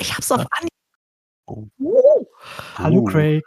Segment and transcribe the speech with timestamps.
[0.00, 0.70] ich hab's auf Anhieb.
[1.46, 1.68] Oh.
[1.78, 2.24] Uh,
[2.76, 3.04] Hallo Oh.
[3.04, 3.42] Craig.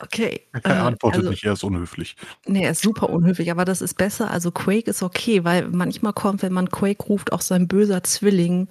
[0.00, 0.46] okay.
[0.52, 2.16] Er äh, antwortet also- nicht, er ist unhöflich.
[2.46, 4.30] Nee, er ist super unhöflich, aber das ist besser.
[4.30, 8.68] Also Quake ist okay, weil manchmal kommt, wenn man Quake ruft, auch sein böser Zwilling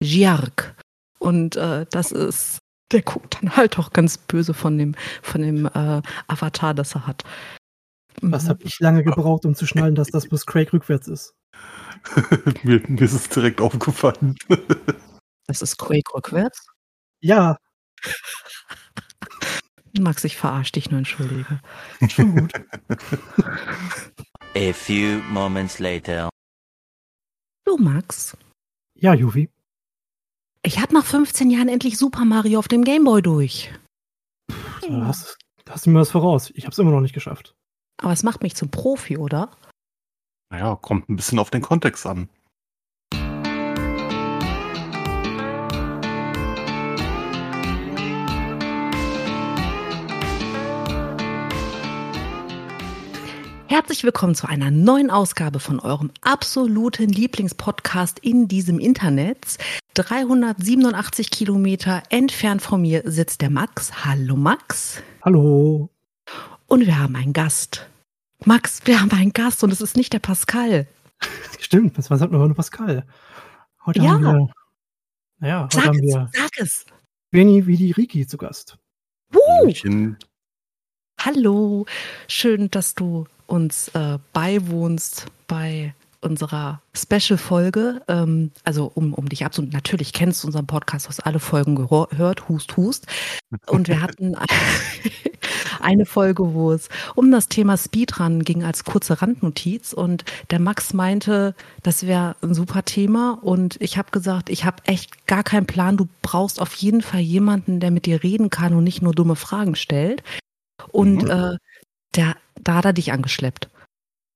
[0.00, 0.76] Giark.
[1.18, 2.58] Und äh, das ist,
[2.92, 7.06] der guckt dann halt auch ganz böse von dem, von dem äh, Avatar, das er
[7.06, 7.24] hat.
[8.22, 8.48] Was Mhm.
[8.48, 11.34] habe ich lange gebraucht, um zu schnallen, dass das bis Craig rückwärts ist?
[12.62, 14.36] mir, mir ist es direkt aufgefallen.
[15.46, 16.66] Das ist Quake rückwärts.
[17.20, 17.56] Ja,
[19.98, 21.60] Max, ich verarsche dich nur, entschuldige.
[22.08, 22.52] schon gut.
[24.54, 26.28] A few moments later.
[27.64, 28.36] Du, Max,
[28.94, 29.48] Ja, Juvi.
[30.62, 33.72] ich hab nach 15 Jahren endlich Super Mario auf dem Gameboy durch.
[34.82, 36.50] Da hast, da hast du mir was voraus.
[36.54, 37.54] Ich habe es immer noch nicht geschafft.
[37.98, 39.56] Aber es macht mich zum Profi, oder?
[40.50, 42.28] Naja, kommt ein bisschen auf den Kontext an.
[53.76, 59.58] Herzlich willkommen zu einer neuen Ausgabe von eurem absoluten Lieblingspodcast in diesem Internet.
[59.92, 64.06] 387 Kilometer entfernt von mir sitzt der Max.
[64.06, 65.02] Hallo Max.
[65.20, 65.90] Hallo.
[66.64, 67.86] Und wir haben einen Gast.
[68.46, 70.86] Max, wir haben einen Gast und es ist nicht der Pascal.
[71.60, 73.04] Stimmt, das war halt nur Pascal.
[73.84, 74.12] Heute Ja.
[74.12, 74.52] haben wir,
[75.38, 76.86] naja, heute Sag haben es, wir sag es.
[77.30, 78.78] Beni Vidi Riki zu Gast.
[79.34, 80.16] Hallöchen.
[81.20, 81.84] Hallo,
[82.26, 88.02] schön, dass du uns äh, beiwohnst bei unserer Special-Folge.
[88.08, 92.48] Ähm, also um, um dich abzuholen, natürlich kennst du unseren Podcast, hast alle Folgen gehört,
[92.48, 93.06] Hust, Hust.
[93.68, 94.34] Und wir hatten
[95.80, 99.92] eine Folge, wo es um das Thema Speedrun ging als kurze Randnotiz.
[99.92, 103.38] Und der Max meinte, das wäre ein super Thema.
[103.42, 105.96] Und ich habe gesagt, ich habe echt gar keinen Plan.
[105.96, 109.36] Du brauchst auf jeden Fall jemanden, der mit dir reden kann und nicht nur dumme
[109.36, 110.22] Fragen stellt.
[110.90, 111.30] Und Mhm.
[111.30, 111.56] äh,
[112.16, 113.68] der, da hat er dich angeschleppt.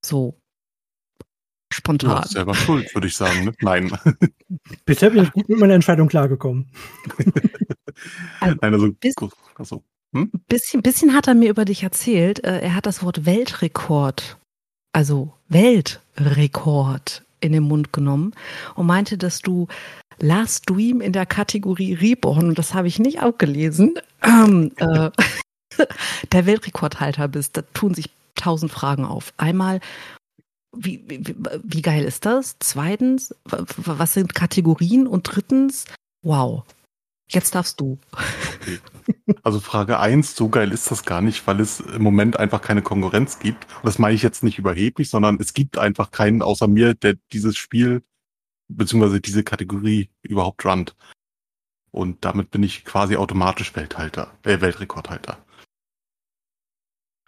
[0.04, 0.36] So.
[1.72, 2.10] Spontan.
[2.10, 3.44] Ja, selber schuld, würde ich sagen.
[3.44, 3.52] Ne?
[3.60, 3.92] Nein.
[4.84, 6.68] Bisher bin ich gut mit meiner Entscheidung klargekommen.
[8.40, 9.14] Also, Nein, also, bis-
[9.54, 9.82] also
[10.48, 12.42] bisschen, bisschen hat er mir über dich erzählt.
[12.42, 14.36] Äh, Er hat das Wort Weltrekord,
[14.92, 18.34] also Weltrekord in den Mund genommen
[18.74, 19.68] und meinte, dass du
[20.18, 25.10] Last Dream in der Kategorie Reborn, und das habe ich nicht abgelesen, ähm, äh,
[26.32, 27.56] der Weltrekordhalter bist.
[27.56, 29.32] Da tun sich tausend Fragen auf.
[29.36, 29.80] Einmal,
[30.76, 32.56] wie, wie, wie geil ist das?
[32.60, 35.06] Zweitens, wa- wa- was sind Kategorien?
[35.06, 35.84] Und drittens,
[36.22, 36.64] wow,
[37.28, 37.98] jetzt darfst du.
[39.42, 42.82] Also Frage eins: so geil ist das gar nicht, weil es im Moment einfach keine
[42.82, 43.64] Konkurrenz gibt.
[43.76, 47.16] Und das meine ich jetzt nicht überheblich, sondern es gibt einfach keinen außer mir, der
[47.32, 48.02] dieses Spiel
[48.68, 50.94] beziehungsweise diese Kategorie überhaupt runnt.
[51.90, 55.38] Und damit bin ich quasi automatisch Welthalter, äh, Weltrekordhalter.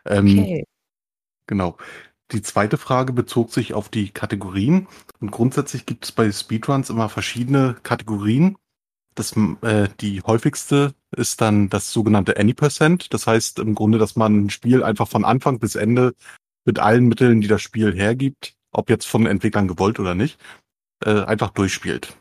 [0.07, 0.65] Ähm, Okay.
[1.47, 1.77] Genau.
[2.31, 4.89] Die zweite Frage bezog sich auf die Kategorien.
[5.21, 8.57] Und grundsätzlich gibt es bei Speedruns immer verschiedene Kategorien.
[9.15, 13.13] Das, äh, die häufigste ist dann das sogenannte Any Percent.
[13.13, 16.15] Das heißt im Grunde, dass man ein Spiel einfach von Anfang bis Ende
[16.65, 20.39] mit allen Mitteln, die das Spiel hergibt, ob jetzt von Entwicklern gewollt oder nicht,
[21.05, 22.17] äh, einfach durchspielt.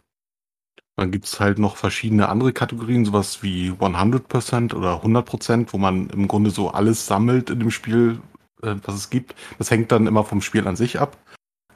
[0.98, 6.28] Dann gibt's halt noch verschiedene andere Kategorien, sowas wie 100% oder 100%, wo man im
[6.28, 8.20] Grunde so alles sammelt in dem Spiel,
[8.62, 9.36] äh, was es gibt.
[9.58, 11.18] Das hängt dann immer vom Spiel an sich ab,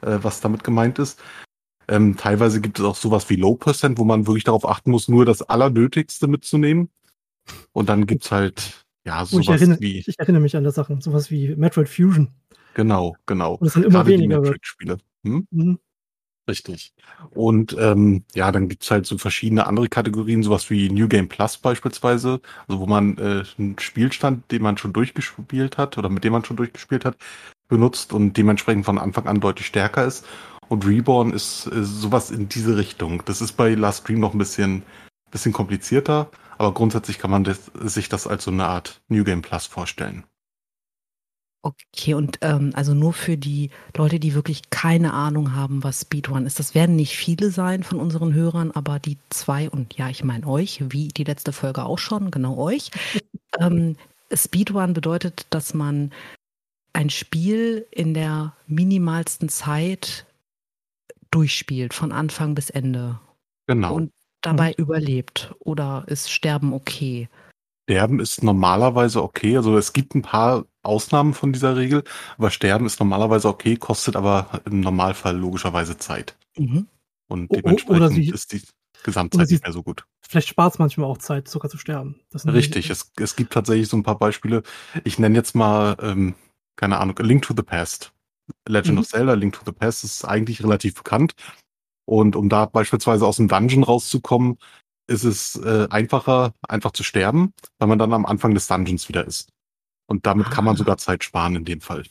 [0.02, 1.20] äh, was damit gemeint ist.
[1.88, 5.08] Ähm, teilweise gibt es auch sowas wie Low Percent, wo man wirklich darauf achten muss,
[5.08, 6.90] nur das Allernötigste mitzunehmen.
[7.72, 10.74] Und dann gibt's halt, ja, Oh, ich, sowas erinnere, wie, ich erinnere mich an das
[10.74, 11.00] Sachen.
[11.00, 12.28] Sowas wie Metroid Fusion.
[12.74, 13.54] genau, genau.
[13.54, 14.36] Und es sind immer Gerade die weniger.
[14.42, 14.44] wird.
[14.46, 14.98] Metroid-Spiele.
[15.24, 15.46] Hm?
[15.50, 15.78] Mhm.
[16.48, 16.92] Richtig.
[17.30, 21.56] Und ähm, ja, dann gibt's halt so verschiedene andere Kategorien, sowas wie New Game Plus
[21.58, 26.32] beispielsweise, also wo man äh, einen Spielstand, den man schon durchgespielt hat oder mit dem
[26.32, 27.16] man schon durchgespielt hat,
[27.68, 30.24] benutzt und dementsprechend von Anfang an deutlich stärker ist.
[30.68, 33.22] Und Reborn ist äh, sowas in diese Richtung.
[33.24, 34.82] Das ist bei Last Dream noch ein bisschen,
[35.32, 39.42] bisschen komplizierter, aber grundsätzlich kann man das, sich das als so eine Art New Game
[39.42, 40.24] Plus vorstellen.
[41.66, 46.46] Okay, und ähm, also nur für die Leute, die wirklich keine Ahnung haben, was Speedrun
[46.46, 46.60] ist.
[46.60, 50.46] Das werden nicht viele sein von unseren Hörern, aber die zwei, und ja, ich meine
[50.46, 52.92] euch, wie die letzte Folge auch schon, genau euch.
[53.58, 53.96] ähm,
[54.32, 56.12] Speedrun bedeutet, dass man
[56.92, 60.24] ein Spiel in der minimalsten Zeit
[61.32, 63.18] durchspielt, von Anfang bis Ende.
[63.66, 63.92] Genau.
[63.92, 65.52] Und dabei überlebt.
[65.58, 67.28] Oder ist Sterben okay?
[67.88, 69.56] Sterben ist normalerweise okay.
[69.56, 72.04] Also es gibt ein paar Ausnahmen von dieser Regel,
[72.38, 76.36] aber Sterben ist normalerweise okay, kostet aber im Normalfall logischerweise Zeit.
[76.56, 76.86] Mhm.
[77.28, 78.62] Und dementsprechend sie- ist die.
[79.02, 80.04] Gesamtzeit sie- nicht mehr so gut.
[80.26, 82.18] Vielleicht spart es manchmal auch Zeit, sogar zu sterben.
[82.46, 84.62] Richtig, es, es gibt tatsächlich so ein paar Beispiele.
[85.04, 86.34] Ich nenne jetzt mal, ähm,
[86.76, 88.12] keine Ahnung, A Link to the Past.
[88.66, 88.98] Legend Mhm.
[89.00, 91.34] of Zelda, A Link to the Past ist eigentlich relativ bekannt.
[92.04, 94.58] Und um da beispielsweise aus dem Dungeon rauszukommen,
[95.08, 99.24] ist es äh, einfacher, einfach zu sterben, weil man dann am Anfang des Dungeons wieder
[99.24, 99.50] ist.
[100.06, 100.78] Und damit kann man Ah.
[100.78, 102.04] sogar Zeit sparen in dem Fall.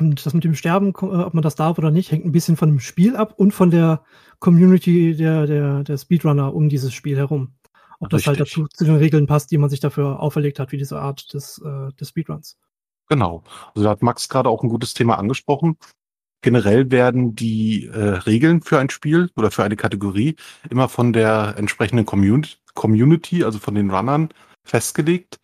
[0.00, 2.56] Und das mit dem Sterben, äh, ob man das darf oder nicht, hängt ein bisschen
[2.56, 4.02] von dem Spiel ab und von der
[4.40, 7.54] Community der, der, der Speedrunner um dieses Spiel herum.
[8.00, 8.54] Ob das halt Richtig.
[8.56, 11.62] dazu zu den Regeln passt, die man sich dafür auferlegt hat, wie diese Art des,
[11.64, 12.58] äh, des Speedruns.
[13.08, 13.44] Genau.
[13.74, 15.76] Also da hat Max gerade auch ein gutes Thema angesprochen.
[16.42, 20.36] Generell werden die äh, Regeln für ein Spiel oder für eine Kategorie
[20.68, 24.30] immer von der entsprechenden Community, Community also von den Runnern,
[24.64, 25.38] festgelegt.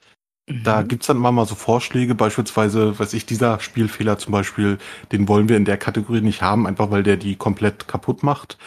[0.64, 0.88] Da Mhm.
[0.88, 4.78] gibt's dann immer mal so Vorschläge, beispielsweise, weiß ich, dieser Spielfehler zum Beispiel,
[5.12, 8.58] den wollen wir in der Kategorie nicht haben, einfach weil der die komplett kaputt macht.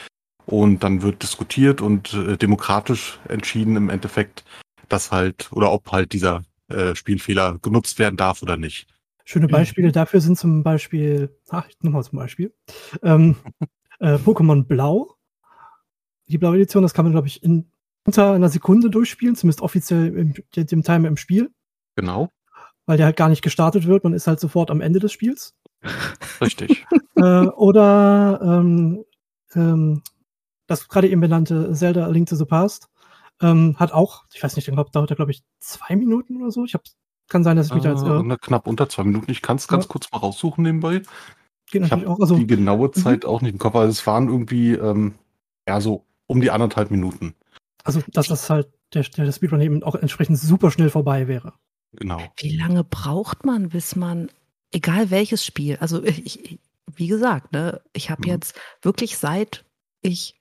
[0.45, 4.43] Und dann wird diskutiert und äh, demokratisch entschieden im Endeffekt,
[4.89, 8.87] dass halt, oder ob halt dieser äh, Spielfehler genutzt werden darf oder nicht.
[9.25, 9.51] Schöne Mhm.
[9.51, 12.53] Beispiele dafür sind zum Beispiel, ach, nochmal zum Beispiel,
[13.01, 13.35] ähm,
[13.99, 15.15] äh, Pokémon Blau.
[16.27, 17.69] Die blaue Edition, das kann man, glaube ich, in
[18.05, 21.51] unter einer Sekunde durchspielen, zumindest offiziell im, dem Timer im Spiel,
[21.95, 22.29] Genau,
[22.85, 24.03] weil der halt gar nicht gestartet wird.
[24.03, 25.55] Man ist halt sofort am Ende des Spiels.
[26.41, 26.85] richtig.
[27.15, 29.03] äh, oder ähm,
[29.55, 30.01] ähm,
[30.67, 32.89] das gerade eben benannte Zelda A Link to the Past
[33.41, 36.51] ähm, hat auch, ich weiß nicht, ich glaube, dauert er, glaube ich, zwei Minuten oder
[36.51, 36.65] so.
[36.65, 36.83] Ich hab,
[37.27, 38.19] kann sein, dass ich mich da jetzt äh, irre.
[38.19, 39.29] und knapp unter zwei Minuten.
[39.31, 39.89] Ich kann es ganz Ja.
[39.89, 41.01] kurz mal raussuchen nebenbei.
[41.71, 42.07] Geht Ich habe.
[42.19, 45.15] Also, die genaue Zeit auch nicht im Kopf, aber es waren irgendwie ähm,
[45.67, 47.35] ja so um die anderthalb Minuten.
[47.83, 51.53] also dass das halt der, der Speedrun eben auch entsprechend super schnell vorbei wäre.
[51.99, 52.33] Genau.
[52.37, 54.29] Wie lange braucht man, bis man,
[54.71, 56.59] egal welches Spiel, also ich,
[56.95, 58.29] wie gesagt, ne, ich habe Mhm.
[58.29, 59.63] jetzt wirklich seit
[60.01, 60.35] ich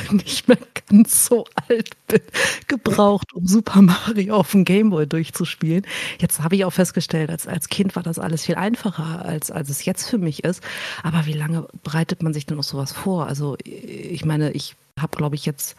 [0.12, 0.58] nicht mehr
[0.88, 2.20] ganz so alt bin,
[2.68, 5.86] gebraucht, um Super Mario auf dem Gameboy durchzuspielen.
[6.20, 9.70] Jetzt habe ich auch festgestellt, als, als Kind war das alles viel einfacher, als, als
[9.70, 10.62] es jetzt für mich ist.
[11.04, 13.26] Aber wie lange bereitet man sich denn auf sowas vor?
[13.28, 15.76] Also ich meine, ich habe, glaube ich, jetzt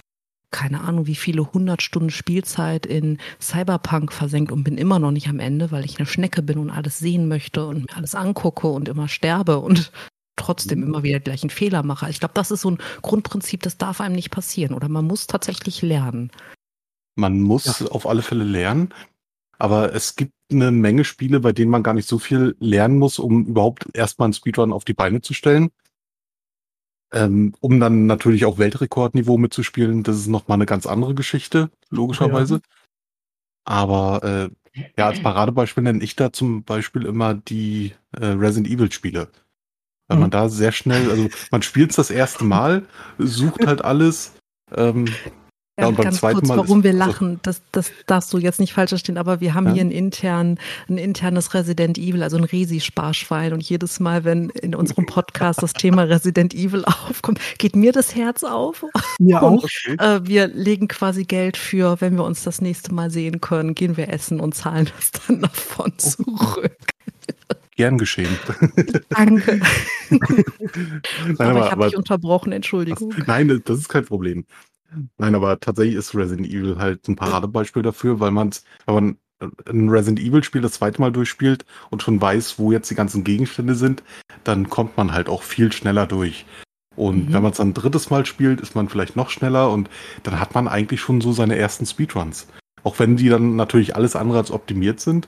[0.55, 5.27] keine Ahnung, wie viele hundert Stunden Spielzeit in Cyberpunk versenkt und bin immer noch nicht
[5.27, 8.67] am Ende, weil ich eine Schnecke bin und alles sehen möchte und mir alles angucke
[8.67, 9.91] und immer sterbe und
[10.37, 12.09] trotzdem immer wieder die gleichen Fehler mache.
[12.09, 15.27] Ich glaube, das ist so ein Grundprinzip, das darf einem nicht passieren oder man muss
[15.27, 16.31] tatsächlich lernen.
[17.15, 18.93] Man muss auf alle Fälle lernen,
[19.59, 23.19] aber es gibt eine Menge Spiele, bei denen man gar nicht so viel lernen muss,
[23.19, 25.69] um überhaupt erstmal einen Speedrun auf die Beine zu stellen.
[27.15, 32.59] Ähm, um dann natürlich auch Weltrekordniveau mitzuspielen, das ist nochmal eine ganz andere Geschichte, logischerweise.
[33.63, 34.49] Aber äh,
[34.97, 39.29] ja, als Paradebeispiel nenne ich da zum Beispiel immer die äh, Resident Evil Spiele.
[40.07, 40.21] Weil Mhm.
[40.23, 42.85] man da sehr schnell, also man spielt es das erste Mal,
[43.17, 44.33] sucht halt alles,
[44.75, 45.05] ähm,
[45.77, 48.61] Ja, und beim ganz zweiten kurz, Mal warum wir lachen, das, das darfst du jetzt
[48.61, 49.73] nicht falsch verstehen, aber wir haben Ja.
[49.73, 50.57] hier ein, intern,
[50.87, 53.51] ein internes Resident Evil, also ein Resi-Sparschwein.
[53.51, 58.15] Und jedes Mal, wenn in unserem Podcast das Thema Resident Evil aufkommt, geht mir das
[58.15, 58.85] Herz auf.
[59.19, 59.63] Mir Und- auch.
[59.65, 59.97] okay.
[59.99, 63.97] Äh, wir legen quasi Geld für, wenn wir uns das nächste Mal sehen können, gehen
[63.97, 65.97] wir essen und zahlen das dann davon Oh.
[65.97, 66.77] zurück.
[67.75, 68.37] gern geschehen.
[69.09, 69.59] Danke.
[70.09, 71.01] Nein,
[71.37, 73.13] aber, aber, ich habe dich unterbrochen, Entschuldigung.
[73.27, 74.45] Nein, das ist kein Problem.
[75.17, 78.51] Nein, aber tatsächlich ist Resident Evil halt ein Paradebeispiel dafür, weil man,
[78.85, 79.17] wenn man
[79.67, 83.23] ein Resident Evil Spiel das zweite Mal durchspielt und schon weiß, wo jetzt die ganzen
[83.23, 84.03] Gegenstände sind,
[84.43, 86.45] dann kommt man halt auch viel schneller durch.
[86.95, 87.33] Und Mhm.
[87.33, 89.89] wenn man es dann ein drittes Mal spielt, ist man vielleicht noch schneller und
[90.23, 92.47] dann hat man eigentlich schon so seine ersten Speedruns.
[92.83, 95.27] Auch wenn die dann natürlich alles andere als optimiert sind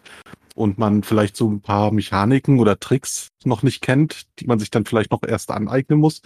[0.56, 4.72] und man vielleicht so ein paar Mechaniken oder Tricks noch nicht kennt, die man sich
[4.72, 6.22] dann vielleicht noch erst aneignen muss.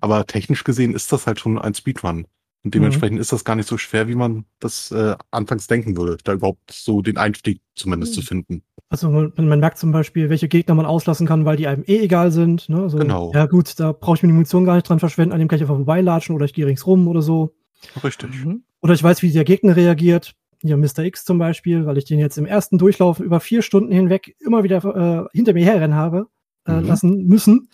[0.00, 2.26] Aber technisch gesehen ist das halt schon ein Speedrun.
[2.62, 6.18] Und dementsprechend ist das gar nicht so schwer, wie man das äh, anfangs denken würde,
[6.22, 8.20] da überhaupt so den Einstieg zumindest Mhm.
[8.20, 8.62] zu finden.
[8.90, 12.00] Also man, man merkt zum Beispiel, welche Gegner man auslassen kann, weil die einem eh
[12.00, 12.68] egal sind.
[12.68, 12.82] Ne?
[12.82, 13.32] Also, Genau.
[13.34, 15.56] Ja gut, da brauche ich mir die Munition gar nicht dran verschwenden, an dem kann
[15.56, 17.54] ich einfach vorbeilatschen oder ich gehe ringsrum oder so.
[18.04, 18.44] Richtig.
[18.44, 18.64] Mhm.
[18.82, 20.34] Oder ich weiß, wie der Gegner reagiert.
[20.62, 20.98] Hier Mr.
[21.04, 24.62] X zum Beispiel, weil ich den jetzt im ersten Durchlauf über vier Stunden hinweg immer
[24.64, 26.26] wieder äh, hinter mir herrennen habe
[26.66, 26.86] äh, Mhm.
[26.86, 27.68] lassen müssen.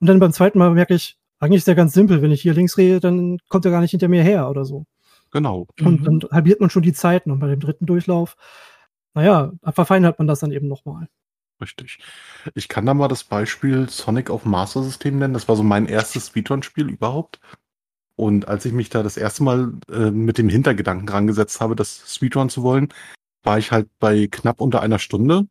[0.00, 2.22] Und dann beim zweiten Mal merke ich, eigentlich ist der ganz simpel.
[2.22, 4.84] Wenn ich hier links drehe, dann kommt er gar nicht hinter mir her oder so.
[5.32, 5.66] Genau.
[5.80, 6.04] Und Mhm.
[6.20, 7.30] dann halbiert man schon die Zeiten.
[7.30, 8.36] Und bei dem dritten Durchlauf,
[9.14, 11.08] naja, verfeinert man das dann eben nochmal.
[11.60, 11.98] Richtig.
[12.54, 15.34] Ich kann da mal das Beispiel Sonic auf Master System nennen.
[15.34, 17.38] Das war so mein erstes Speedrun-Spiel überhaupt.
[18.16, 22.14] Und als ich mich da das erste Mal äh, mit dem Hintergedanken rangesetzt habe, das
[22.14, 22.88] Speedrun zu wollen,
[23.42, 25.46] war ich halt bei knapp unter einer Stunde.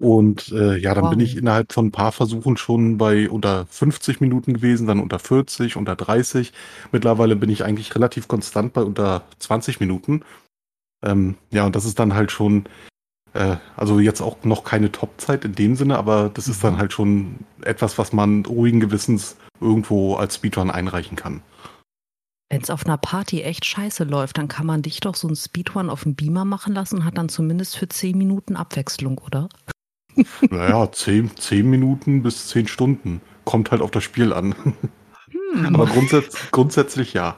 [0.00, 1.10] Und äh, ja, dann Wow.
[1.10, 5.18] bin ich innerhalb von ein paar Versuchen schon bei unter 50 Minuten gewesen, dann unter
[5.18, 6.52] 40, unter 30.
[6.92, 10.22] Mittlerweile bin ich eigentlich relativ konstant bei unter 20 Minuten.
[11.04, 12.64] Ähm, ja, und das ist dann halt schon,
[13.34, 16.92] äh, also jetzt auch noch keine Topzeit in dem Sinne, aber das ist dann halt
[16.92, 21.42] schon etwas, was man ruhigen Gewissens irgendwo als Speedrun einreichen kann.
[22.50, 25.36] Wenn es auf einer Party echt scheiße läuft, dann kann man dich doch so einen
[25.36, 29.48] Speedrun auf dem Beamer machen lassen und hat dann zumindest für 10 Minuten Abwechslung, oder?
[30.50, 33.20] Naja, 10, 10 Minuten bis 10 Stunden.
[33.44, 34.54] Kommt halt auf das Spiel an.
[35.52, 35.74] Hm.
[35.74, 37.36] Aber grundsätz grundsätzlich ja.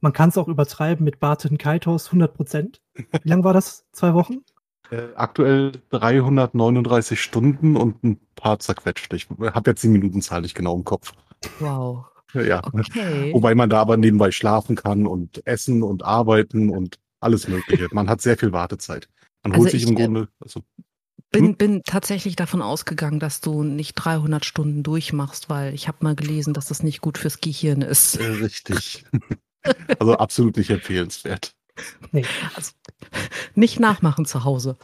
[0.00, 2.80] Man kann es auch übertreiben mit Barton Kaitos 100 Prozent.
[2.94, 3.86] Wie lang war das?
[3.92, 4.42] Zwei Wochen?
[4.90, 9.12] Äh, aktuell 339 Stunden und ein paar zerquetscht.
[9.14, 11.12] Ich habe jetzt die Minutenzahl nicht genau im Kopf.
[11.60, 12.06] Wow.
[12.34, 12.62] Ja.
[12.64, 13.32] Okay.
[13.32, 17.88] Wobei man da aber nebenbei schlafen kann und essen und arbeiten und alles Mögliche.
[17.92, 19.08] Man hat sehr viel Wartezeit.
[19.42, 20.60] Man Also holt sich ich, im äh, Grunde, also
[21.32, 21.56] Bin, Hm?
[21.56, 26.52] bin tatsächlich davon ausgegangen, dass du nicht 300 Stunden durchmachst, weil ich habe mal gelesen,
[26.54, 28.16] dass das nicht gut fürs Gehirn ist.
[28.16, 29.04] äh, richtig.
[29.98, 31.54] also absolut nicht empfehlenswert.
[32.10, 32.24] Nee.
[32.54, 32.72] Also,
[33.54, 34.76] nicht nachmachen zu Hause.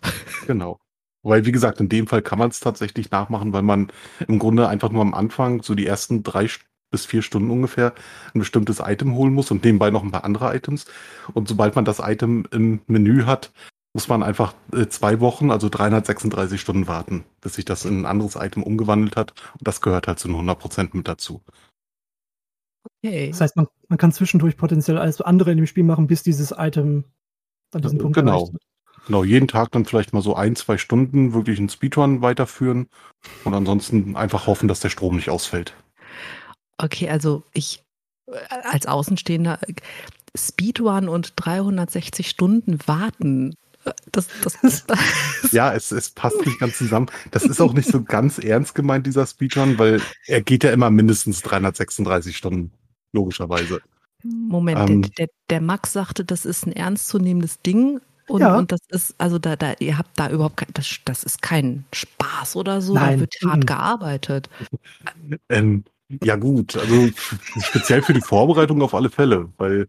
[0.46, 0.78] Genau.
[1.22, 3.92] Weil, wie gesagt, in dem Fall kann man es tatsächlich nachmachen, weil man
[4.26, 6.48] im Grunde einfach nur am Anfang, so die ersten drei
[6.90, 7.92] bis vier Stunden ungefähr,
[8.34, 10.86] ein bestimmtes Item holen muss und nebenbei noch ein paar andere Items.
[11.34, 13.52] Und sobald man das Item im Menü hat,
[13.98, 18.06] muss man einfach äh, zwei Wochen, also 336 Stunden warten, bis sich das in ein
[18.06, 19.32] anderes Item umgewandelt hat.
[19.54, 21.42] Und das gehört halt zu 100% mit dazu.
[23.02, 23.30] Okay.
[23.30, 26.54] Das heißt, man, man kann zwischendurch potenziell alles andere in dem Spiel machen, bis dieses
[26.56, 27.06] Item
[27.74, 28.34] an diesen Äh, Punkt genau.
[28.36, 28.62] erreicht wird.
[29.06, 32.86] Genau, jeden Tag dann vielleicht mal so ein, zwei Stunden wirklich einen Speedrun weiterführen
[33.42, 35.74] und ansonsten einfach hoffen, dass der Strom nicht ausfällt.
[36.76, 37.82] Okay, also ich
[38.26, 39.58] äh, als Außenstehender
[40.36, 43.56] Speedrun und 360 Stunden warten.
[44.12, 47.06] Das, das, das, Ja, es, es passt nicht ganz zusammen.
[47.30, 50.90] Das ist auch nicht so ganz ernst gemeint, dieser Speedrun, weil er geht ja immer
[50.90, 52.72] mindestens 336 Stunden,
[53.12, 53.80] logischerweise.
[54.22, 55.02] Moment, Ähm.
[55.02, 58.00] der, der, der Max sagte, das ist ein ernstzunehmendes Ding.
[58.26, 58.56] Und, Ja.
[58.56, 61.84] und das ist, also da, da, ihr habt da überhaupt kein, das, das ist kein
[61.94, 63.66] Spaß oder so, da Nein, wird hart mhm.
[63.66, 64.50] gearbeitet.
[65.48, 65.84] Ähm,
[66.22, 67.08] ja gut, also
[67.60, 69.88] speziell für die Vorbereitung auf alle Fälle, weil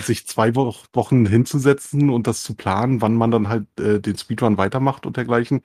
[0.00, 4.18] sich zwei Wo Wochen hinzusetzen und das zu planen, wann man dann halt äh, den
[4.18, 5.62] Speedrun weitermacht und dergleichen,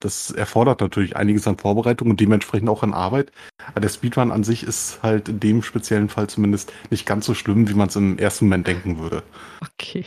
[0.00, 3.32] das erfordert natürlich einiges an Vorbereitung und dementsprechend auch an Arbeit.
[3.66, 7.34] Aber der Speedrun an sich ist halt in dem speziellen Fall zumindest nicht ganz so
[7.34, 9.22] schlimm, wie man es im ersten Moment denken würde.
[9.62, 10.04] Okay.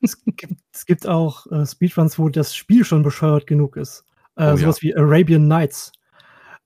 [0.00, 4.04] Es gibt, es gibt auch äh, Speedruns, wo das Spiel schon bescheuert genug ist.
[4.36, 5.92] Äh, Oh, sowas wie Arabian Nights.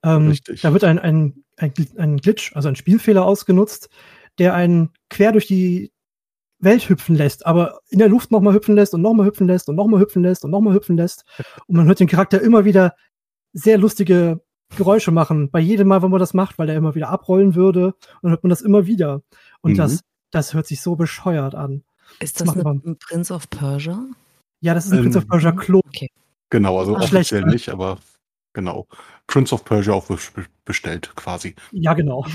[0.02, 0.61] Ähm, Richtig.
[0.61, 3.90] Da wird ein, ein, ein, ein Glitch, also ein Spielfehler ausgenutzt,
[4.38, 5.92] der einen quer durch die
[6.61, 9.77] Welt hüpfen lässt, aber in der Luft nochmal hüpfen lässt und nochmal hüpfen lässt und
[9.77, 11.25] nochmal hüpfen lässt und nochmal hüpfen lässt.
[11.67, 12.95] Und man hört den Charakter immer wieder
[13.53, 14.41] sehr lustige
[14.77, 15.50] Geräusche machen.
[15.50, 18.43] Bei jedem Mal, wenn man das macht, weil er immer wieder abrollen würde, und hört
[18.43, 19.23] man das immer wieder.
[19.61, 19.77] Und Mhm.
[19.77, 20.00] das,
[20.31, 21.85] das hört sich so bescheuert an.
[22.21, 24.05] Ist Das das ein Prince of Persia?
[24.61, 25.81] Ja, das ist ein Ähm, Prince of Persia Klo.
[26.50, 27.47] Genau, also Ah, offiziell schlecht.
[27.47, 27.99] nicht, aber
[28.59, 28.88] genau.
[29.29, 30.19] Prince of Persia auch be-
[30.65, 31.55] bestellt quasi.
[31.71, 32.27] Ja, genau.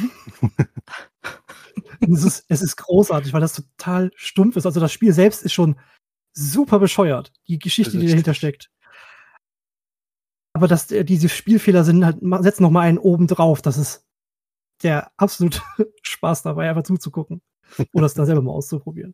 [1.99, 4.65] es, ist, es ist großartig, weil das total stumpf ist.
[4.65, 5.77] Also das Spiel selbst ist schon
[6.33, 7.33] super bescheuert.
[7.49, 8.71] Die Geschichte, die dahinter steckt.
[10.53, 13.61] Aber dass äh, diese Spielfehler sind halt, setzen noch mal einen oben drauf.
[13.61, 14.05] Das ist
[14.81, 15.61] der absolute
[16.03, 17.41] Spaß dabei, einfach zuzugucken.
[17.91, 19.13] Oder es dann selber mal auszuprobieren.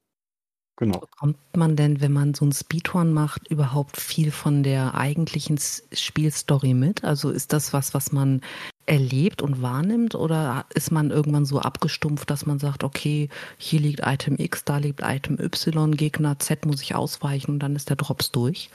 [0.80, 1.00] Genau.
[1.00, 5.60] Bekommt man denn, wenn man so einen Speedrun macht, überhaupt viel von der eigentlichen
[5.92, 7.04] Spielstory mit?
[7.04, 8.40] Also ist das was, was man
[8.86, 10.16] erlebt und wahrnimmt?
[10.16, 14.78] Oder ist man irgendwann so abgestumpft, dass man sagt, okay, hier liegt Item X, da
[14.78, 18.70] liegt Item Y, Gegner Z muss ich ausweichen und dann ist der Drops durch?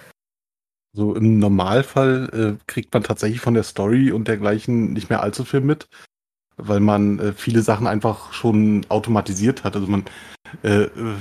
[0.93, 5.47] So im Normalfall äh, kriegt man tatsächlich von der Story und dergleichen nicht mehr allzu
[5.47, 5.89] viel mit,
[6.59, 9.75] weil man äh, viele Sachen einfach schon automatisiert hat.
[9.75, 10.05] Also man,
[10.63, 11.15] äh, äh,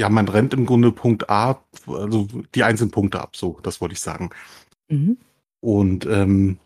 [0.00, 3.92] ja, man rennt im Grunde Punkt A, also die einzelnen Punkte ab, so, das wollte
[3.92, 4.30] ich sagen.
[4.88, 5.18] Mhm.
[5.60, 6.58] Und ähm,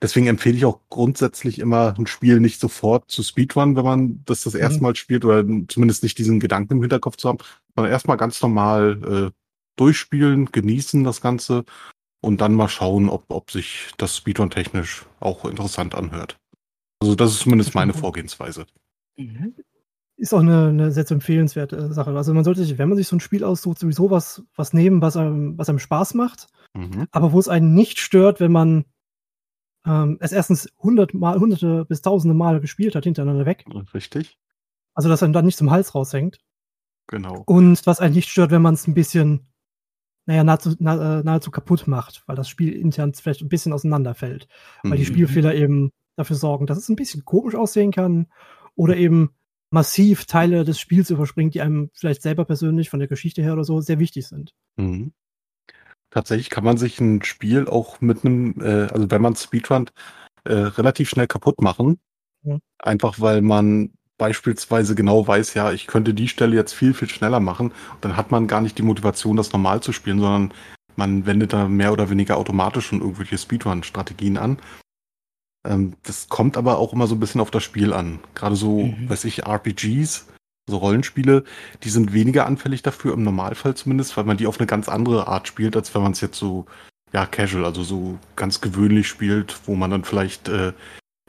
[0.00, 4.42] deswegen empfehle ich auch grundsätzlich immer ein Spiel nicht sofort zu Speedrun, wenn man das
[4.42, 4.82] das erste Mhm.
[4.84, 7.38] Mal spielt oder zumindest nicht diesen Gedanken im Hinterkopf zu haben,
[7.74, 9.40] sondern erstmal ganz normal äh,
[9.74, 11.64] durchspielen, genießen das Ganze
[12.20, 16.38] und dann mal schauen, ob, ob sich das Speedrun technisch auch interessant anhört.
[17.00, 18.64] Also das ist zumindest meine Vorgehensweise.
[19.16, 19.54] Mhm.
[20.18, 22.10] Ist auch eine, eine sehr zu empfehlenswerte Sache.
[22.16, 25.02] Also man sollte sich, wenn man sich so ein Spiel aussucht, sowieso was, was nehmen,
[25.02, 26.48] was einem, was einem Spaß macht.
[26.74, 27.06] Mhm.
[27.10, 28.84] aber wo es einen nicht stört, wenn man
[29.86, 33.64] ähm, es erstens hundert Mal, hunderte bis tausende Male gespielt hat, hintereinander weg.
[33.94, 34.38] Richtig?
[34.94, 36.38] Also, dass einem dann nicht zum Hals raushängt.
[37.06, 37.44] Genau.
[37.46, 39.46] Und was einen nicht stört, wenn man es ein bisschen
[40.26, 44.48] naja, nahezu, na, äh, nahezu kaputt macht, weil das Spiel intern vielleicht ein bisschen auseinanderfällt.
[44.82, 45.06] Weil die Mhm.
[45.06, 48.26] Spielfehler eben dafür sorgen, dass es ein bisschen komisch aussehen kann
[48.74, 49.30] oder eben
[49.76, 53.62] massiv Teile des Spiels überspringt, die einem vielleicht selber persönlich von der Geschichte her oder
[53.62, 54.54] so sehr wichtig sind.
[54.76, 55.12] Mhm.
[56.08, 59.90] Tatsächlich kann man sich ein Spiel auch mit einem, äh, also wenn man Speedrun
[60.44, 61.98] äh, relativ schnell kaputt machen.
[62.42, 62.56] Ja.
[62.78, 67.40] Einfach weil man beispielsweise genau weiß, ja, ich könnte die Stelle jetzt viel, viel schneller
[67.40, 67.66] machen.
[67.66, 70.54] Und dann hat man gar nicht die Motivation, das normal zu spielen, sondern
[70.94, 74.56] man wendet da mehr oder weniger automatisch schon irgendwelche Speedrun-Strategien an.
[75.66, 78.20] Ähm, das kommt aber auch immer so ein bisschen auf das Spiel an.
[78.34, 79.08] Gerade so, Mhm.
[79.10, 80.26] weiß ich, RPGs,
[80.68, 81.44] so Rollenspiele,
[81.82, 85.28] die sind weniger anfällig dafür, im Normalfall zumindest, weil man die auf eine ganz andere
[85.28, 86.66] Art spielt, als wenn man es jetzt so,
[87.12, 90.72] ja, casual, also so ganz gewöhnlich spielt, wo man dann vielleicht, äh,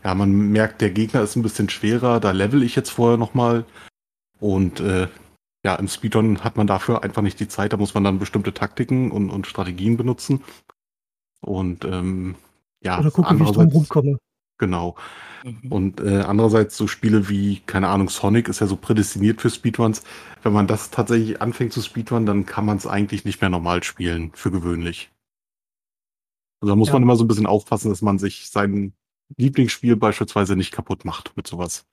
[0.04, 3.66] ja, man merkt, der Gegner ist ein bisschen schwerer, da level ich jetzt vorher nochmal.
[4.40, 5.08] Und äh,
[5.66, 8.54] ja, im Speedrun hat man dafür einfach nicht die Zeit, da muss man dann bestimmte
[8.54, 10.44] Taktiken und, und Strategien benutzen.
[11.42, 12.36] Und ähm,
[12.88, 14.18] ja, Oder gucken, wie ich drum rumkomme.
[14.60, 14.96] Genau.
[15.44, 15.72] Mhm.
[15.72, 20.04] Und äh, andererseits so Spiele wie, keine Ahnung, Sonic ist ja so prädestiniert für Speedruns.
[20.42, 23.84] Wenn man das tatsächlich anfängt zu Speedrun, dann kann man es eigentlich nicht mehr normal
[23.84, 25.12] spielen, für gewöhnlich.
[26.62, 26.94] Also da muss Ja.
[26.96, 28.94] man immer so ein bisschen aufpassen, dass man sich sein
[29.36, 31.86] Lieblingsspiel beispielsweise nicht kaputt macht mit sowas.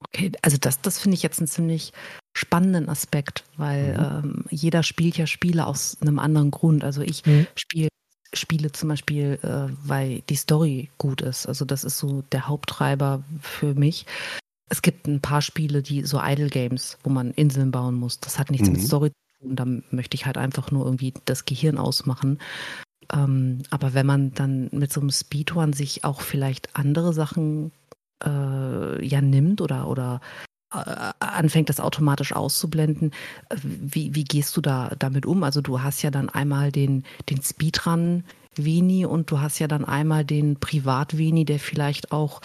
[0.00, 1.92] Okay, also das, das finde ich jetzt einen ziemlich
[2.36, 6.84] spannenden Aspekt, weil ähm, jeder spielt ja Spiele aus einem anderen Grund.
[6.84, 7.46] Also ich Mhm.
[7.56, 7.88] spiele
[8.32, 11.46] Spiele zum Beispiel, äh, weil die Story gut ist.
[11.46, 14.06] Also das ist so der Haupttreiber für mich.
[14.68, 18.18] Es gibt ein paar Spiele, die so Idle Games, wo man Inseln bauen muss.
[18.20, 18.86] Das hat nichts mit Mhm.
[18.86, 19.56] Story zu tun.
[19.56, 19.64] Da
[19.94, 22.38] möchte ich halt einfach nur irgendwie das Gehirn ausmachen.
[23.12, 27.70] Ähm, aber wenn man dann mit so einem Speedrun sich auch vielleicht andere Sachen
[28.24, 30.20] äh, ja nimmt oder oder
[30.70, 33.12] anfängt, das automatisch auszublenden.
[33.50, 35.42] Äh, Wie, wie gehst du da damit um?
[35.44, 38.24] Also du hast ja dann einmal den, den Speedrun
[38.56, 42.40] Veni und du hast ja dann einmal den Privat Veni, der vielleicht auch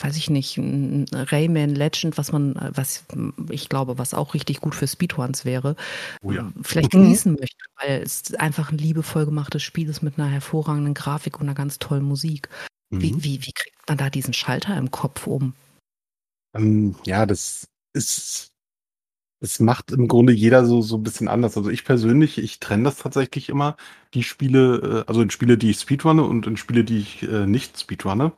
[0.00, 3.04] weiß ich nicht, ein Rayman Legend, was man, was
[3.50, 5.76] ich glaube, was auch richtig gut für Speedruns wäre,
[6.22, 6.50] Oh ja.
[6.62, 7.02] vielleicht Mhm.
[7.02, 11.46] genießen möchte, weil es einfach ein liebevoll gemachtes Spiel ist mit einer hervorragenden Grafik und
[11.46, 12.48] einer ganz tollen Musik.
[12.90, 13.24] Wie, Mhm.
[13.24, 15.54] wie, wie kriegt man da diesen Schalter im Kopf um?
[16.54, 18.52] Ähm, ja, das ist,
[19.40, 21.56] das macht im Grunde jeder so, so ein bisschen anders.
[21.56, 23.76] Also ich persönlich, ich trenne das tatsächlich immer.
[24.14, 27.46] Die Spiele, äh, also in Spiele, die ich speedrunne und in Spiele, die ich äh,
[27.46, 28.32] nicht speedrunne.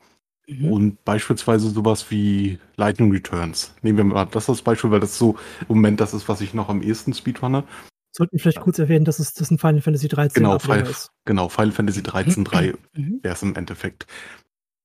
[0.47, 0.73] Mhm.
[0.73, 3.75] Und beispielsweise sowas wie Lightning Returns.
[3.83, 6.55] Nehmen wir mal das als Beispiel, weil das so im Moment das ist, was ich
[6.55, 7.65] noch am ehesten speedrunne.
[8.13, 10.91] Sollten wir vielleicht kurz erwähnen, dass es das ein Final Fantasy 13 Genau, Ableger Final,
[10.91, 11.13] ist.
[11.25, 13.21] genau, Final Fantasy 13.3 Mhm.
[13.23, 14.07] wäre es im Endeffekt.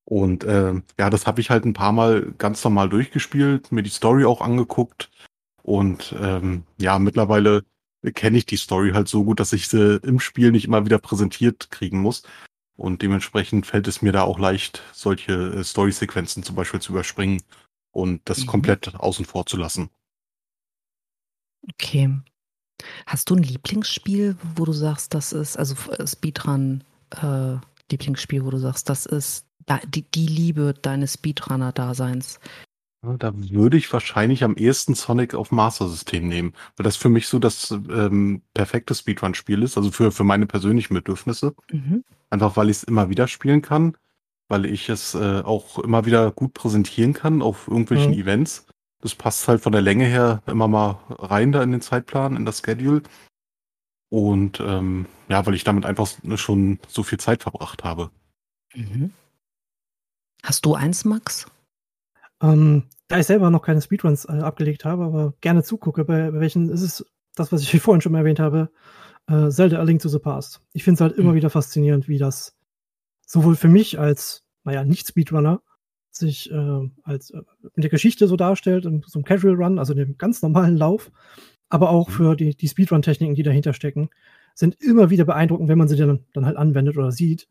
[0.06, 3.89] Und äh, ja, das habe ich halt ein paar Mal ganz normal durchgespielt, mir die
[3.89, 5.10] Story auch angeguckt.
[5.63, 7.63] Und ähm, ja, mittlerweile
[8.13, 11.00] kenne ich die Story halt so gut, dass ich sie im Spiel nicht immer wieder
[11.00, 12.24] präsentiert kriegen muss.
[12.78, 17.41] Und dementsprechend fällt es mir da auch leicht, solche äh, Story-Sequenzen zum Beispiel zu überspringen
[17.91, 18.46] und das Mhm.
[18.46, 19.89] komplett außen vor zu lassen.
[21.70, 22.22] Okay.
[23.08, 27.58] Hast du ein Lieblingsspiel, wo du sagst, das ist, also Speedrun, äh,
[27.91, 29.45] Lieblingsspiel, wo du sagst, das ist
[29.88, 32.39] die, die Liebe deines Speedrunner-Daseins?
[33.19, 37.28] Da würde ich wahrscheinlich am ehesten Sonic auf Master System nehmen, weil das für mich
[37.28, 41.54] so das ähm, perfekte Speedrun-Spiel ist, also für, für meine persönlichen Bedürfnisse.
[41.71, 42.04] Mhm.
[42.32, 43.95] Einfach weil ich es immer wieder spielen kann,
[44.47, 48.19] weil ich es äh, auch immer wieder gut präsentieren kann auf irgendwelchen Mhm.
[48.19, 48.65] Events.
[49.01, 52.45] Das passt halt von der Länge her immer mal rein da in den Zeitplan, in
[52.45, 53.04] das Schedule.
[54.10, 58.10] Und ähm, ja, weil ich damit einfach schon so viel Zeit verbracht habe.
[58.73, 59.12] Mhm.
[60.46, 61.48] Hast du eins, Max?
[62.40, 66.40] Ähm, da ich selber noch keine Speedruns äh, abgelegt habe, aber gerne zugucke, bei, bei
[66.40, 68.70] welchen ist es das, was ich vorhin schon mal erwähnt habe,
[69.28, 70.62] äh, Zelda A Link to the Past.
[70.74, 71.36] Ich finde es halt immer Mhm.
[71.38, 72.56] wieder faszinierend, wie das
[73.26, 75.64] sowohl für mich als, naja, Nicht-Speedrunner
[76.12, 77.42] sich äh, als äh,
[77.74, 80.78] in der Geschichte so darstellt, in so einem Casual Run, also in dem ganz normalen
[80.78, 81.12] Lauf,
[81.70, 82.14] aber auch Mhm.
[82.14, 84.10] für die, die Speedrun-Techniken, die dahinter stecken,
[84.54, 87.48] sind immer wieder beeindruckend, wenn man sie dann, dann halt anwendet oder sieht.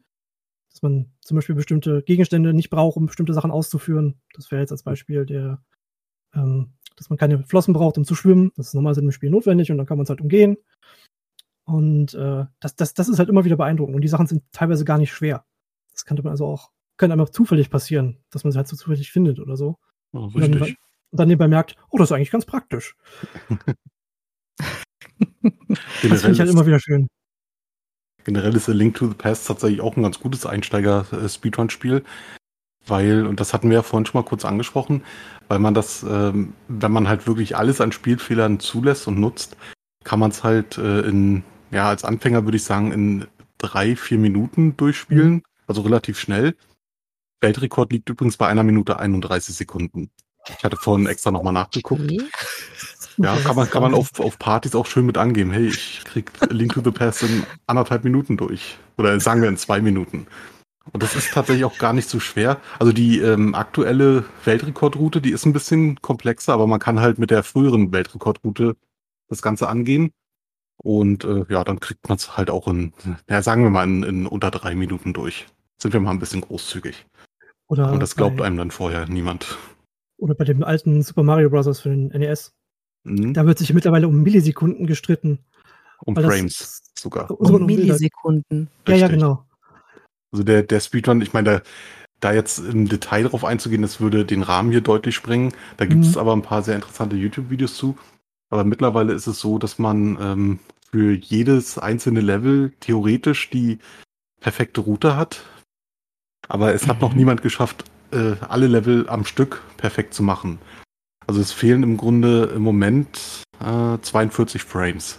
[0.75, 4.21] Dass man zum Beispiel bestimmte Gegenstände nicht braucht, um bestimmte Sachen auszuführen.
[4.35, 5.63] Das wäre jetzt als Beispiel der,
[6.35, 8.51] ähm, dass man keine Flossen braucht, um zu schwimmen.
[8.57, 10.57] Das ist normalerweise im Spiel notwendig und dann kann man es halt umgehen.
[11.65, 13.95] Und äh, das, das, das ist halt immer wieder beeindruckend.
[13.95, 15.47] Und die Sachen sind teilweise gar nicht schwer.
[15.93, 18.77] Das könnte man also auch, könnte einem auch zufällig passieren, dass man es halt so
[18.77, 19.79] zufällig findet oder so.
[20.13, 20.77] Ja, Und dann, und
[21.13, 22.97] dann nebenbei merkt, oh, das ist eigentlich ganz praktisch.
[26.03, 27.09] Das finde ich halt immer wieder schön.
[28.25, 32.03] Generell ist A Link to the Past tatsächlich auch ein ganz gutes Einsteiger-Speedrun-Spiel,
[32.87, 35.03] weil, und das hatten wir ja vorhin schon mal kurz angesprochen,
[35.49, 39.57] weil man das, ähm, wenn man halt wirklich alles an Spielfehlern zulässt und nutzt,
[40.05, 43.27] kann man es halt äh, in, ja, als Anfänger würde ich sagen, in
[43.59, 46.57] drei, vier Minuten durchspielen, also relativ schnell.
[47.41, 50.11] Weltrekord liegt übrigens bei einer Minute 31 Sekunden.
[50.59, 52.03] Ich hatte vorhin extra nochmal nachgeguckt.
[52.03, 52.23] Okay.
[53.17, 55.51] Ja, kann man, kann man auf, auf Partys auch schön mit angeben.
[55.51, 58.77] Hey, ich krieg Link to the Past in anderthalb Minuten durch.
[58.99, 60.27] Oder sagen wir in zwei Minuten.
[60.93, 62.61] Und das ist tatsächlich auch gar nicht so schwer.
[62.79, 67.31] Also die ähm, aktuelle Weltrekordroute, die ist ein bisschen komplexer, aber man kann halt mit
[67.31, 68.77] der früheren Weltrekordroute
[69.29, 70.13] das Ganze angehen.
[70.77, 72.93] Und äh, ja, dann kriegt man es halt auch in,
[73.29, 75.47] ja, sagen wir mal, in, in unter drei Minuten durch.
[75.79, 77.07] Sind wir mal ein bisschen großzügig.
[77.69, 79.57] Oder Und das glaubt bei, einem dann vorher niemand.
[80.19, 81.81] Oder bei dem alten Super Mario Bros.
[81.81, 82.53] für den NES.
[83.05, 83.35] Mhm.
[83.35, 85.39] Da wird sich mittlerweile um Millisekunden gestritten.
[86.05, 87.25] Um Frames sogar.
[87.31, 88.69] noch Um Bilder- Millisekunden.
[88.89, 89.45] Ja, ja, genau.
[90.33, 91.63] Also der, der Speedrun, ich meine, da,
[92.21, 95.53] da jetzt im Detail drauf einzugehen, das würde den Rahmen hier deutlich sprengen.
[95.77, 96.21] Da gibt es Mhm.
[96.21, 97.97] aber ein paar sehr interessante YouTube-Videos zu.
[98.51, 100.59] Aber mittlerweile ist es so, dass man ähm,
[100.91, 103.79] für jedes einzelne Level theoretisch die
[104.41, 105.45] perfekte Route hat.
[106.49, 107.19] Aber es hat noch Mhm.
[107.19, 110.59] niemand geschafft, äh, alle Level am Stück perfekt zu machen.
[111.27, 115.19] Also es fehlen im Grunde im Moment äh, 42 Frames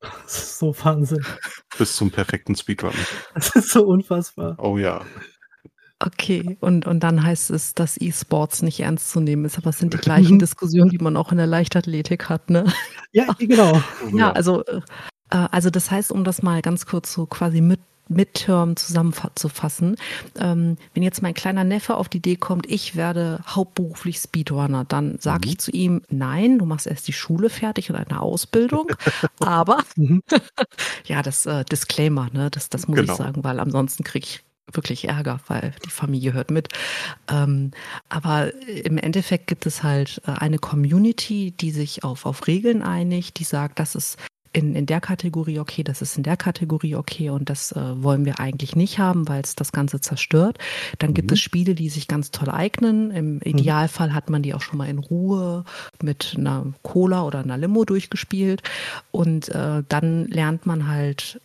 [0.00, 1.24] Das ist so Wahnsinn.
[1.78, 2.92] bis zum perfekten Speedrun.
[3.34, 4.56] Das ist so unfassbar.
[4.58, 5.02] Oh ja.
[6.02, 9.78] Okay, und, und dann heißt es, dass E-Sports nicht ernst zu nehmen ist, aber es
[9.78, 10.38] sind die gleichen.
[10.38, 12.64] Diskussionen, die man auch in der Leichtathletik hat, ne?
[13.12, 13.82] Ja, genau.
[14.14, 14.80] Ja, also, äh,
[15.28, 19.96] also das heißt, um das mal ganz kurz so quasi mit Midterm zusammenzufassen,
[20.38, 25.18] ähm, wenn jetzt mein kleiner Neffe auf die Idee kommt, ich werde hauptberuflich Speedrunner, dann
[25.20, 25.52] sage Mhm.
[25.52, 28.88] ich zu ihm, nein, du machst erst die Schule fertig und eine Ausbildung,
[29.40, 30.22] aber Mhm.
[31.06, 33.12] ja, das äh, Disclaimer, ne, das, das muss Genau.
[33.12, 34.42] ich sagen, weil ansonsten kriege ich
[34.72, 36.68] wirklich Ärger, weil die Familie hört mit.
[37.28, 37.72] Ähm,
[38.08, 43.38] aber im Endeffekt gibt es halt äh, eine Community, die sich auf, auf Regeln einigt,
[43.40, 44.16] die sagt, das ist
[44.52, 48.24] in, in der Kategorie okay, das ist in der Kategorie okay und das äh, wollen
[48.24, 50.58] wir eigentlich nicht haben, weil es das Ganze zerstört.
[50.98, 51.34] Dann gibt Mhm.
[51.34, 53.10] es Spiele, die sich ganz toll eignen.
[53.10, 55.64] Im Idealfall hat man die auch schon mal in Ruhe
[56.02, 58.62] mit einer Cola oder einer Limo durchgespielt
[59.10, 61.40] und äh, dann lernt man halt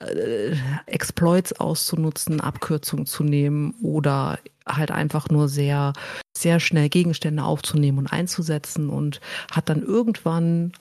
[0.00, 0.54] äh,
[0.86, 5.92] Exploits auszunutzen, Abkürzungen zu nehmen oder halt einfach nur sehr,
[6.36, 10.72] sehr schnell Gegenstände aufzunehmen und einzusetzen und hat dann irgendwann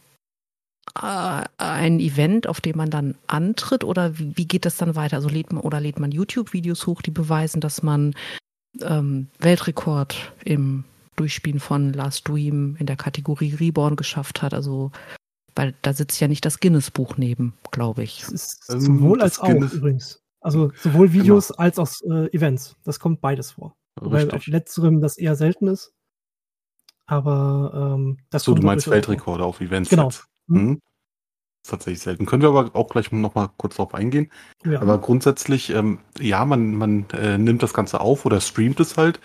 [0.93, 5.17] ein Event, auf dem man dann antritt oder wie, wie geht das dann weiter?
[5.17, 8.13] Also lädt man oder lädt man YouTube-Videos hoch, die beweisen, dass man
[8.81, 10.83] ähm, Weltrekord im
[11.15, 14.53] Durchspielen von Last Dream in der Kategorie Reborn geschafft hat.
[14.53, 14.91] Also
[15.55, 18.23] weil da sitzt ja nicht das Guinness-Buch neben, glaube ich.
[18.29, 18.37] Ähm,
[18.81, 20.19] sowohl als auch Guinness- übrigens.
[20.41, 22.75] Also sowohl Videos als auch äh, Events.
[22.83, 23.75] Das kommt beides vor.
[23.99, 25.93] Wobei auf letzterem das eher selten ist.
[27.07, 29.09] Aber ähm, das So, du kommt meinst durchaus vor.
[29.15, 30.05] Weltrekorde auf Events Genau.
[30.05, 30.25] jetzt.
[30.47, 30.61] Mhm.
[30.61, 30.81] Mhm.
[31.63, 32.25] Ist tatsächlich selten.
[32.25, 34.31] Können wir aber auch gleich noch mal kurz drauf eingehen.
[34.63, 34.81] Ja.
[34.81, 39.19] Aber grundsätzlich, ähm, ja, man, man äh, nimmt das Ganze auf oder streamt es halt,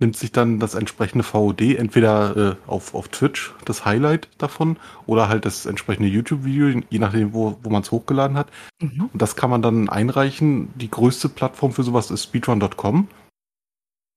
[0.00, 5.28] nimmt sich dann das entsprechende VOD, entweder äh, auf, auf Twitch, das Highlight davon, oder
[5.28, 8.48] halt das entsprechende YouTube-Video, je nachdem, wo, wo man es hochgeladen hat.
[8.80, 9.10] Mhm.
[9.12, 10.72] Und das kann man dann einreichen.
[10.74, 13.08] Die größte Plattform für sowas ist speedrun.com.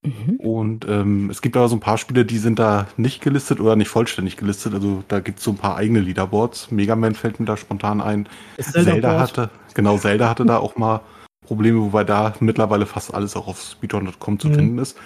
[0.04, 0.36] Mhm.
[0.38, 3.76] Und ähm, es gibt aber so ein paar Spiele, die sind da nicht gelistet oder
[3.76, 4.74] nicht vollständig gelistet.
[4.74, 6.72] Also da gibt es so ein paar eigene Leaderboards.
[6.72, 8.28] Mega Man fällt mir da spontan ein.
[8.58, 11.02] Das Zelda, hatte, genau, Zelda hatte da auch mal
[11.46, 14.54] Probleme, wobei da mittlerweile fast alles auch auf speedrun.com zu Mhm.
[14.54, 14.98] finden ist.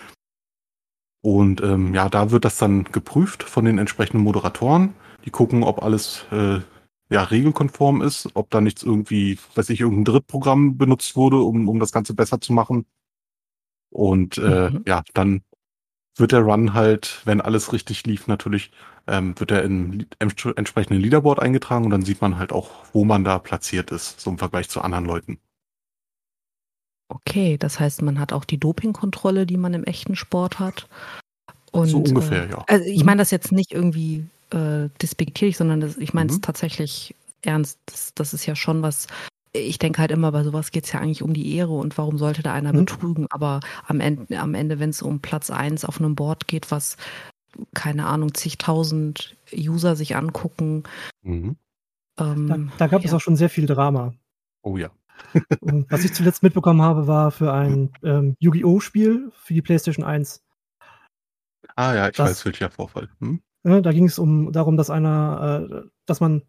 [1.22, 4.94] Und ähm, ja, da wird das dann geprüft von den entsprechenden Moderatoren.
[5.26, 6.60] Die gucken, ob alles äh,
[7.10, 11.80] ja, regelkonform ist, ob da nichts irgendwie, weiß ich, irgendein Drittprogramm benutzt wurde, um, um
[11.80, 12.86] das Ganze besser zu machen.
[13.90, 14.84] Und äh, Mhm.
[14.86, 15.42] ja, dann
[16.18, 18.72] wird der Run halt, wenn alles richtig lief, natürlich,
[19.08, 23.06] ähm, wird er in em- entsprechenden Leaderboard eingetragen und dann sieht man halt auch, wo
[23.06, 25.40] man da platziert ist, so im Vergleich zu anderen Leuten.
[27.10, 30.88] Okay, das heißt, man hat auch die Dopingkontrolle, die man im echten Sport hat.
[31.72, 32.64] Und, so ungefähr, äh, ja.
[32.68, 33.06] Also ich Mhm.
[33.06, 36.42] meine das jetzt nicht irgendwie äh, despektierlich, sondern das, ich meine es Mhm.
[36.42, 37.80] tatsächlich ernst.
[37.86, 39.08] Das, das ist ja schon was.
[39.60, 42.18] Ich denke halt immer, bei sowas geht es ja eigentlich um die Ehre und warum
[42.18, 42.78] sollte da einer Mhm.
[42.80, 43.28] betrügen.
[43.30, 46.98] Aber am Ende, am Ende wenn es um Platz 1 auf einem Board geht, was,
[47.74, 50.84] keine Ahnung, zigtausend User sich angucken.
[51.24, 51.56] Mhm.
[52.20, 53.18] Ähm, Da, da gab es ja.
[53.18, 54.14] auch schon sehr viel Drama.
[54.64, 54.90] Oh ja.
[55.90, 58.80] Was ich zuletzt mitbekommen habe, war für ein ähm, Yu-Gi-Oh!
[58.80, 60.44] Spiel für die PlayStation 1.
[61.76, 63.10] Ah ja, ich Das- weiß welcher Vorfall.
[63.20, 63.42] Hm?
[63.64, 66.44] Ne, da ging es um darum, dass einer, äh, dass man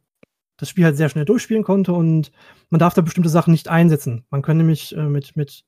[0.58, 2.30] das Spiel halt sehr schnell durchspielen konnte und
[2.68, 4.26] man darf da bestimmte Sachen nicht einsetzen.
[4.30, 5.64] Man kann nämlich äh, mit, mit,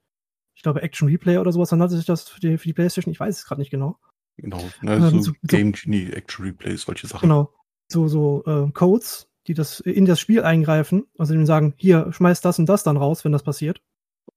[0.54, 3.12] ich glaube, Action Replay oder sowas, dann nannte sich das für die, für die PlayStation,
[3.12, 3.98] ich weiß es gerade nicht genau.
[4.36, 4.62] Genau.
[4.82, 7.22] Ne, Ähm, so so- Game Genie, Action Replay, solche Sachen.
[7.22, 7.50] Genau.
[7.88, 12.40] So, so äh, Codes die das in das Spiel eingreifen, also denen sagen, hier, schmeiß
[12.40, 13.82] das und das dann raus, wenn das passiert.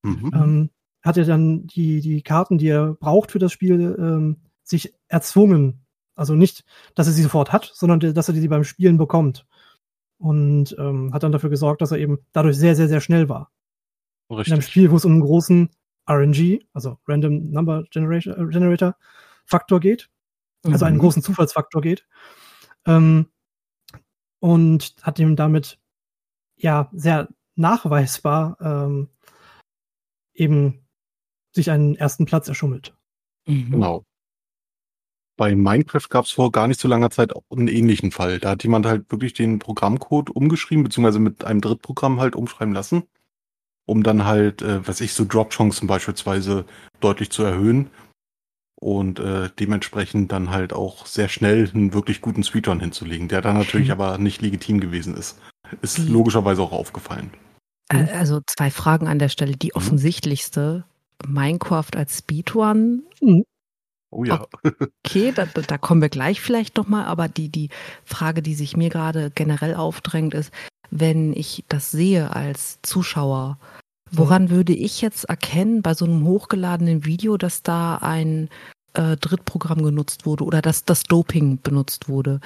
[0.01, 0.31] Mhm.
[0.33, 0.69] Ähm,
[1.03, 5.85] hat er dann die, die Karten, die er braucht für das Spiel, ähm, sich erzwungen.
[6.15, 6.63] Also nicht,
[6.95, 9.45] dass er sie sofort hat, sondern dass er die beim Spielen bekommt.
[10.23, 13.51] Und ähm, hat dann dafür gesorgt, dass er eben dadurch sehr, sehr, sehr schnell war.
[14.29, 14.65] In einem Richtig.
[14.65, 15.69] Spiel, wo es um einen großen
[16.09, 18.95] RNG, also Random Number Generator, äh, Generator
[19.45, 20.09] Faktor geht,
[20.63, 21.01] also einen Mhm.
[21.01, 22.07] großen Zufallsfaktor geht.
[22.85, 23.27] Ähm,
[24.39, 25.77] und hat ihm damit
[26.55, 29.09] ja sehr nachweisbar ähm,
[30.33, 30.85] eben
[31.51, 32.95] sich einen ersten Platz erschummelt.
[33.45, 33.71] Mhm.
[33.71, 34.05] Genau.
[35.35, 38.39] Bei Minecraft gab es vor gar nicht so langer Zeit auch einen ähnlichen Fall.
[38.39, 43.03] Da hat jemand halt wirklich den Programmcode umgeschrieben, beziehungsweise mit einem Drittprogramm halt umschreiben lassen,
[43.85, 46.65] um dann halt, äh, was ich, so Drop-Chancen beispielsweise
[46.99, 47.89] deutlich zu erhöhen
[48.79, 53.57] und äh, dementsprechend dann halt auch sehr schnell einen wirklich guten Speedrun hinzulegen, der dann
[53.57, 53.93] natürlich Mhm.
[53.93, 55.39] aber nicht legitim gewesen ist.
[55.81, 57.31] Ist Die- logischerweise auch aufgefallen.
[57.89, 59.53] Also zwei Fragen an der Stelle.
[59.55, 59.77] Die Mhm.
[59.77, 60.83] offensichtlichste,
[61.27, 63.03] Minecraft als Speedrun.
[64.13, 64.45] Oh ja.
[65.03, 67.69] Okay, da, da kommen wir gleich vielleicht nochmal, aber die, die
[68.05, 70.51] Frage, die sich mir gerade generell aufdrängt, ist,
[70.91, 73.57] wenn ich das sehe als Zuschauer,
[74.11, 78.49] woran würde ich jetzt erkennen bei so einem hochgeladenen Video, dass da ein
[78.93, 82.39] äh, Drittprogramm genutzt wurde oder dass das Doping benutzt wurde?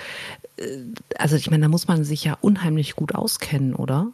[0.57, 0.83] Äh,
[1.17, 4.07] Also ich meine, da muss man sich ja unheimlich gut auskennen, oder?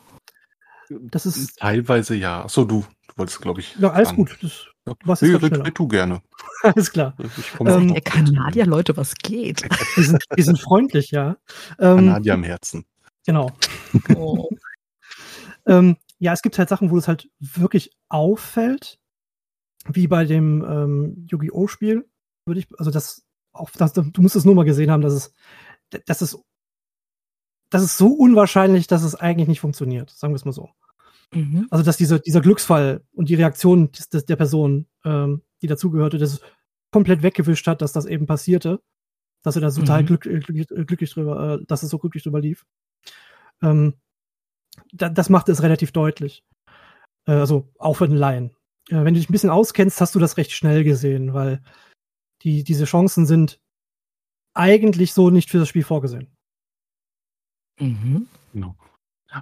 [1.01, 2.43] Das ist Teilweise ja.
[2.43, 3.75] Achso, du, du wolltest, glaube ich.
[3.77, 4.25] ja, alles sagen.
[4.25, 4.37] gut.
[4.41, 4.93] Das, Ja.
[5.05, 6.21] Warst jetzt Nee, red, du gerne.
[6.63, 7.15] alles klar.
[7.61, 9.63] Ähm, Der Kanadier, Leute, was geht?
[9.97, 11.37] Die sind, die sind freundlich, ja.
[11.79, 12.85] Ähm, Kanadier am Herzen.
[13.25, 13.51] genau.
[14.15, 14.49] Oh.
[15.65, 18.99] Ähm, ja, es gibt halt Sachen, wo es halt wirklich auffällt,
[19.87, 21.67] wie bei dem ähm, Yu-Gi-Oh!
[21.67, 22.05] Spiel,
[22.45, 25.33] würde ich, also das, auf das, du musst es nur mal gesehen haben, dass es,
[26.05, 26.37] das ist,
[27.69, 30.69] das ist so unwahrscheinlich, dass es eigentlich nicht funktioniert, sagen wir es mal so.
[31.33, 31.67] Mhm.
[31.69, 36.17] Also, dass diese, dieser Glücksfall und die Reaktion des, des, der Person, ähm, die dazugehörte,
[36.17, 36.41] das
[36.91, 38.81] komplett weggewischt hat, dass das eben passierte.
[39.41, 40.05] Dass er da so total Mhm.
[40.05, 42.65] glück, äh, glücklich, äh, glücklich drüber, äh, dass es so glücklich drüber lief.
[43.61, 43.95] Ähm,
[44.93, 46.45] da, das macht es relativ deutlich.
[47.25, 48.51] Äh, also auch für den Laien.
[48.89, 51.61] Äh, wenn du dich ein bisschen auskennst, hast du das recht schnell gesehen, weil
[52.43, 53.59] die, diese Chancen sind
[54.53, 56.27] eigentlich so nicht für das Spiel vorgesehen.
[57.79, 58.27] Mhm.
[58.53, 58.75] Genau.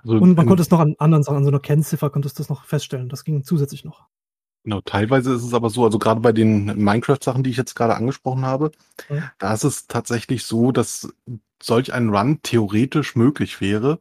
[0.04, 2.44] Also, Und man konnte es noch an anderen Sachen, an so einer Kennziffer konntest du
[2.44, 3.10] das noch feststellen.
[3.10, 4.08] Das ging zusätzlich noch.
[4.64, 7.96] Genau, teilweise ist es aber so, also gerade bei den Minecraft-Sachen, die ich jetzt gerade
[7.96, 8.72] angesprochen habe,
[9.10, 9.24] Mhm.
[9.40, 11.12] da ist es tatsächlich so, dass
[11.62, 14.00] solch ein Run theoretisch möglich wäre,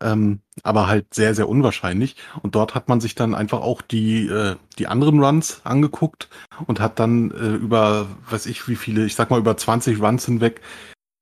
[0.00, 2.16] ähm, aber halt sehr, sehr unwahrscheinlich.
[2.42, 6.28] Und dort hat man sich dann einfach auch die, äh, die anderen Runs angeguckt
[6.66, 10.24] und hat dann äh, über, weiß ich wie viele, ich sag mal über 20 Runs
[10.26, 10.60] hinweg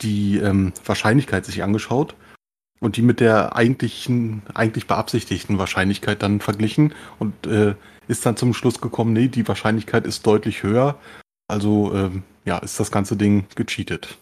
[0.01, 2.17] die ähm, Wahrscheinlichkeit sich angeschaut
[2.83, 7.77] und die mit der eigentlichen, eigentlich beabsichtigten Wahrscheinlichkeit dann verglichen und äh,
[8.09, 10.99] ist dann zum Schluss gekommen, nee, die Wahrscheinlichkeit ist deutlich höher.
[11.47, 14.19] Also ähm, ja, ist das ganze Ding gecheatet.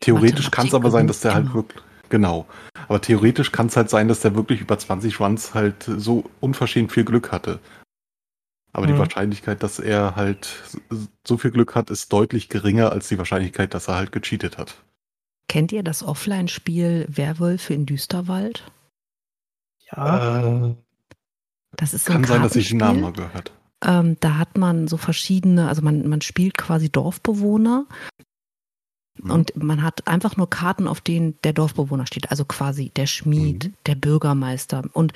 [0.00, 2.46] Theoretisch kann es aber sein, dass der halt wirklich, genau.
[2.86, 6.92] Aber theoretisch kann es halt sein, dass der wirklich über 20 Runs halt so unverschämt
[6.92, 7.58] viel Glück hatte.
[8.72, 8.98] Aber die Mhm.
[8.98, 10.62] Wahrscheinlichkeit, dass er halt
[11.26, 14.76] so viel Glück hat, ist deutlich geringer als die Wahrscheinlichkeit, dass er halt gecheatet hat.
[15.50, 18.70] Kennt ihr das Offline-Spiel Werwölfe in Düsterwald?
[19.90, 20.74] Ja, Äh,
[21.76, 23.50] Das ist so kann ein sein, dass ich den Namen mal gehört.
[23.84, 27.86] Ähm, da hat man so verschiedene, also man, man spielt quasi Dorfbewohner
[29.18, 29.30] Mhm.
[29.32, 32.30] und man hat einfach nur Karten, auf denen der Dorfbewohner steht.
[32.30, 33.74] Also quasi der Schmied, Mhm.
[33.86, 34.84] der Bürgermeister.
[34.92, 35.14] Und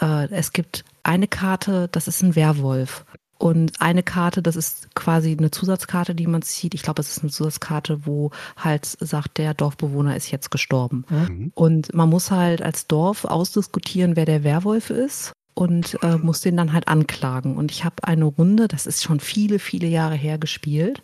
[0.00, 3.04] äh, es gibt eine Karte, das ist ein Werwolf.
[3.38, 6.74] Und eine Karte, das ist quasi eine Zusatzkarte, die man zieht.
[6.74, 11.04] Ich glaube, es ist eine Zusatzkarte, wo halt sagt, der Dorfbewohner ist jetzt gestorben.
[11.10, 11.52] Mhm.
[11.54, 16.56] Und man muss halt als Dorf ausdiskutieren, wer der Werwolf ist und äh, muss den
[16.56, 17.56] dann halt anklagen.
[17.56, 21.02] Und ich habe eine Runde, das ist schon viele, viele Jahre her gespielt.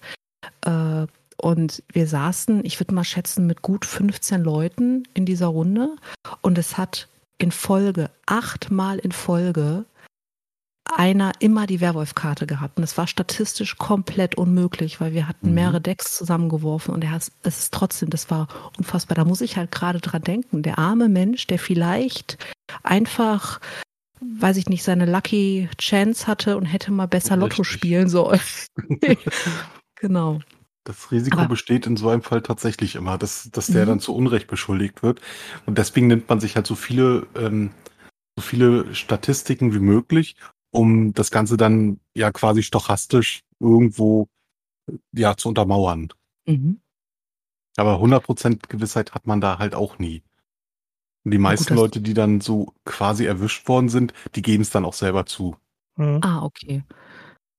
[0.63, 5.97] Äh, und wir saßen, ich würde mal schätzen, mit gut 15 Leuten in dieser Runde.
[6.41, 9.85] Und es hat in Folge, achtmal in Folge,
[10.97, 12.79] einer immer die Werwolf-Karte gehabt.
[12.79, 15.55] Und es war statistisch komplett unmöglich, weil wir hatten Mhm.
[15.55, 19.15] mehrere Decks zusammengeworfen und er hat, es ist trotzdem, das war unfassbar.
[19.15, 20.63] Da muss ich halt gerade dran denken.
[20.63, 22.39] Der arme Mensch, der vielleicht
[22.83, 23.61] einfach,
[24.21, 27.69] weiß ich nicht, seine Lucky Chance hatte und hätte mal besser Lotto Richtig.
[27.79, 28.41] spielen sollen.
[29.97, 30.41] genau.
[30.85, 33.89] Das Risiko Aber- besteht in so einem Fall tatsächlich immer, dass, dass der Mhm.
[33.89, 35.21] dann zu Unrecht beschuldigt wird.
[35.65, 37.71] Und deswegen nimmt man sich halt so viele, ähm,
[38.37, 40.35] so viele Statistiken wie möglich,
[40.73, 44.29] um das Ganze dann ja quasi stochastisch irgendwo
[45.13, 46.09] ja zu untermauern.
[46.47, 46.81] Mhm.
[47.77, 50.23] Aber 100% Gewissheit hat man da halt auch nie.
[51.25, 54.71] Und die meisten das- Leute, die dann so quasi erwischt worden sind, die geben es
[54.71, 55.57] dann auch selber zu.
[55.97, 56.19] Mhm.
[56.23, 56.83] Ah, okay.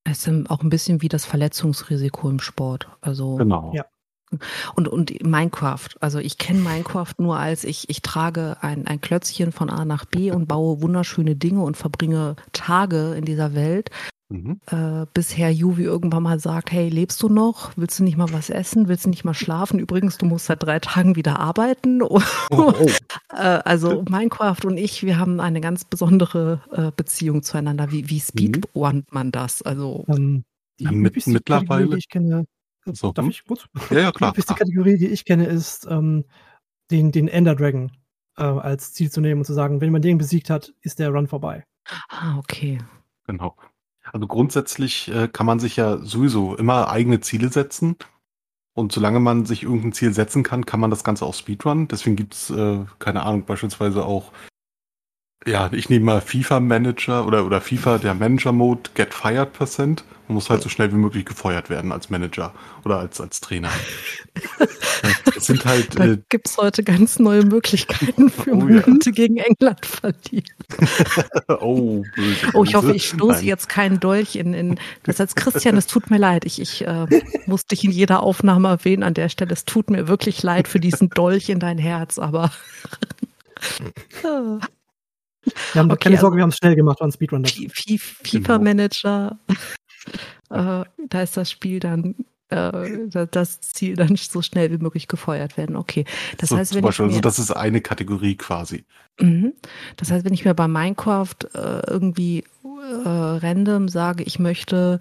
[0.04, 2.90] Es ist auch ein bisschen wie das Verletzungsrisiko im Sport.
[3.00, 3.72] Also Genau.
[3.74, 3.86] Ja.
[4.76, 5.90] Und, und Minecraft.
[6.00, 10.06] Also ich kenne Minecraft nur als ich, ich trage ein, ein Klötzchen von A nach
[10.06, 13.90] B und baue wunderschöne Dinge und verbringe Tage in dieser Welt.
[14.30, 14.60] Mhm.
[14.72, 17.72] Äh, bis Herr Juvi irgendwann mal sagt, hey, lebst du noch?
[17.76, 18.88] Willst du nicht mal was essen?
[18.88, 19.78] Willst du nicht mal schlafen?
[19.80, 22.02] Übrigens, du musst seit drei Tagen wieder arbeiten.
[22.12, 22.20] Oh,
[22.52, 22.88] oh.
[23.32, 27.92] Äh, also Minecraft und ich, wir haben eine ganz besondere äh, Beziehung zueinander.
[27.92, 29.62] Wie, wie speedrunnt man das?
[29.62, 30.44] Also Ähm,
[30.80, 32.46] die Ja, mit- mittlerweile- die ich kenne,
[32.86, 33.32] So, darf hm?
[33.32, 33.66] ich kurz?
[33.90, 34.34] Ja, ja, Die klar.
[34.34, 36.26] Kategorie, die ich kenne, ist ähm,
[36.92, 37.92] den, den Ender Dragon
[38.38, 41.10] äh, als Ziel zu nehmen und zu sagen, wenn man den besiegt hat, ist der
[41.10, 41.66] Run vorbei.
[42.10, 42.80] ah, okay.
[43.26, 43.56] Genau.
[44.12, 47.96] Also grundsätzlich äh, kann man sich ja sowieso immer eigene Ziele setzen.
[48.76, 51.88] Und solange man sich irgendein Ziel setzen kann, kann man das Ganze auch Speedrun.
[51.88, 54.32] Deswegen gibt's äh, keine Ahnung, beispielsweise auch,
[55.46, 60.04] ja, ich nehme mal FIFA Manager oder, oder FIFA, der Manager-Mode, Get Fired Percent.
[60.28, 62.54] Man muss halt so schnell wie möglich gefeuert werden als Manager
[62.86, 63.70] oder als, als Trainer.
[65.36, 68.82] Es sind halt, Da äh, gibt es heute ganz neue Möglichkeiten für Oh, oh, ja.
[69.12, 70.46] Gegen England verlieren.
[71.60, 72.48] oh, böse.
[72.54, 73.46] Oh, ich hoffe, ich stoße Nein.
[73.46, 76.46] jetzt keinen Dolch in, in das als Christian, es tut mir leid.
[76.46, 77.06] Ich, ich äh,
[77.46, 79.52] muss dich in jeder Aufnahme erwähnen an der Stelle.
[79.52, 82.52] Es tut mir wirklich leid für diesen Dolch in dein Herz, aber.
[85.74, 87.46] Wir haben Okay, keine also- Sorge, wir haben es schnell gemacht, war ein Speedrun.
[87.46, 89.38] Fi- Fi- FIFA-Manager,
[90.50, 92.16] äh, da ist das Spiel dann,
[92.50, 95.76] äh, da- das Ziel dann so schnell wie möglich gefeuert werden.
[95.76, 96.06] Okay,
[96.38, 98.86] das so, heißt, zum wenn Beispiel, ich mir also das ist eine Kategorie quasi.
[99.20, 99.54] Mhm.
[99.98, 105.00] Das heißt, wenn ich mir bei Minecraft äh, irgendwie äh, random sage, ich möchte,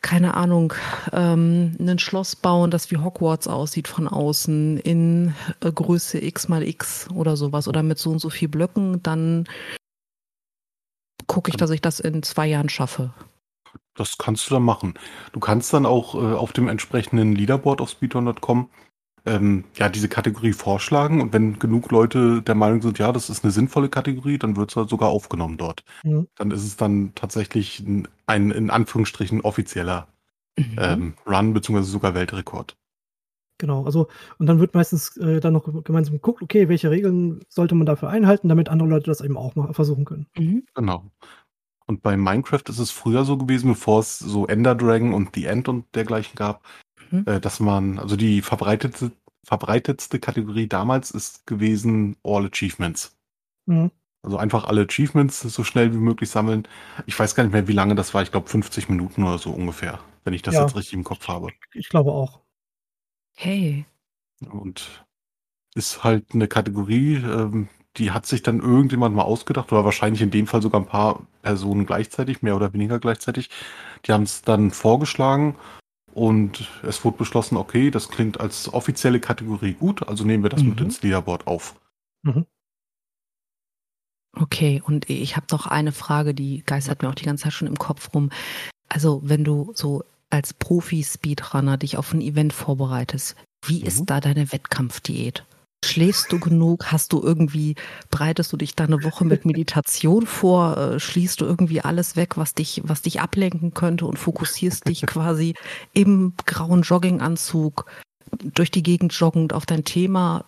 [0.00, 0.74] keine Ahnung,
[1.12, 6.62] ähm, ein Schloss bauen, das wie Hogwarts aussieht von außen, in äh, Größe x mal
[6.62, 9.48] x oder sowas oder mit so und so viel Blöcken, dann
[11.26, 13.12] gucke ich, dass ich das in zwei Jahren schaffe.
[13.94, 14.94] Das kannst du dann machen.
[15.32, 18.70] Du kannst dann auch äh, auf dem entsprechenden Leaderboard auf speedrun.com
[19.28, 23.44] ähm, ja diese Kategorie vorschlagen und wenn genug Leute der Meinung sind, ja, das ist
[23.44, 25.84] eine sinnvolle Kategorie, dann wird es halt sogar aufgenommen dort.
[26.04, 26.28] Mhm.
[26.36, 30.08] Dann ist es dann tatsächlich ein, ein in Anführungsstrichen offizieller
[30.58, 30.76] Mhm.
[30.76, 32.76] ähm, Run beziehungsweise sogar Weltrekord.
[33.58, 37.74] Genau, also und dann wird meistens äh, dann noch gemeinsam geguckt, okay, welche Regeln sollte
[37.74, 40.26] man dafür einhalten, damit andere Leute das eben auch mal versuchen können.
[40.36, 40.64] Mhm.
[40.74, 41.10] Genau.
[41.86, 45.46] Und bei Minecraft ist es früher so gewesen, bevor es so Ender Dragon und The
[45.46, 46.62] End und dergleichen gab,
[47.10, 47.24] Mhm.
[47.26, 49.12] äh, dass man, also die verbreitetste,
[49.48, 53.16] verbreitetste Kategorie damals ist gewesen All Achievements.
[53.64, 53.90] Mhm.
[54.22, 56.68] Also einfach alle Achievements so schnell wie möglich sammeln.
[57.06, 58.22] Ich weiß gar nicht mehr, wie lange das war.
[58.22, 60.62] Ich glaube 50 Minuten oder so ungefähr, wenn ich das Ja.
[60.62, 61.48] jetzt richtig im Kopf habe.
[61.72, 62.40] Ich glaube auch.
[63.36, 63.86] Hey.
[64.50, 65.06] Und
[65.74, 70.30] ist halt eine Kategorie, ähm, die hat sich dann irgendjemand mal ausgedacht oder wahrscheinlich in
[70.30, 73.48] dem Fall sogar ein paar Personen gleichzeitig, mehr oder weniger gleichzeitig.
[74.04, 75.56] Die haben es dann vorgeschlagen
[76.18, 80.62] und es wurde beschlossen, okay, das klingt als offizielle Kategorie gut, also nehmen wir das
[80.64, 80.86] mit Mhm.
[80.86, 81.76] ins Leaderboard auf.
[84.36, 87.68] Okay, und ich habe noch eine Frage, die geistert mir auch die ganze Zeit schon
[87.68, 88.30] im Kopf rum.
[88.88, 93.86] Also, wenn du so als Profi-Speedrunner dich auf ein Event vorbereitest, wie Mhm.
[93.86, 95.44] ist da deine Wettkampfdiät?
[95.84, 96.92] Schläfst du genug?
[96.92, 97.76] Hast du irgendwie,
[98.10, 100.76] bereitest du dich da eine Woche mit Meditation vor?
[100.76, 105.02] Äh, Schließt du irgendwie alles weg, was dich, was dich ablenken könnte und fokussierst dich
[105.06, 105.54] quasi
[105.92, 107.86] im grauen Jogginganzug
[108.42, 110.44] durch die Gegend joggend auf dein Thema?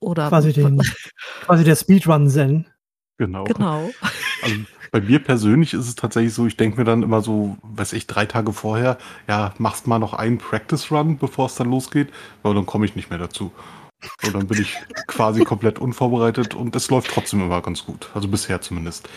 [0.00, 0.82] Oder Quasi, den,
[1.46, 2.66] quasi der Speedrun-Zen.
[3.16, 3.44] Genau.
[3.44, 3.90] Genau.
[4.42, 4.56] Also
[4.90, 8.06] bei mir persönlich ist es tatsächlich so, ich denke mir dann immer so, weiß ich,
[8.06, 12.54] drei Tage vorher, ja, machst mal noch einen Practice Run, bevor es dann losgeht, aber
[12.54, 13.50] dann komme ich nicht mehr dazu.
[14.24, 18.10] Und dann bin ich quasi komplett unvorbereitet und es läuft trotzdem immer ganz gut.
[18.14, 19.08] Also bisher zumindest.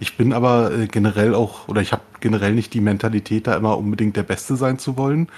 [0.00, 3.78] Ich bin aber äh, generell auch, oder ich habe generell nicht die Mentalität, da immer
[3.78, 5.30] unbedingt der Beste sein zu wollen,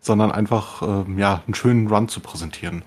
[0.00, 2.82] sondern einfach, ähm, ja, einen schönen Run zu präsentieren.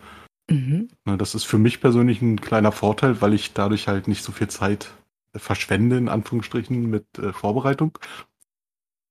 [0.49, 0.89] Mhm.
[1.05, 4.31] Ne, Das ist für mich persönlich ein kleiner Vorteil, weil ich dadurch halt nicht so
[4.31, 4.91] viel Zeit
[5.33, 7.97] äh, verschwende, in Anführungsstrichen, mit äh, Vorbereitung.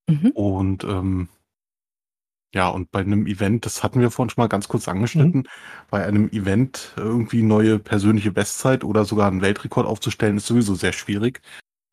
[0.08, 0.30] Mhm.
[0.30, 1.28] Und ähm,
[2.54, 5.48] ja, und bei einem Event, das hatten wir vorhin schon mal ganz kurz angeschnitten,
[5.90, 10.92] bei einem Event irgendwie neue persönliche Bestzeit oder sogar einen Weltrekord aufzustellen, ist sowieso sehr
[10.92, 11.42] schwierig,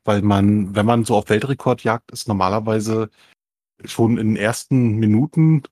[0.06, 3.10] weil man, wenn man so auf Weltrekordjagd ist, normalerweise
[3.84, 5.64] schon in den ersten Minuten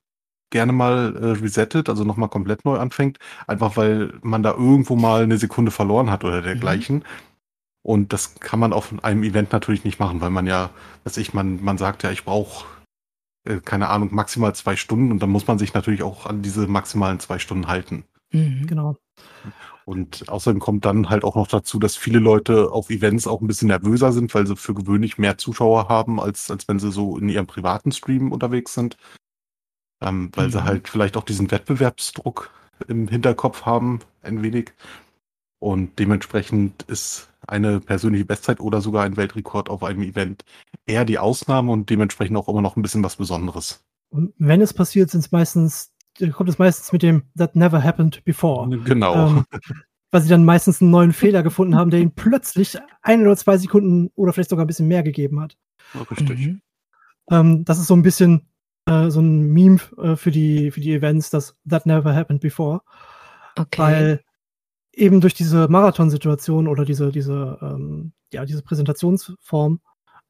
[0.49, 5.23] gerne mal äh, resettet, also nochmal komplett neu anfängt, einfach weil man da irgendwo mal
[5.23, 7.05] eine Sekunde verloren hat oder dergleichen.
[7.84, 10.69] Und das kann man auf einem Event natürlich nicht machen, weil man ja,
[11.05, 12.65] weiß ich, man, man sagt ja, ich brauche
[13.45, 16.67] äh, keine Ahnung, maximal zwei Stunden und dann muss man sich natürlich auch an diese
[16.67, 18.05] maximalen zwei Stunden halten.
[18.31, 18.67] Mhm.
[18.67, 18.97] Genau.
[19.85, 23.47] Und außerdem kommt dann halt auch noch dazu, dass viele Leute auf Events auch ein
[23.47, 27.17] bisschen nervöser sind, weil sie für gewöhnlich mehr Zuschauer haben, als, als wenn sie so
[27.17, 28.97] in ihrem privaten Stream unterwegs sind.
[30.01, 30.63] Ähm, weil sie Mhm.
[30.65, 32.49] halt vielleicht auch diesen Wettbewerbsdruck
[32.87, 34.71] im Hinterkopf haben, ein wenig.
[35.64, 40.43] Und dementsprechend ist eine persönliche Bestzeit oder sogar ein Weltrekord auf einem Event
[40.86, 43.82] eher die Ausnahme und dementsprechend auch immer noch ein bisschen was Besonderes.
[44.09, 47.82] Und wenn es passiert, sind es meistens, äh, kommt es meistens mit dem That never
[47.82, 48.78] happened before.
[48.80, 49.28] Genau.
[49.28, 49.45] Ähm,
[50.11, 53.57] weil sie dann meistens einen neuen Fehler gefunden haben, der ihnen plötzlich ein oder zwei
[53.57, 55.55] Sekunden oder vielleicht sogar ein bisschen mehr gegeben hat.
[56.11, 56.47] Richtig.
[56.47, 56.61] Mhm.
[57.32, 58.49] Ähm, das ist so ein bisschen
[58.86, 62.82] äh, so ein Meme äh, für die für die Events, das That never happened before,
[63.57, 63.82] Okay.
[63.82, 64.24] weil
[64.93, 69.79] eben durch diese Marathonsituation oder diese diese ähm, ja diese Präsentationsform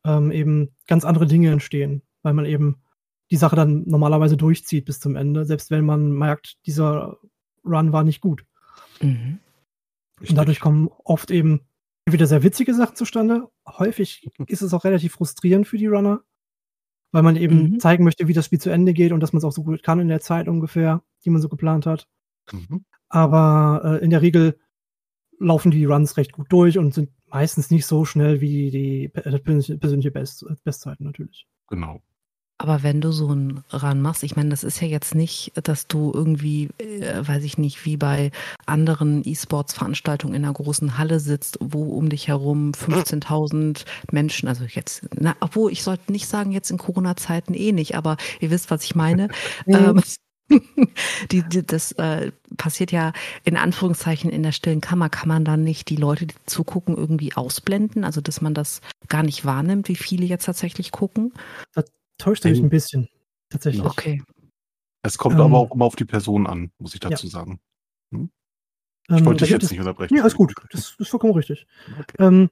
[0.05, 2.77] ähm, eben ganz andere Dinge entstehen, weil man eben
[3.31, 7.17] die Sache dann normalerweise durchzieht bis zum Ende, selbst wenn man merkt, dieser
[7.65, 8.45] Run war nicht gut.
[9.01, 9.39] Mhm.
[10.21, 11.61] Und dadurch kommen oft eben
[12.05, 13.47] entweder sehr witzige Sachen zustande.
[13.67, 16.21] Häufig ist es auch relativ frustrierend für die Runner,
[17.11, 17.79] weil man eben Mhm.
[17.79, 19.83] zeigen möchte, wie das Spiel zu Ende geht und dass man es auch so gut
[19.83, 22.07] kann in der Zeit ungefähr, die man so geplant hat.
[22.51, 22.85] Mhm.
[23.13, 24.57] Aber äh, in der Regel
[25.37, 29.77] laufen die Runs recht gut durch und sind meistens nicht so schnell wie die persönliche
[29.77, 31.47] persönliche Best, Bestzeiten natürlich.
[31.69, 32.01] Genau.
[32.57, 35.87] Aber wenn du so einen Run machst, ich meine, das ist ja jetzt nicht, dass
[35.87, 38.31] du irgendwie, äh, weiß ich nicht, wie bei
[38.65, 45.07] anderen E-Sports-Veranstaltungen in einer großen Halle sitzt, wo um dich herum 15.000 Menschen, also jetzt,
[45.19, 48.83] na, obwohl ich sollte nicht sagen, jetzt in Corona-Zeiten eh nicht, aber ihr wisst, was
[48.83, 49.27] ich meine.
[49.67, 50.01] ähm,
[51.31, 53.13] die, die, das äh, passiert ja
[53.43, 55.09] in Anführungszeichen in der stillen Kammer.
[55.09, 58.03] Kann man dann nicht die Leute, die zugucken, irgendwie ausblenden?
[58.03, 61.33] Also, dass man das gar nicht wahrnimmt, wie viele jetzt tatsächlich gucken?
[62.17, 63.09] Täuscht dich Ein- ein bisschen,
[63.49, 63.83] tatsächlich.
[63.85, 64.21] Okay.
[65.01, 67.59] Es kommt Ähm, aber auch immer auf die Person an, muss ich dazu sagen.
[68.11, 68.29] Ich Ähm,
[69.25, 70.13] wollte da dich jetzt es- nicht unterbrechen.
[70.13, 70.53] Nee, alles gut.
[70.71, 71.67] Das ist vollkommen richtig.
[71.99, 72.15] Okay.
[72.19, 72.49] Ähm,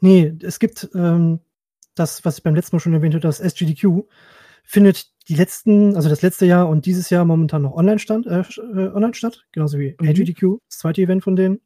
[0.00, 1.40] nee, es gibt ähm,
[1.94, 4.04] das, was ich beim letzten Mal schon erwähnte, das SGDQ
[4.62, 8.40] findet die letzten, also das letzte Jahr und dieses Jahr momentan noch online, stand, äh,
[8.40, 10.08] äh, online statt, genauso wie Mhm.
[10.08, 11.60] AGDQ, das zweite Event von denen.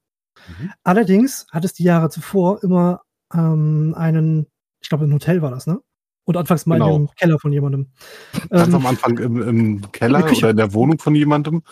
[0.61, 0.71] Mhm.
[0.85, 3.03] Allerdings hat es die Jahre zuvor immer
[3.35, 4.47] ähm, einen,
[4.81, 5.81] ich glaube, ein Hotel war das, ne?
[6.25, 6.95] Und anfangs mal Genau.
[6.97, 7.87] im Keller von jemandem.
[8.51, 11.63] Ganz Ähm, am Anfang im, im Keller in oder in der Wohnung von jemandem.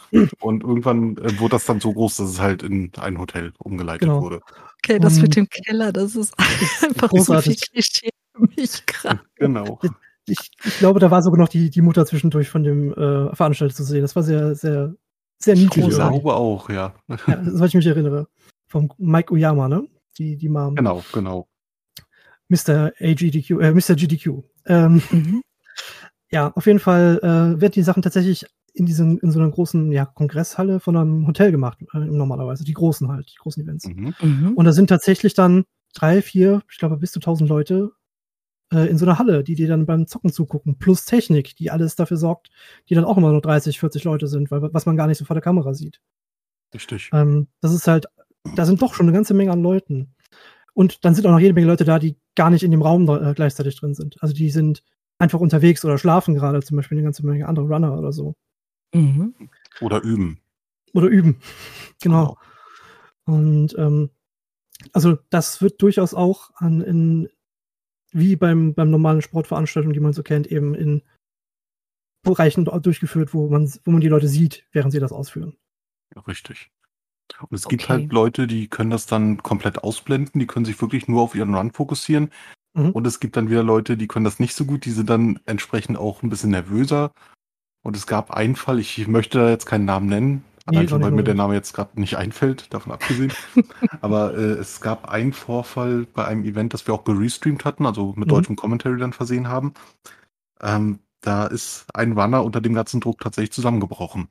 [0.40, 4.08] Und irgendwann äh, wurde das dann so groß, dass es halt in ein Hotel umgeleitet
[4.08, 4.22] Genau.
[4.22, 4.40] wurde.
[4.82, 6.34] Okay, das Und- mit dem Keller, das ist
[6.82, 7.58] einfach großartig.
[7.60, 9.20] so viel Klischee für mich gerade.
[9.36, 9.78] Genau.
[10.26, 13.74] Ich, ich glaube, da war sogar noch die, die Mutter zwischendurch von dem äh, Veranstalter
[13.74, 14.02] zu sehen.
[14.02, 14.94] Das war sehr, sehr,
[15.38, 15.84] sehr Ich niedlich.
[15.84, 15.96] irgendwie.
[15.96, 16.94] glaube auch, ja.
[17.26, 18.26] Ja, soweit ich mich erinnere.
[18.68, 19.86] Vom Mike Uyama, ne?
[20.18, 20.74] Die, die Mom.
[20.74, 21.46] Genau, genau.
[22.48, 22.92] Mr.
[23.00, 23.94] AGDQ, äh, Mr.
[23.96, 24.42] GDQ.
[24.66, 25.42] Ähm, Mhm.
[26.30, 29.90] ja, auf jeden Fall äh, werden die Sachen tatsächlich in diesen, in so einer großen
[29.92, 32.64] ja, Kongresshalle von einem Hotel gemacht, äh, normalerweise.
[32.64, 33.86] Die großen halt, die großen Events.
[33.86, 34.14] Mhm.
[34.20, 34.52] Mhm.
[34.54, 35.64] Und da sind tatsächlich dann
[35.94, 37.92] drei, vier, ich glaube bis zu tausend Leute
[38.72, 41.96] äh, in so einer Halle, die dir dann beim Zocken zugucken, plus Technik, die alles
[41.96, 42.50] dafür sorgt,
[42.88, 45.24] die dann auch immer nur 30, 40 Leute sind, weil, was man gar nicht so
[45.24, 46.00] vor der Kamera sieht.
[46.74, 47.10] Richtig.
[47.12, 48.06] Ähm, das ist halt,
[48.54, 50.14] da sind doch schon eine ganze Menge an Leuten.
[50.74, 53.08] Und dann sind auch noch jede Menge Leute da, die gar nicht in dem Raum
[53.08, 54.22] äh, gleichzeitig drin sind.
[54.22, 54.82] Also die sind
[55.18, 58.34] einfach unterwegs oder schlafen gerade, zum Beispiel eine ganze Menge andere Runner oder so.
[58.92, 59.34] Mhm.
[59.80, 60.40] Oder üben.
[60.92, 61.40] Oder üben.
[62.02, 62.36] Genau.
[63.24, 64.10] Und ähm,
[64.92, 67.28] also das wird durchaus auch an, in,
[68.12, 71.02] wie beim, beim normalen Sportveranstaltungen, die man so kennt, eben in
[72.22, 75.56] Bereichen durchgeführt, wo man, wo man die Leute sieht, während sie das ausführen.
[76.14, 76.70] Ja, richtig.
[77.40, 77.92] Und es gibt Okay.
[77.92, 81.54] halt Leute, die können das dann komplett ausblenden, die können sich wirklich nur auf ihren
[81.54, 82.30] Run fokussieren.
[82.74, 82.90] Mhm.
[82.90, 85.40] Und es gibt dann wieder Leute, die können das nicht so gut, die sind dann
[85.44, 87.12] entsprechend auch ein bisschen nervöser.
[87.82, 91.00] Und es gab einen Fall, ich möchte da jetzt keinen Namen nennen, allein ist auch
[91.00, 91.34] schon, weil mir der.
[91.34, 93.32] Name jetzt gerade nicht einfällt, davon abgesehen.
[94.00, 98.14] Aber äh, es gab einen Vorfall bei einem Event, das wir auch gerestreamt hatten, also
[98.16, 98.28] mit Mhm.
[98.28, 99.74] deutschem Commentary dann versehen haben.
[100.62, 104.28] Ähm, da ist ein Runner unter dem ganzen Druck tatsächlich zusammengebrochen.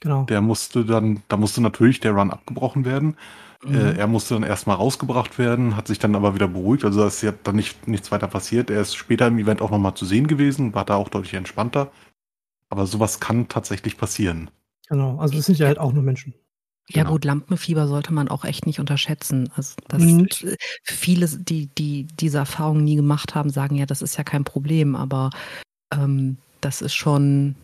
[0.00, 0.30] Genau.
[0.30, 3.16] Der musste dann, da musste natürlich der Run abgebrochen werden.
[3.64, 3.74] Mhm.
[3.74, 6.84] Äh, er musste dann erstmal rausgebracht werden, hat sich dann aber wieder beruhigt.
[6.84, 8.70] Also da ist ja dann nicht, nichts weiter passiert.
[8.70, 11.92] Er ist später im Event auch nochmal zu sehen gewesen, war da auch deutlich entspannter.
[12.70, 14.50] Aber sowas kann tatsächlich passieren.
[14.88, 15.18] Genau.
[15.18, 16.34] Also das sind ja halt auch nur Menschen.
[16.88, 17.12] Ja Genau.
[17.14, 19.50] gut, Lampenfieber sollte man auch echt nicht unterschätzen.
[19.56, 20.28] Also das Mhm.
[20.82, 24.94] viele, die, die diese Erfahrung nie gemacht haben, sagen ja, das ist ja kein Problem,
[24.94, 25.30] aber
[25.92, 27.54] ähm, das ist schon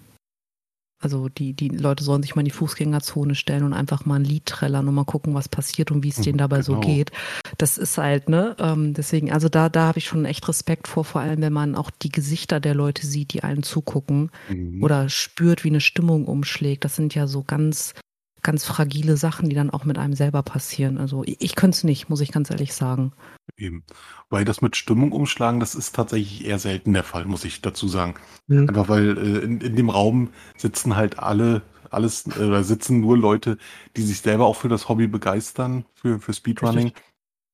[1.01, 4.25] Also die, die Leute sollen sich mal in die Fußgängerzone stellen und einfach mal ein
[4.25, 6.87] Lied trällern und mal gucken, was passiert und wie es denen dabei so genau.
[6.87, 7.11] geht.
[7.57, 8.55] Das ist halt, ne?
[8.59, 11.75] Ähm, deswegen, also da, da habe ich schon echt Respekt vor, vor allem wenn man
[11.75, 14.83] auch die Gesichter der Leute sieht, die einem zugucken Mhm.
[14.83, 16.85] oder spürt, wie eine Stimmung umschlägt.
[16.85, 17.95] Das sind ja so ganz,
[18.43, 20.99] ganz fragile Sachen, die dann auch mit einem selber passieren.
[20.99, 23.13] Also ich, ich könnte es nicht, muss ich ganz ehrlich sagen.
[23.57, 23.85] Eben.
[24.29, 27.89] Weil das mit Stimmung umschlagen, das ist tatsächlich eher selten der Fall, muss ich dazu
[27.89, 28.15] sagen.
[28.47, 28.69] Mhm.
[28.69, 33.17] Einfach weil äh, in, in dem Raum sitzen halt alle, alles, äh, oder sitzen nur
[33.17, 33.59] Leute,
[33.97, 36.89] die sich selber auch für das Hobby begeistern, für, für Speedrunning.
[36.89, 37.05] Richtig.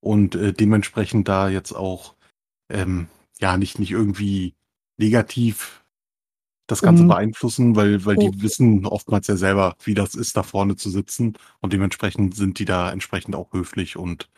[0.00, 2.14] Und äh, dementsprechend da jetzt auch
[2.68, 3.08] ähm,
[3.40, 4.54] ja nicht, nicht irgendwie
[4.98, 5.84] negativ
[6.66, 8.28] das Ganze Um- beeinflussen, weil, weil Oh.
[8.30, 11.34] die wissen oftmals ja selber, wie das ist, da vorne zu sitzen.
[11.60, 14.28] Und dementsprechend sind die da entsprechend auch höflich und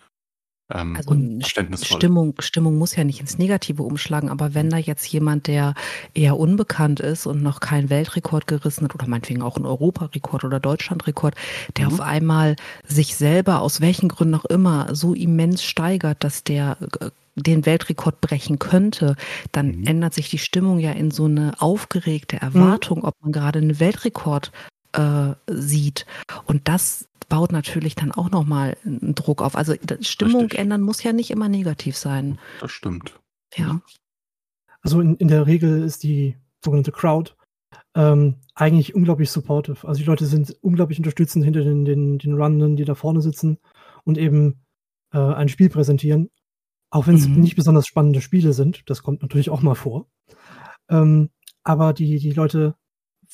[0.71, 1.97] ähm, Also und verständnisvoll.
[1.97, 5.73] Stimmung, Stimmung muss ja nicht ins Negative umschlagen, aber wenn da jetzt jemand, der
[6.13, 10.61] eher unbekannt ist und noch keinen Weltrekord gerissen hat oder meinetwegen auch einen Europarekord oder
[10.61, 11.35] Deutschlandrekord,
[11.79, 11.93] der Mhm.
[11.95, 12.57] auf einmal
[12.87, 17.11] sich selber aus welchen Gründen auch immer so immens steigert, dass der äh,
[17.43, 19.17] den Weltrekord brechen könnte,
[19.53, 19.85] dann Mhm.
[19.87, 24.53] ändert sich die Stimmung ja in so eine aufgeregte Erwartung, ob man gerade einen Weltrekord
[24.93, 26.07] äh, sieht.
[26.47, 29.55] Und das baut natürlich dann auch nochmal einen Druck auf.
[29.55, 30.59] Also Stimmung Richtig.
[30.59, 32.39] ändern muss ja nicht immer negativ sein.
[32.61, 33.19] Das stimmt.
[33.57, 33.81] Ja.
[34.81, 37.33] Also in, in der Regel ist die sogenannte Crowd
[37.95, 39.87] ähm, eigentlich unglaublich supportive.
[39.87, 43.59] Also die Leute sind unglaublich unterstützend hinter den, den, den Runnern, die da vorne sitzen
[44.05, 44.65] und eben
[45.13, 46.31] äh, ein Spiel präsentieren.
[46.91, 47.41] Auch wenn es Mhm.
[47.41, 50.09] nicht besonders spannende Spiele sind, das kommt natürlich auch mal vor.
[50.89, 51.31] Ähm,
[51.63, 52.75] aber die, die Leute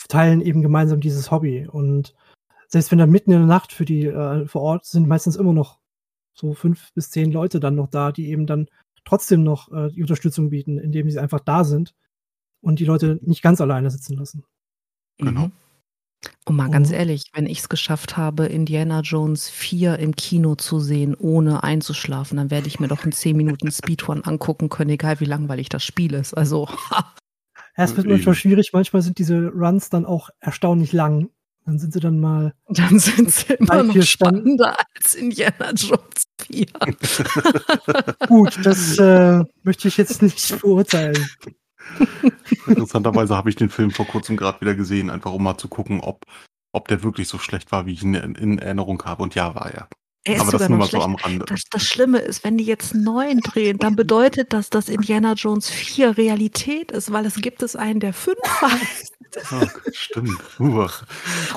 [0.09, 1.69] teilen eben gemeinsam dieses Hobby.
[1.69, 2.15] Und
[2.69, 5.53] selbst wenn dann mitten in der Nacht für die äh, vor Ort sind meistens immer
[5.53, 5.79] noch
[6.33, 8.67] so fünf bis zehn Leute dann noch da, die eben dann
[9.05, 11.95] trotzdem noch äh, die Unterstützung bieten, indem sie einfach da sind
[12.61, 14.45] und die Leute nicht ganz alleine sitzen lassen.
[15.19, 15.47] Genau.
[15.47, 15.53] Mhm.
[16.45, 16.95] Und mal ganz Mhm.
[16.95, 22.37] ehrlich, wenn ich es geschafft habe, Indiana Jones 4 im Kino zu sehen, ohne einzuschlafen,
[22.37, 25.85] dann werde ich mir doch in 10 Minuten Speedrun angucken können, egal wie langweilig das
[25.85, 26.35] Spiel ist.
[26.35, 26.69] Also,
[27.77, 31.31] Ja, es wird manchmal schwierig, manchmal sind diese Runs dann auch erstaunlich lang.
[31.67, 34.35] Dann sind sie dann mal dann sind sie immer noch vier Stunden.
[34.59, 36.67] spannender als Indiana Jones 4.
[38.29, 38.59] gut.
[38.63, 41.27] Das äh, möchte ich jetzt nicht beurteilen.
[42.67, 46.01] Interessanterweise habe ich den Film vor kurzem gerade wieder gesehen, einfach um mal zu gucken,
[46.01, 46.25] ob,
[46.73, 49.23] ob der wirklich so schlecht war, wie ich ihn in, in Erinnerung habe.
[49.23, 49.89] Und ja, war er.
[50.27, 51.45] Er ist Aber das sogar nur noch mal so am Rande.
[51.47, 55.35] Das, das Schlimme ist, wenn die jetzt einen neuen drehen, dann bedeutet das, dass Indiana
[55.35, 59.13] Jones 4 Realität ist, weil es gibt es einen, der 5 heißt.
[59.51, 60.39] Ah, stimmt.
[60.61, 60.91] Uah.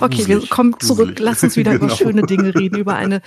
[0.02, 1.10] Okay, wir kommen zurück.
[1.16, 1.20] gruselig.
[1.20, 1.96] Lass uns wieder über Genau.
[1.96, 3.22] schöne Dinge reden, über eine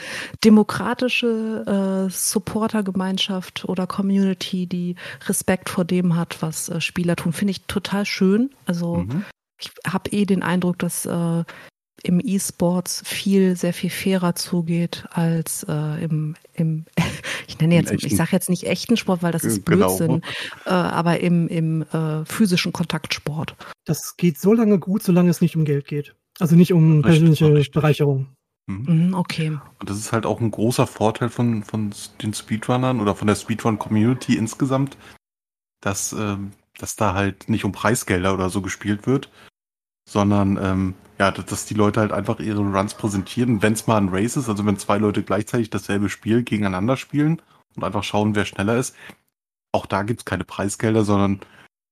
[0.44, 7.32] demokratische äh, Supportergemeinschaft oder Community, die Respekt vor dem hat, was äh, Spieler tun.
[7.32, 8.50] Finde ich total schön.
[8.66, 9.24] Also Mhm.
[9.58, 11.44] ich habe eh den Eindruck, dass äh,
[12.02, 16.84] im E-Sports viel, sehr viel fairer zugeht als äh, im, im,
[17.48, 19.96] ich nenne jetzt, ich sage jetzt nicht echten Sport, weil das ist Genau.
[19.96, 20.22] Blödsinn,
[20.66, 23.56] äh, aber im, im äh, physischen Kontaktsport.
[23.84, 26.14] Das geht so lange gut, solange es nicht um Geld geht.
[26.38, 27.72] Also nicht um Richtig, persönliche richtig.
[27.72, 28.28] Bereicherung.
[28.66, 29.06] Mhm.
[29.08, 29.58] Mhm, okay.
[29.78, 31.92] Und das ist halt auch ein großer Vorteil von, von
[32.22, 34.96] den Speedrunnern oder von der Speedrun-Community insgesamt,
[35.80, 39.30] dass, ähm, dass da halt nicht um Preisgelder oder so gespielt wird,
[40.08, 43.98] sondern ähm, ja, dass, dass die Leute halt einfach ihre Runs präsentieren, wenn es mal
[43.98, 47.42] ein Race ist, also wenn zwei Leute gleichzeitig dasselbe Spiel gegeneinander spielen
[47.76, 48.96] und einfach schauen, wer schneller ist.
[49.72, 51.40] Auch da gibt's keine Preisgelder, sondern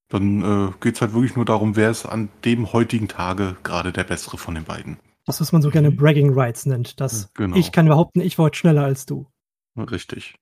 [0.08, 4.04] dann äh, geht's halt wirklich nur darum, wer ist an dem heutigen Tage gerade der
[4.04, 4.98] bessere von den beiden.
[5.26, 6.98] Das, was man so gerne Bragging Rights nennt.
[7.00, 7.56] Das Genau.
[7.56, 9.26] ich kann behaupten, ich war heute schneller als du.
[9.76, 10.36] Richtig.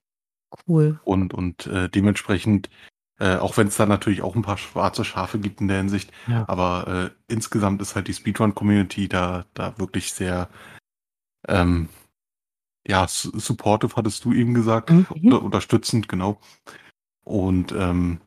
[0.68, 1.00] Cool.
[1.04, 2.70] und und äh, dementsprechend,
[3.18, 6.12] äh, auch wenn es da natürlich auch ein paar schwarze Schafe gibt in der Hinsicht,
[6.26, 6.44] Ja.
[6.48, 10.48] aber äh, insgesamt ist halt die Speedrun-Community da da wirklich sehr
[11.48, 11.88] ähm,
[12.86, 15.06] ja su- supportive hattest du eben gesagt, Mhm.
[15.24, 16.38] oder, unterstützend genau
[17.24, 18.20] und ähm,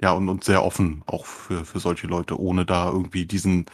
[0.00, 3.66] ja und und sehr offen auch für für solche Leute, ohne da irgendwie diesen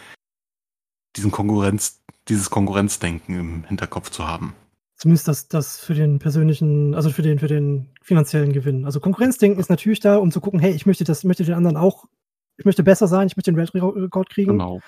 [1.17, 4.55] diesen Konkurrenz dieses Konkurrenzdenken im Hinterkopf zu haben.
[5.03, 8.85] Zumindest das, das für den persönlichen, also für den, für den finanziellen Gewinn.
[8.85, 11.57] Also Konkurrenzdenken ist natürlich da, um zu gucken, hey, ich möchte das, ich möchte den
[11.57, 12.05] anderen auch,
[12.57, 14.81] ich möchte besser sein, ich möchte den Weltrekord kriegen, Genau.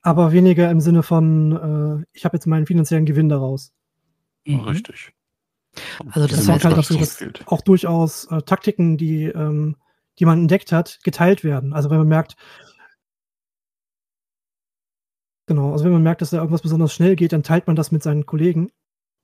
[0.00, 3.74] aber weniger im Sinne von, äh, ich habe jetzt meinen finanziellen Gewinn daraus.
[4.46, 4.60] Mhm.
[4.60, 5.12] Richtig.
[6.12, 9.76] Also das sorgt halt dafür, dass auch durchaus äh, Taktiken, die, ähm,
[10.18, 11.74] die man entdeckt hat, geteilt werden.
[11.74, 12.36] Also wenn man merkt,
[15.44, 17.92] genau, also wenn man merkt, dass da irgendwas besonders schnell geht, dann teilt man das
[17.92, 18.70] mit seinen Kollegen,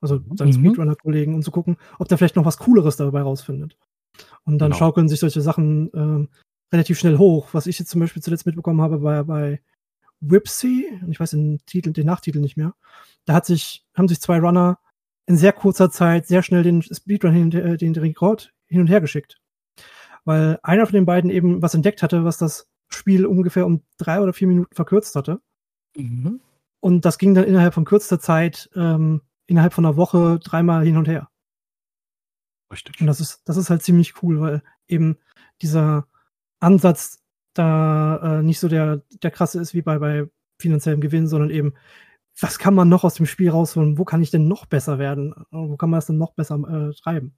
[0.04, 0.52] also seinen Mhm.
[0.52, 3.76] Speedrunner-Kollegen, um zu gucken, ob der vielleicht noch was Cooleres dabei rausfindet.
[4.44, 4.78] Und dann Genau.
[4.78, 6.28] schaukeln sich solche Sachen ähm,
[6.72, 7.48] relativ schnell hoch.
[7.52, 9.60] Was ich jetzt zum Beispiel zuletzt mitbekommen habe, war bei
[10.20, 12.74] Whipsy, und ich weiß den Titel, den Nachtitel nicht mehr.
[13.24, 14.78] Da hat sich, haben sich zwei Runner
[15.26, 19.00] in sehr kurzer Zeit sehr schnell den Speedrun hin, äh, den Rekord hin und her
[19.00, 19.40] geschickt.
[20.24, 24.20] Weil einer von den beiden eben was entdeckt hatte, was das Spiel ungefähr um drei
[24.20, 25.40] oder vier Minuten verkürzt hatte.
[25.96, 26.40] Mhm.
[26.80, 30.96] Und das ging dann innerhalb von kürzester Zeit, ähm, innerhalb von einer Woche dreimal hin
[30.96, 31.28] und her.
[32.72, 33.00] Richtig.
[33.00, 35.16] Und das ist, das ist halt ziemlich cool, weil eben
[35.62, 36.06] dieser
[36.60, 37.22] Ansatz
[37.54, 40.28] da äh, nicht so der, der krasse ist wie bei, bei
[40.60, 41.74] finanziellem Gewinn, sondern eben,
[42.40, 43.96] was kann man noch aus dem Spiel rausholen?
[43.98, 45.34] Wo kann ich denn noch besser werden?
[45.50, 47.36] Wo kann man das denn noch besser äh, treiben?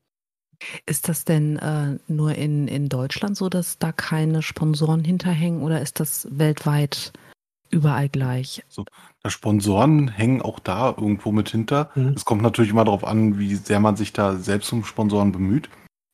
[0.87, 5.83] Ist das denn äh, nur in, in Deutschland so, dass da keine Sponsoren hinterhängen oder
[5.83, 7.13] ist das weltweit
[7.71, 8.63] überall gleich?
[9.25, 11.91] Ja, Sponsoren hängen auch da irgendwo mit hinter.
[11.95, 12.15] Mhm.
[12.17, 15.69] Es kommt natürlich immer darauf an, wie sehr man sich da selbst um Sponsoren bemüht.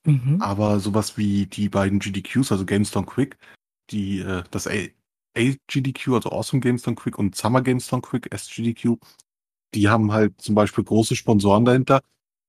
[0.05, 0.41] Mhm.
[0.41, 3.37] Aber sowas wie die beiden GDQs, also Games Done Quick,
[3.91, 8.99] die, äh, das AGDQ, also Awesome Games Done Quick und Summer Games Done Quick, SGDQ,
[9.75, 12.03] die haben halt zum Beispiel große Sponsoren dahinter.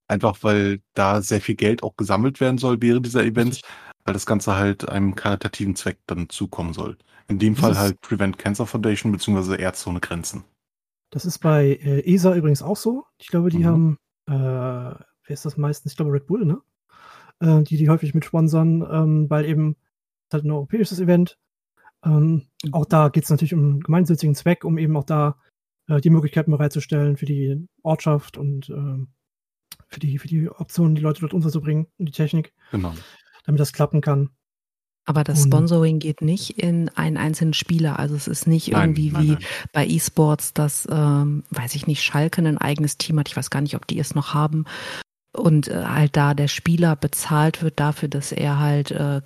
[0.08, 3.62] Einfach weil da sehr viel Geld auch gesammelt werden soll während dieser Events,
[4.04, 6.98] weil das Ganze halt einem karitativen Zweck dann zukommen soll.
[7.28, 10.44] In dem Das Fall halt Prevent Cancer Foundation beziehungsweise Ärzte ohne Grenzen.
[11.10, 13.06] Das ist bei äh, ESA übrigens auch so.
[13.18, 13.66] Ich glaube, die Mhm.
[13.66, 13.98] haben,
[14.28, 15.92] äh, wer ist das meistens?
[15.94, 16.62] Ich glaube Red Bull, ne?
[17.40, 19.76] Äh, die die häufig mit sponsern, ähm, weil eben
[20.30, 21.38] es halt ein europäisches Event.
[22.06, 22.74] Ähm, Mhm.
[22.74, 25.38] Auch da geht es natürlich um einen gemeinnützigen Zweck, um eben auch da
[25.88, 29.10] äh, die Möglichkeiten bereitzustellen für die Ortschaft und ähm,
[29.90, 32.94] für die für die Optionen, die Leute dort unterzubringen und die Technik, Genau.
[33.46, 34.30] damit das klappen kann.
[35.06, 38.00] Aber das Sponsoring geht nicht in einen einzelnen Spieler.
[38.00, 39.44] Also es ist nicht Nein, irgendwie nein, wie nein.
[39.74, 43.28] bei E-Sports, dass, ähm, weiß ich nicht, Schalke ein eigenes Team hat.
[43.28, 44.66] Ich weiß gar nicht, ob die es noch haben.
[45.36, 49.22] Und äh, halt da der Spieler bezahlt wird dafür, dass er halt, äh,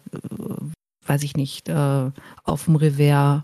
[1.05, 2.11] weiß ich nicht, äh,
[2.43, 3.43] auf dem Revers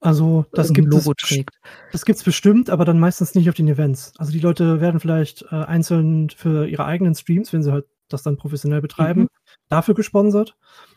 [0.00, 1.58] Also das gibt Logo es trägt.
[1.92, 4.12] Das gibt's bestimmt, aber dann meistens nicht auf den Events.
[4.18, 8.22] Also die Leute werden vielleicht äh, einzeln für ihre eigenen Streams, wenn sie halt das
[8.22, 9.28] dann professionell betreiben, Mhm.
[9.68, 10.56] dafür gesponsert,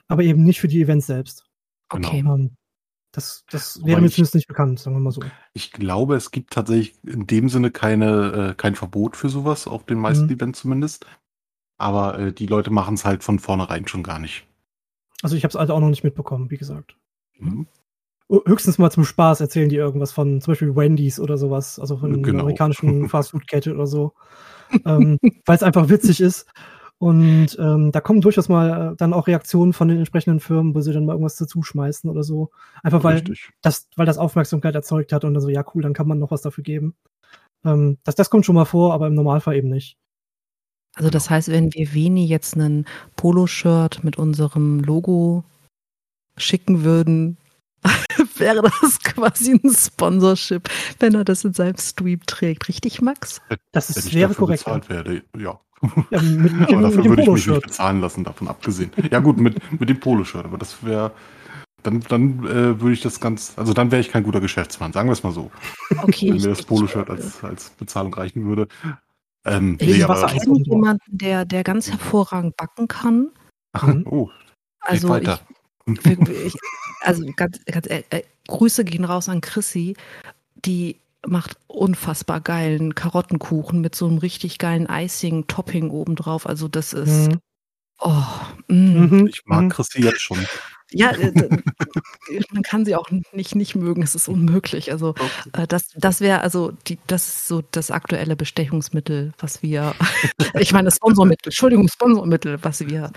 [0.09, 1.45] aber eben nicht für die Events selbst.
[1.89, 2.07] Genau.
[2.09, 2.19] Okay.
[2.19, 2.51] Ähm,
[3.11, 5.21] das das wäre mir zumindest nicht bekannt, sagen wir mal so.
[5.53, 9.83] Ich glaube, es gibt tatsächlich in dem Sinne keine, äh, kein Verbot für sowas, auf
[9.85, 10.31] den meisten Mhm.
[10.33, 11.05] Events zumindest.
[11.77, 14.45] Aber äh, die Leute machen es halt von vornherein schon gar nicht.
[15.23, 16.95] Also ich habe es halt auch noch nicht mitbekommen, wie gesagt.
[17.39, 17.67] Mhm.
[18.45, 22.13] Höchstens mal zum Spaß erzählen die irgendwas von zum Beispiel Wendy's oder sowas, also von
[22.13, 22.41] einer Genau.
[22.41, 24.13] amerikanischen Fastfood-Kette oder so,
[24.85, 26.45] ähm, weil es einfach witzig ist.
[26.99, 30.81] Und ähm, da kommen durchaus mal äh, dann auch Reaktionen von den entsprechenden Firmen, wo
[30.81, 32.51] sie dann mal irgendwas dazu schmeißen oder so.
[32.83, 33.51] Einfach weil Richtig.
[33.61, 36.31] das, weil das Aufmerksamkeit erzeugt hat und dann so, ja cool, dann kann man noch
[36.31, 36.95] was dafür geben.
[37.63, 39.97] Ähm, das, das kommt schon mal vor, aber im Normalfall eben nicht.
[40.95, 42.85] Also das heißt, wenn wir Veni jetzt einen
[43.15, 45.45] Poloshirt mit unserem Logo
[46.35, 47.37] schicken würden,
[48.39, 50.69] wäre das quasi ein Sponsorship,
[50.99, 52.67] wenn er das in seinem Stream trägt.
[52.67, 53.41] Richtig, Max?
[53.71, 54.65] Das Wenn ist, ich wäre dafür korrekt.
[54.65, 55.59] bezahlt werde, ja.
[56.11, 58.91] Ja, mit, mit, Aber dafür würde ich mich nicht bezahlen lassen, davon abgesehen.
[59.11, 61.11] Ja gut, mit, mit dem Poloshirt, aber das wäre,
[61.83, 65.07] dann, dann äh, würde ich das ganz, also dann wäre ich kein guter Geschäftsmann, sagen
[65.07, 65.51] wir es mal so.
[66.01, 66.31] Okay.
[66.33, 68.67] Wenn mir das Poloshirt als, als Bezahlung reichen würde.
[69.45, 73.31] Ähm, Ich nee, Wasser aber, kenne jemanden, der, der ganz hervorragend backen kann.
[73.81, 74.05] Mhm.
[74.09, 74.29] oh,
[74.81, 75.39] Also weiter.
[75.87, 76.55] ich, ich,
[77.01, 78.03] also ganz, ganz äh,
[78.47, 79.95] Grüße gehen raus an Chrissy,
[80.65, 80.97] die
[81.27, 86.47] macht unfassbar geilen Karottenkuchen mit so einem richtig geilen Icing-Topping obendrauf.
[86.47, 87.39] Also das ist, Mhm.
[87.99, 88.23] oh,
[88.67, 88.73] mm.
[88.75, 89.27] Mhm.
[89.27, 89.69] Ich mag Mhm.
[89.69, 90.39] Chrissy jetzt schon.
[90.91, 91.31] ja, äh,
[92.51, 94.01] man kann sie auch nicht nicht mögen.
[94.01, 94.91] Es ist unmöglich.
[94.91, 95.13] Also
[95.53, 99.93] äh, das, das wäre also die, das ist so das aktuelle Bestechungsmittel, was wir,
[100.59, 103.11] ich meine Sponsormittel, Entschuldigung, Sponsormittel, was wir.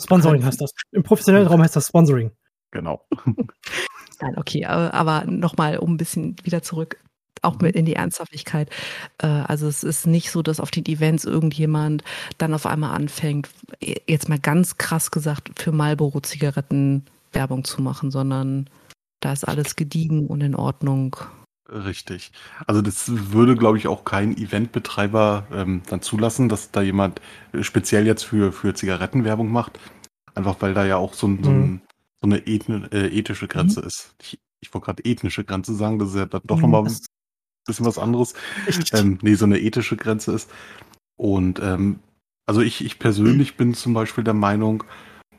[0.00, 0.70] Sponsoring heißt das.
[0.92, 2.30] Im professionellen Raum heißt das Sponsoring.
[2.70, 3.06] Genau.
[4.20, 6.98] Nein, okay, aber, nochmal, um ein bisschen wieder zurück,
[7.42, 8.68] auch mit in die Ernsthaftigkeit.
[9.18, 12.02] Äh, also es ist nicht so, dass auf den Events irgendjemand
[12.36, 13.48] dann auf einmal anfängt,
[13.80, 18.68] jetzt mal ganz krass gesagt, für Marlboro Zigaretten Werbung zu machen, sondern
[19.20, 21.16] da ist alles gediegen und in Ordnung.
[21.70, 22.32] Richtig.
[22.66, 27.20] Also das würde, glaube ich, auch kein Eventbetreiber ähm, dann zulassen, dass da jemand
[27.52, 29.78] äh, speziell jetzt für, für Zigarettenwerbung macht.
[30.34, 31.82] Einfach weil da ja auch so, ein, so, ein,
[32.22, 34.14] so eine ethne, äh, ethische Grenze ist.
[34.22, 36.98] Ich, ich wollte gerade ethnische Grenze sagen, das ist ja dann doch Mhm, nochmal ein
[37.66, 38.34] bisschen was anderes.
[38.66, 38.92] Richtig.
[38.92, 40.50] ähm, nee, so eine ethische Grenze ist.
[41.16, 42.00] Und ähm,
[42.46, 44.84] also ich, ich persönlich bin zum Beispiel der Meinung,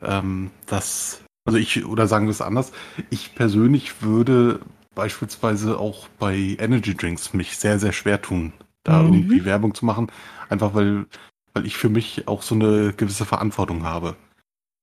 [0.02, 2.72] ähm, dass, also ich, oder sagen wir es anders,
[3.10, 4.60] ich persönlich würde
[4.94, 8.52] beispielsweise auch bei Energy Drinks mich sehr, sehr schwer tun,
[8.84, 9.04] da Mhm.
[9.04, 10.10] irgendwie Werbung zu machen.
[10.48, 11.06] Einfach weil,
[11.54, 14.16] weil ich für mich auch so eine gewisse Verantwortung habe.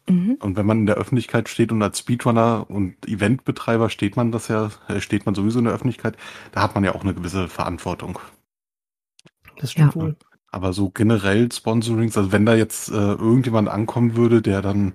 [0.10, 0.38] Mhm.
[0.42, 4.48] Und wenn man in der Öffentlichkeit steht und als Speedrunner und Eventbetreiber steht man das
[4.48, 6.18] ja, äh, steht man sowieso in der Öffentlichkeit,
[6.52, 8.20] da hat man ja auch eine gewisse Verantwortung.
[9.58, 10.02] Das stimmt Ja.
[10.02, 10.16] wohl.
[10.50, 14.94] Aber so generell Sponsorings, also wenn da jetzt äh, irgendjemand ankommen würde, der dann,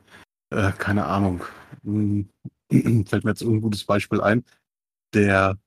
[0.51, 1.43] äh, keine Ahnung,
[1.83, 2.25] mh,
[3.07, 4.45] fällt mir jetzt ein gutes Beispiel ein,
[5.15, 5.59] der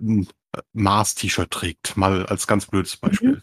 [0.00, 0.28] ein
[0.72, 3.42] Mars-T-Shirt trägt, mal als ganz blödes Beispiel.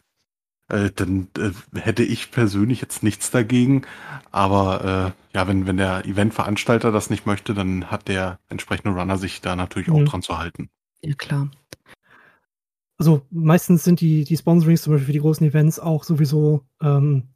[0.73, 3.83] Äh, dann äh, hätte ich persönlich jetzt nichts dagegen.
[4.31, 9.17] Aber äh, ja, wenn, wenn der Eventveranstalter das nicht möchte, dann hat der entsprechende Runner
[9.17, 10.05] sich da natürlich auch Mhm.
[10.05, 10.69] dran zu halten.
[11.03, 11.49] Ja, klar.
[12.97, 17.29] Also meistens sind die, die Sponsorings zum Beispiel für die großen Events auch sowieso ähm,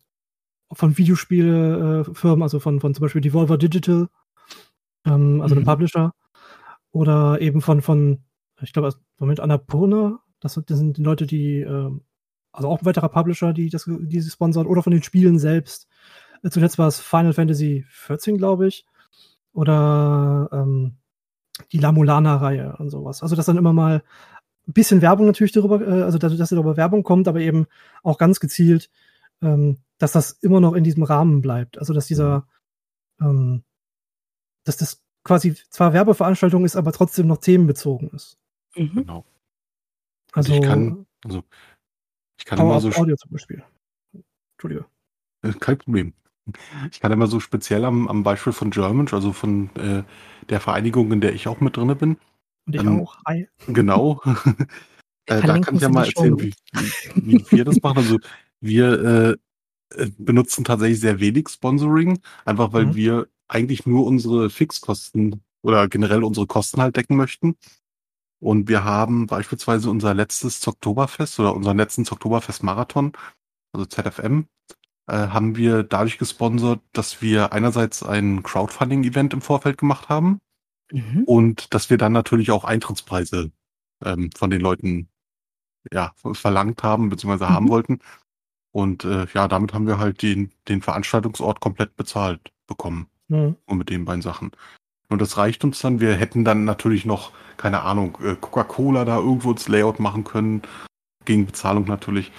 [0.72, 4.08] von Videospielefirmen, also von, von zum Beispiel Devolver Digital,
[5.06, 5.60] ähm, also Mhm.
[5.60, 6.14] einem Publisher,
[6.92, 8.20] oder eben von, von
[8.62, 12.02] ich glaube, Moment, Annapurna, das, sind- das sind die Leute, die, ähm,
[12.58, 15.88] also auch ein weiterer Publisher, die das, die sie sponsern, oder von den Spielen selbst.
[16.43, 18.86] Äh, Zuletzt war es Final Fantasy 14, glaube ich,
[19.53, 20.95] oder ähm,
[21.72, 23.24] die La Mulana-Reihe und sowas.
[23.24, 24.03] Also, dass dann immer mal
[24.68, 27.68] ein bisschen Werbung natürlich darüber, äh, also dass, dass darüber Werbung kommt, aber eben
[28.03, 28.89] auch ganz gezielt,
[29.41, 31.78] ähm, dass das immer noch in diesem Rahmen bleibt.
[31.78, 32.47] Also, dass dieser,
[33.22, 33.64] ähm,
[34.64, 38.38] dass das quasi zwar Werbeveranstaltung ist, aber trotzdem noch themenbezogen ist.
[38.76, 38.91] Mhm.
[38.95, 39.26] Genau.
[40.34, 41.43] Also, ich kann- Also
[42.38, 43.64] ich kann Power immer so Audio zum Beispiel.
[44.56, 44.86] Entschuldige.
[45.44, 46.14] Äh, Kein Problem.
[46.92, 50.04] Ich kann immer so speziell am, am Beispiel von German, also von äh,
[50.50, 52.18] der Vereinigung, in der ich auch mit drinne bin.
[52.66, 53.18] Und ich Ähm, auch.
[53.26, 53.50] Hi.
[53.68, 54.22] Genau.
[55.26, 56.54] äh, da kann ich ja mal erzählen, wie,
[57.16, 57.98] wie, wir das machen.
[57.98, 58.20] Also
[58.62, 59.38] wir
[59.96, 62.96] äh, benutzen tatsächlich sehr wenig Sponsoring, einfach weil Mhm.
[62.96, 67.58] wir eigentlich nur unsere Fixkosten oder generell unsere Kosten halt decken möchten.
[68.40, 73.14] Und wir haben beispielsweise unser letztes Oktoberfest oder unseren letzten Oktoberfest-Marathon,
[73.74, 74.46] also ZFM,
[75.08, 80.40] äh, haben wir dadurch gesponsert, dass wir einerseits ein Crowdfunding-Event im Vorfeld gemacht haben
[80.92, 81.24] Mhm.
[81.26, 83.52] und dass wir dann natürlich auch Eintrittspreise
[84.06, 85.10] ähm, von den Leuten
[85.92, 87.70] ja, verlangt haben, beziehungsweise haben Mhm.
[87.70, 88.00] wollten.
[88.72, 93.08] Und äh, ja, damit haben wir halt den, den Veranstaltungsort komplett bezahlt bekommen.
[93.30, 93.56] Mhm.
[93.66, 94.52] Und mit den beiden Sachen.
[95.10, 95.99] Und das reicht uns dann.
[95.99, 100.62] Wir hätten dann natürlich noch, keine Ahnung, äh, Coca-Cola da irgendwo ins Layout machen können.
[101.26, 102.32] Gegen Bezahlung natürlich.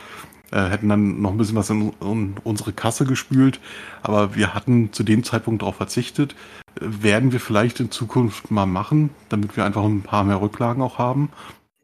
[0.51, 3.61] Äh, hätten dann noch ein bisschen was in, in unsere Kasse gespült.
[4.03, 6.35] Aber wir hatten zu dem Zeitpunkt darauf verzichtet.
[6.81, 10.83] Äh, werden wir vielleicht in Zukunft mal machen, damit wir einfach ein paar mehr Rücklagen
[10.83, 11.31] auch haben.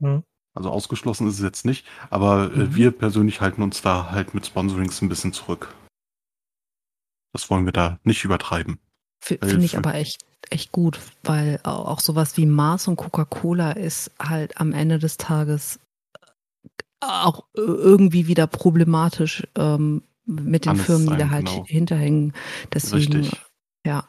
[0.01, 0.22] Mhm.
[0.55, 1.87] Also ausgeschlossen ist es jetzt nicht.
[2.11, 2.74] Aber äh, Mhm.
[2.76, 5.74] wir persönlich halten uns da halt mit Sponsorings ein bisschen zurück.
[7.32, 8.78] Das wollen wir da nicht übertreiben.
[9.20, 14.11] Finde ich aber echt, echt gut, weil au- auch sowas wie Mars und Coca-Cola ist
[14.18, 15.78] halt am Ende des Tages
[17.03, 21.47] äh, auch äh, irgendwie wieder problematisch ähm, mit den Kann es Firmen, die da halt
[21.47, 21.66] genau.
[21.66, 22.32] hinterhängen.
[22.72, 23.40] Deswegen, Richtig.
[23.86, 24.09] ja.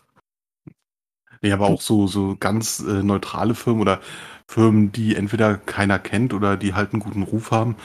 [1.42, 4.00] Nee, aber auch so, so ganz äh, neutrale Firmen oder
[4.48, 7.76] Firmen, die entweder keiner kennt oder die halt einen guten Ruf haben.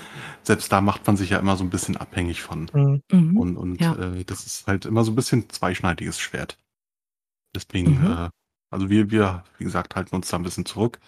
[0.42, 2.70] Selbst da macht man sich ja immer so ein bisschen abhängig von.
[2.72, 3.02] Mhm.
[3.10, 3.36] Mhm.
[3.36, 3.96] Und, und Ja.
[3.96, 6.58] äh, das ist halt immer so ein bisschen zweischneidiges Schwert.
[7.54, 8.06] Deswegen, Mhm.
[8.12, 8.28] äh,
[8.70, 10.98] also wir, wir, wie gesagt, halten uns da ein bisschen zurück.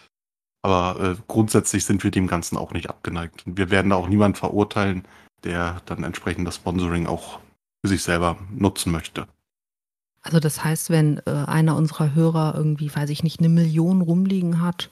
[0.63, 3.47] Aber äh, grundsätzlich sind wir dem Ganzen auch nicht abgeneigt.
[3.47, 5.05] Und wir werden da auch niemanden verurteilen,
[5.43, 7.41] der dann entsprechend das Sponsoring auch
[7.85, 9.27] für sich selber nutzen möchte.
[10.23, 14.61] Also das heißt, wenn äh, einer unserer Hörer irgendwie, weiß ich nicht, eine Million rumliegen
[14.61, 14.89] hat,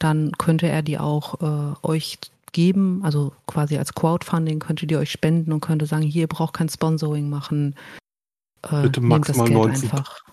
[0.00, 2.18] dann könnte er die auch äh, euch
[2.50, 6.54] geben, also quasi als Crowdfunding könnte die euch spenden und könnte sagen, hier ihr braucht
[6.54, 7.76] kein Sponsoring machen.
[8.62, 9.90] Äh, Bitte nehmt das maximal Geld 19.
[9.90, 10.24] einfach.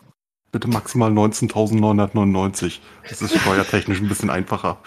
[0.52, 2.80] Bitte maximal 19.999.
[3.08, 4.78] Das ist steuertechnisch ein bisschen einfacher.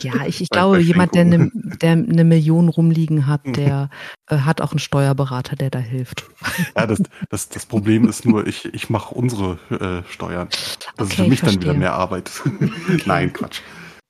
[0.00, 3.90] Ja, ich, ich glaube, jemand, der eine, der eine Million rumliegen hat, der
[4.28, 6.24] äh, hat auch einen Steuerberater, der da hilft.
[6.76, 10.48] Ja, das, das, das Problem ist nur, ich, ich mache unsere äh, Steuern.
[10.96, 12.30] Das ist Okay, für mich ich dann wieder mehr Arbeit.
[13.06, 13.60] Nein, Quatsch.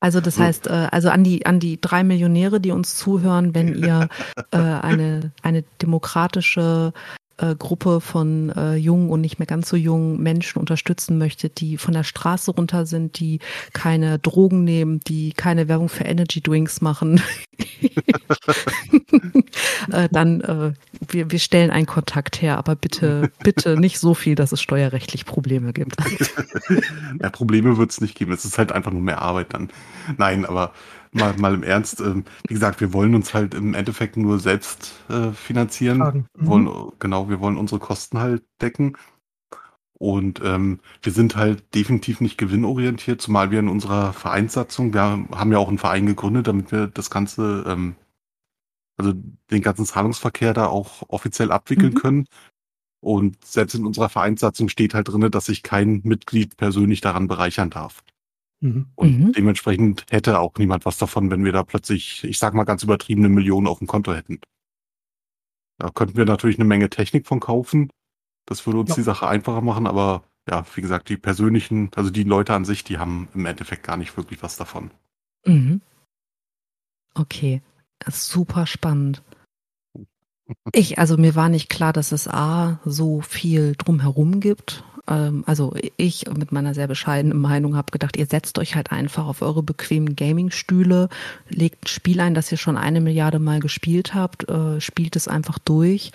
[0.00, 3.74] Also das heißt, äh, also an die an die drei Millionäre, die uns zuhören, wenn
[3.76, 4.08] ihr
[4.50, 6.94] äh, eine eine demokratische
[7.40, 11.76] äh, Gruppe von äh, jungen und nicht mehr ganz so jungen Menschen unterstützen möchtet, die
[11.76, 13.40] von der Straße runter sind, die
[13.72, 17.22] keine Drogen nehmen, die keine Werbung für Energy Drinks machen,
[19.92, 20.72] äh, dann äh,
[21.08, 25.24] wir, wir stellen einen Kontakt her, aber bitte bitte nicht so viel, dass es steuerrechtlich
[25.24, 25.96] Probleme gibt.
[27.20, 28.32] Ja, Probleme wird es nicht geben.
[28.32, 29.70] Es ist halt einfach nur mehr Arbeit dann.
[30.16, 30.72] Nein, aber
[31.12, 34.94] mal, mal im Ernst, ähm, wie gesagt, wir wollen uns halt im Endeffekt nur selbst
[35.08, 35.98] äh, finanzieren.
[36.34, 38.96] Wir wollen, genau, wir wollen unsere Kosten halt decken.
[39.98, 45.52] Und ähm, wir sind halt definitiv nicht gewinnorientiert, zumal wir in unserer Vereinssatzung, wir haben
[45.52, 47.96] ja auch einen Verein gegründet, damit wir das Ganze, ähm,
[48.98, 49.12] also
[49.50, 51.98] den ganzen Zahlungsverkehr da auch offiziell abwickeln Mhm.
[51.98, 52.26] können.
[53.02, 57.70] Und selbst in unserer Vereinssatzung steht halt drinne, dass sich kein Mitglied persönlich daran bereichern
[57.70, 58.02] darf.
[58.60, 58.86] Mhm.
[58.94, 59.32] Und Mhm.
[59.32, 63.28] dementsprechend hätte auch niemand was davon, wenn wir da plötzlich, ich sag mal ganz übertriebene
[63.28, 64.40] Millionen auf dem Konto hätten.
[65.78, 67.90] Da könnten wir natürlich eine Menge Technik von kaufen.
[68.46, 68.96] Das würde uns Ja.
[68.96, 72.84] die Sache einfacher machen, aber ja, wie gesagt, die persönlichen, also die Leute an sich,
[72.84, 74.90] die haben im Endeffekt gar nicht wirklich was davon.
[75.46, 75.80] Mhm.
[77.14, 77.62] Okay,
[78.08, 79.22] super spannend.
[80.74, 84.82] Ich, also mir war nicht klar, dass es A, so viel drumherum gibt.
[85.10, 89.26] Ähm, also ich mit meiner sehr bescheidenen Meinung habe gedacht, ihr setzt euch halt einfach
[89.26, 91.08] auf eure bequemen Gaming-Stühle,
[91.48, 95.28] legt ein Spiel ein, das ihr schon eine Milliarde Mal gespielt habt, äh, spielt es
[95.28, 96.12] einfach durch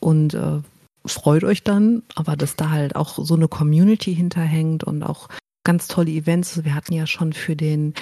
[0.00, 0.58] und äh,
[1.06, 5.28] freut euch dann, aber dass da halt auch so eine Community hinterhängt und auch
[5.64, 6.50] ganz tolle Events.
[6.50, 7.94] Also Wir hatten ja schon für den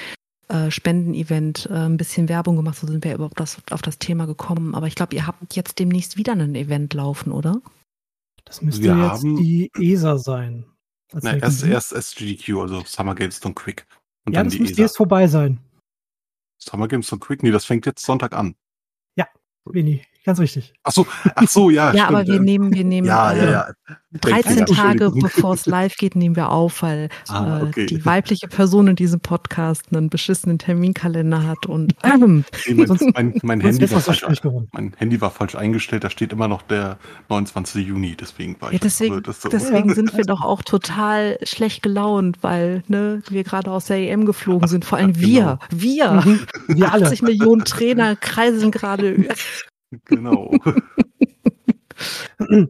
[0.48, 4.74] äh, Spenden-Event ein bisschen Werbung gemacht, so sind wir überhaupt auf das Thema gekommen.
[4.74, 7.60] Aber ich glaube, ihr habt jetzt demnächst wieder ein Event laufen, oder?
[8.50, 10.64] Das müsste Wir jetzt haben- die ESA sein.
[11.12, 13.86] Na, erst, erst SGDQ, also Summer Games Don't Quick.
[14.26, 14.82] Und ja, dann das die müsste ESA.
[14.82, 15.60] jetzt vorbei sein.
[16.58, 17.44] Summer Games Don't Quick?
[17.44, 18.56] Nee, das fängt jetzt Sonntag an.
[19.66, 20.72] Vini, ganz richtig.
[20.82, 21.92] Ach so, ach so, ja.
[21.94, 22.08] Ja, stimmt.
[22.18, 23.66] aber wir nehmen, wir nehmen Ja, äh, ja, ja.
[24.20, 27.84] 13 Denkfehler, Tage bevor es live geht, nehmen wir auf, weil Ah, okay.
[27.84, 32.86] äh, die weibliche Person in diesem Podcast einen beschissenen Terminkalender hat und ähm, Nee, mein,
[32.88, 34.68] Sonst- mein, mein, Sonst Handy war falsch, schwierig geworden.
[34.72, 36.98] mein Handy war falsch eingestellt, da steht immer noch der
[37.28, 37.86] 29.
[37.86, 39.48] Juni, deswegen war ja, ich deswegen, das so.
[39.48, 44.26] deswegen sind wir doch auch total schlecht gelaunt, weil ne, wir gerade aus der EM
[44.26, 44.84] geflogen sind.
[44.84, 46.40] Vor allem wir, wir, Mhm.
[46.68, 47.06] Wir alle.
[47.06, 49.28] 80 Millionen Trainer kreisen gerade.
[50.04, 50.52] Genau.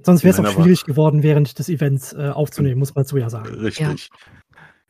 [0.03, 3.31] Sonst wäre es auch schwierig geworden, während des Events äh, aufzunehmen, muss man so ja
[3.31, 3.55] sagen.
[3.55, 4.11] Richtig.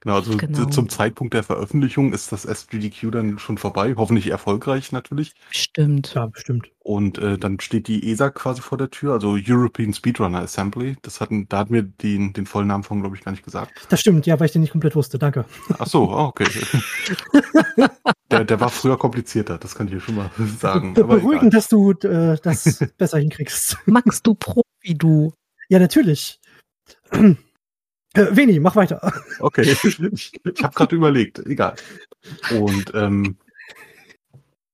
[0.01, 0.65] Genau, also Genau.
[0.67, 5.35] zum Zeitpunkt der Veröffentlichung ist das SGDQ dann schon vorbei, hoffentlich erfolgreich natürlich.
[5.51, 6.15] Stimmt.
[6.15, 6.71] Ja, bestimmt.
[6.79, 10.97] Und äh, dann steht die ESA quasi vor der Tür, also European Speedrunner Assembly.
[11.03, 13.73] Das hatten, da hat mir den, den vollen Namen von, glaube ich, gar nicht gesagt.
[13.91, 15.19] Das stimmt, ja, weil ich den nicht komplett wusste.
[15.19, 15.45] Danke.
[15.79, 16.47] Ach so, ah, okay.
[18.31, 20.95] der, der war früher komplizierter, das kann ich hier schon mal sagen.
[20.95, 23.77] Be beruhigend, dass du äh, das besser hinkriegst.
[23.85, 25.35] Max, du Profi, du.
[25.69, 26.41] Ja, natürlich.
[28.15, 29.13] Äh, Veni, mach weiter.
[29.41, 30.01] Okay, ich,
[30.45, 31.77] ich habe gerade überlegt, egal.
[32.49, 33.39] Und ähm,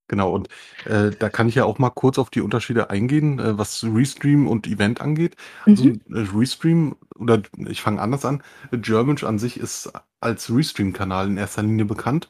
[0.09, 0.49] genau, und
[0.85, 4.47] äh, da kann ich ja auch mal kurz auf die Unterschiede eingehen, äh, was Restream
[4.49, 5.37] und Event angeht.
[5.65, 6.01] Also Mhm.
[6.11, 11.63] äh, Restream, oder ich fange anders an, Germansch an sich ist als Restream-Kanal in erster
[11.63, 12.29] Linie bekannt.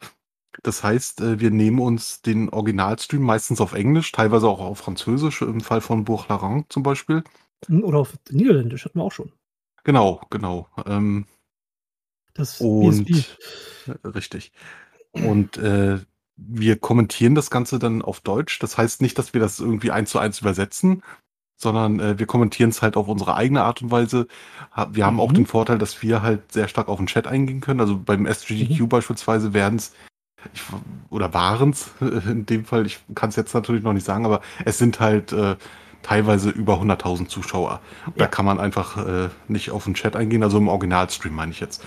[0.62, 5.42] Das heißt, äh, wir nehmen uns den Originalstream meistens auf Englisch, teilweise auch auf Französisch,
[5.42, 7.24] im Fall von Bourg-Larent zum Beispiel.
[7.70, 9.32] Oder auf Niederländisch hatten wir auch schon.
[9.86, 10.66] Genau, genau.
[10.84, 11.26] Ähm,
[12.34, 13.24] Das Und BSB.
[13.86, 14.52] äh, richtig.
[15.12, 15.98] Und äh,
[16.36, 18.58] wir kommentieren das Ganze dann auf Deutsch.
[18.58, 21.02] Das heißt nicht, dass wir das irgendwie eins zu eins übersetzen,
[21.56, 24.26] sondern äh, wir kommentieren es halt auf unsere eigene Art und Weise.
[24.90, 25.34] Wir haben auch Mhm.
[25.34, 27.80] den Vorteil, dass wir halt sehr stark auf den Chat eingehen können.
[27.80, 29.94] Also beim SGDQ beispielsweise werden es
[31.10, 34.40] oder waren es in dem Fall, ich kann es jetzt natürlich noch nicht sagen, aber
[34.64, 35.56] es sind halt äh,
[36.02, 37.80] teilweise über 100.000 Zuschauer.
[38.16, 38.26] Da Ja.
[38.30, 41.84] kann man einfach äh, nicht auf den Chat eingehen, also im Originalstream meine ich jetzt.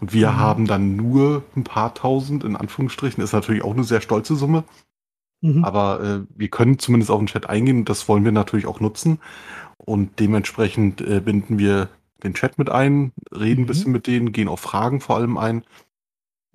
[0.00, 0.36] Und wir Mhm.
[0.36, 4.64] haben dann nur ein paar tausend, in Anführungsstrichen, ist natürlich auch eine sehr stolze Summe,
[5.40, 5.64] Mhm.
[5.64, 8.80] aber äh, wir können zumindest auf den Chat eingehen und das wollen wir natürlich auch
[8.80, 9.20] nutzen.
[9.78, 11.88] Und dementsprechend äh, binden wir
[12.24, 13.66] den Chat mit ein, reden ein Mhm.
[13.66, 15.64] bisschen mit denen, gehen auf Fragen vor allem ein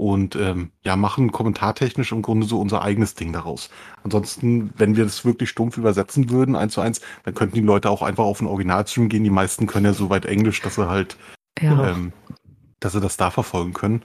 [0.04, 3.70] und ähm, ja, machen kommentartechnisch im Grunde so unser eigenes Ding daraus.
[4.04, 7.90] Ansonsten, wenn wir das wirklich stumpf übersetzen würden, eins zu eins, dann könnten die Leute
[7.90, 9.24] auch einfach auf den Originalstream gehen.
[9.24, 11.16] Die meisten können ja so weit Englisch, dass sie halt
[11.62, 11.92] Ja.
[11.92, 12.12] Ähm,
[12.82, 14.02] dass sie das da verfolgen können.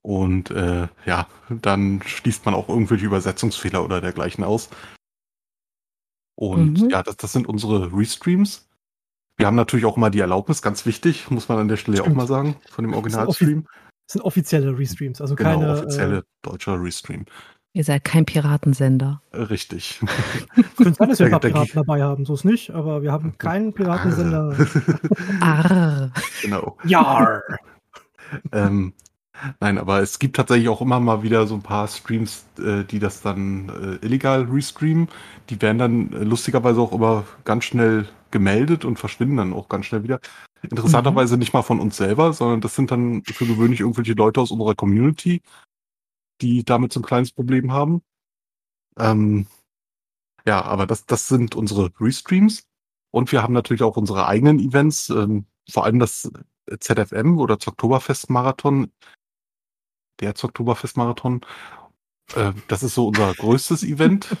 [0.00, 4.70] Und äh, ja, dann schließt man auch irgendwelche Übersetzungsfehler oder dergleichen aus.
[6.36, 6.88] Und Mhm.
[6.88, 8.66] ja, das, das sind unsere Restreams.
[9.36, 12.04] Wir haben natürlich auch mal die Erlaubnis, ganz wichtig, muss man an der Stelle auch
[12.04, 12.16] Stimmt.
[12.16, 13.66] mal sagen, von dem Originalstream.
[14.08, 15.72] Das sind offizielle Restreams, also Genau, keine.
[15.72, 17.26] offizielle deutscher Restream.
[17.74, 19.20] Ihr seid kein Piratensender.
[19.32, 20.00] Äh, Richtig.
[20.56, 23.12] Äh, könnte sein, dass wir ein paar Piraten dabei haben, so ist nicht, aber wir
[23.12, 24.56] haben keinen Piratensender.
[25.40, 26.10] Arr.
[26.42, 26.76] genau.
[26.84, 27.40] Ja.
[28.52, 28.92] Ähm,
[29.58, 32.98] nein, aber es gibt tatsächlich auch immer mal wieder so ein paar Streams, äh, die
[32.98, 33.70] das dann
[34.02, 35.08] äh, illegal restreamen.
[35.48, 39.86] Die werden dann äh, lustigerweise auch immer ganz schnell gemeldet und verschwinden dann auch ganz
[39.86, 40.20] schnell wieder.
[40.62, 44.50] Interessanterweise nicht mal von uns selber, sondern das sind dann für gewöhnlich irgendwelche Leute aus
[44.50, 45.40] unserer Community,
[46.40, 48.02] die damit so ein kleines Problem haben.
[48.98, 49.46] Ähm,
[50.46, 52.64] ja, aber das, das sind unsere Restreams.
[53.10, 56.30] Und wir haben natürlich auch unsere eigenen Events, ähm, vor allem das
[56.80, 58.92] ZFM oder Oktoberfest-Marathon,
[60.20, 61.40] der Oktoberfest-Marathon.
[62.34, 64.36] Äh, das ist so unser größtes Event.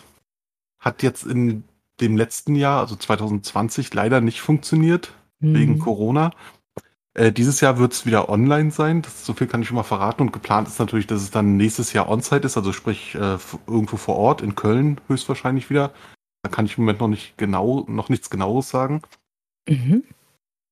[0.78, 1.64] Hat jetzt in
[2.00, 5.14] dem letzten Jahr, also 2020, leider nicht funktioniert.
[5.40, 5.78] Wegen Mhm.
[5.78, 6.30] Corona.
[7.14, 9.02] Äh, dieses Jahr wird es wieder online sein.
[9.02, 10.22] Das, so viel kann ich schon mal verraten.
[10.22, 13.96] Und geplant ist natürlich, dass es dann nächstes Jahr on-site ist, also sprich äh, irgendwo
[13.96, 15.92] vor Ort, in Köln höchstwahrscheinlich wieder.
[16.42, 19.02] Da kann ich im Moment noch nicht genau, noch nichts genaueres sagen.
[19.68, 20.04] Mhm.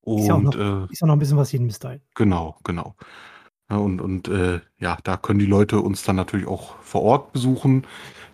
[0.07, 2.01] Ist ja auch Und noch- äh, Ist ja noch ein bisschen was jeden bis dahin.
[2.15, 2.95] Genau, genau.
[3.69, 7.33] Ja, und und äh, ja, da können die Leute uns dann natürlich auch vor Ort
[7.33, 7.85] besuchen.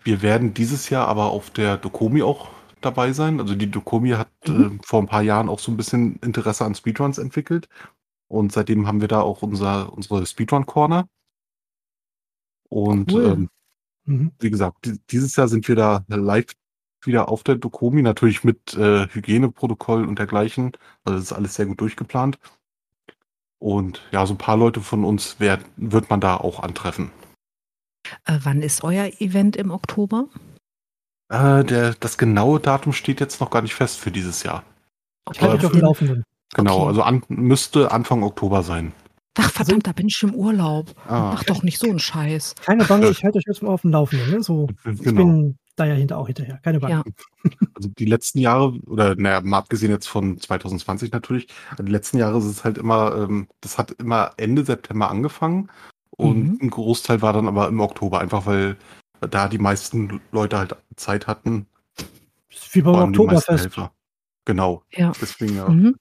[0.05, 2.51] Wir werden dieses Jahr aber auf der Dokomi auch
[2.85, 3.41] dabei sein.
[3.41, 4.79] Also die Dokomi hat Mhm.
[4.81, 7.69] äh, vor ein paar Jahren auch so ein bisschen Interesse an Speedruns entwickelt.
[8.29, 11.07] Und seitdem haben wir da auch unser, unsere Speedrun Corner.
[12.69, 13.25] Und Cool.
[13.25, 13.49] ähm,
[14.05, 14.33] Mhm.
[14.41, 16.47] wie gesagt, di- dieses Jahr sind wir da live
[17.05, 20.73] wieder auf der Dokomi, natürlich mit äh, Hygieneprotokoll und dergleichen.
[21.05, 22.39] Also das ist alles sehr gut durchgeplant.
[23.59, 27.11] Und ja, so ein paar Leute von uns werd, wird man da auch antreffen.
[28.25, 30.27] Äh, wann ist euer Event im Oktober?
[31.33, 34.63] Äh, der, das genaue Datum steht jetzt noch gar nicht fest für dieses Jahr.
[35.33, 36.25] Ich halte dich auf dem Laufenden.
[36.55, 36.89] Genau, Okay.
[36.89, 38.93] also an, müsste Anfang Oktober sein.
[39.39, 40.91] Ach verdammt, da bin ich schon im Urlaub.
[41.09, 42.55] Ah, Mach doch nicht so einen Scheiß.
[42.63, 44.31] Keine Bange, ich halte euch jetzt mal auf dem Laufenden.
[44.31, 44.43] Ne?
[44.43, 45.25] So, ich genau.
[45.25, 46.59] bin da ja hinter auch hinterher.
[46.63, 46.95] Keine Bange.
[46.95, 47.51] Ja.
[47.75, 52.39] Also die letzten Jahre, oder naja, mal abgesehen jetzt von 2020 natürlich, die letzten Jahre
[52.39, 55.69] ist es halt immer, ähm, das hat immer Ende September angefangen
[56.11, 56.59] und Mhm.
[56.61, 58.77] ein Großteil war dann aber im Oktober, einfach weil
[59.29, 61.67] da die meisten Leute halt Zeit hatten.
[62.51, 63.77] Ist Wie beim waren die meisten Oktoberfest.
[63.77, 63.93] Helfer.
[64.45, 65.13] Genau, Ja.
[65.21, 65.69] deswegen ja.
[65.69, 65.97] Mhm.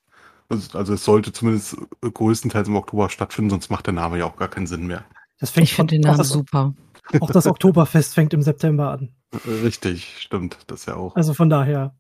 [0.49, 4.35] Also also es sollte zumindest größtenteils im Oktober stattfinden, sonst macht der Name ja auch
[4.35, 5.05] gar keinen Sinn mehr.
[5.39, 6.73] Das fängt Ich finde den Namen das, super.
[7.19, 9.09] auch das Oktoberfest fängt im September an.
[9.47, 11.15] Richtig, stimmt, das ja auch.
[11.15, 11.95] Also von daher.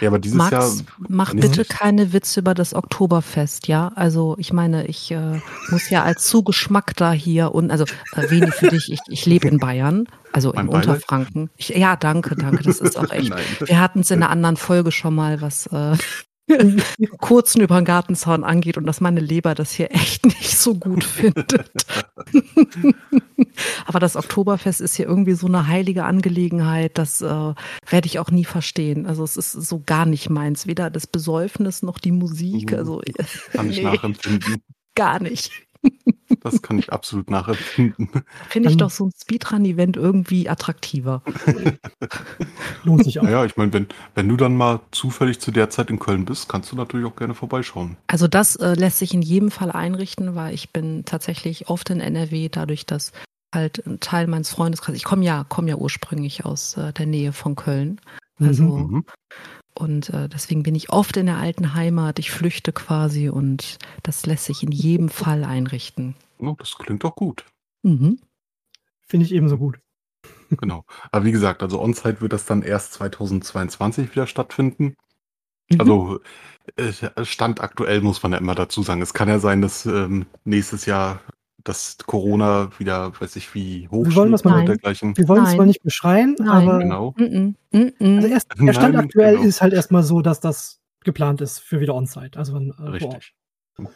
[0.00, 0.70] Ja, aber dieses Max, Jahr
[1.08, 1.42] mach nicht.
[1.42, 3.92] bitte keine Witze über das Oktoberfest, ja?
[3.94, 7.84] Also ich meine, ich äh, muss ja als Zugeschmackter hier und also
[8.14, 10.86] äh, wenig für dich, ich, ich lebe in Bayern, also Mein in Beileid.
[10.88, 11.50] Unterfranken.
[11.56, 13.32] Ich, ja, danke, danke, das ist auch echt.
[13.66, 15.96] Wir hatten es in einer anderen Folge schon mal, was äh,
[17.18, 21.04] kurzen über den Gartenzaun angeht und dass meine Leber das hier echt nicht so gut
[21.04, 21.54] findet.
[23.86, 28.30] Aber das Oktoberfest ist hier irgendwie so eine heilige Angelegenheit, das äh, werde ich auch
[28.30, 29.06] nie verstehen.
[29.06, 32.78] Also es ist so gar nicht meins, weder das Besäufnis noch die Musik, Mhm.
[32.78, 33.02] also
[33.52, 34.62] Kann ich nee, nachempfinden.
[34.94, 35.50] gar nicht.
[36.42, 38.08] Das kann ich absolut nachempfinden.
[38.48, 41.22] Finde ich Dann- doch so ein Speedrun-Event irgendwie attraktiver.
[42.84, 43.24] Lohnt sich auch.
[43.24, 46.48] Naja, ich meine, wenn, wenn du dann mal zufällig zu der Zeit in Köln bist,
[46.48, 47.96] kannst du natürlich auch gerne vorbeischauen.
[48.06, 52.00] Also das äh, lässt sich in jedem Fall einrichten, weil ich bin tatsächlich oft in
[52.00, 53.12] NRW, dadurch, dass
[53.54, 57.32] halt ein Teil meines Freundeskreises, ich komme ja, komme ja ursprünglich aus äh, der Nähe
[57.32, 58.00] von Köln.
[58.40, 59.04] Also Mhm.
[59.78, 64.26] Und äh, deswegen bin ich oft in der alten Heimat, ich flüchte quasi und das
[64.26, 66.16] lässt sich in jedem Fall einrichten.
[66.40, 67.44] Ja, das klingt doch gut.
[67.82, 68.18] Mhm.
[69.06, 69.78] Finde ich ebenso gut.
[70.50, 70.84] Genau.
[71.12, 74.96] Aber wie gesagt, also On-Site wird das dann erst 2022 wieder stattfinden.
[75.70, 75.80] Mhm.
[75.80, 76.20] Also
[76.76, 79.02] äh, Stand aktuell muss man ja immer dazu sagen.
[79.02, 81.20] Es kann ja sein, dass ähm, nächstes Jahr
[81.64, 85.16] das Corona wieder, weiß ich wie, hoch Wir wollen das mal- dergleichen.
[85.16, 86.48] Wir wollen es zwar nicht beschreien, Nein.
[86.48, 87.14] aber Genau.
[87.18, 87.56] Mhm.
[87.72, 87.92] Mhm.
[88.00, 89.46] also erst, der Stand Nein, aktuell genau.
[89.48, 92.38] ist halt erstmal so, dass das geplant ist für wieder On-Site.
[92.38, 92.94] Also äh, vor Ort.
[92.94, 93.34] Richtig.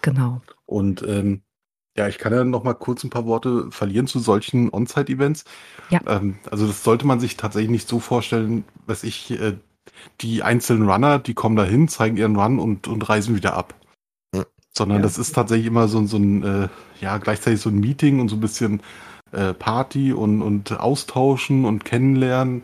[0.03, 0.41] Genau.
[0.67, 1.43] Und ähm,
[1.97, 5.45] ja, ich kann ja noch mal kurz ein paar Worte verlieren zu solchen On-Site-Events.
[5.91, 6.01] Ja.
[6.07, 9.57] Ähm, also das sollte man sich tatsächlich nicht so vorstellen, dass ich äh,
[10.21, 13.75] die einzelnen Runner, die kommen da hin, zeigen ihren Run und, und reisen wieder ab.
[14.75, 15.03] Sondern Ja.
[15.03, 16.69] das ist tatsächlich immer so, so ein, äh,
[17.01, 18.81] ja, gleichzeitig so ein Meeting und so ein bisschen
[19.33, 22.63] äh, Party und, und austauschen und kennenlernen.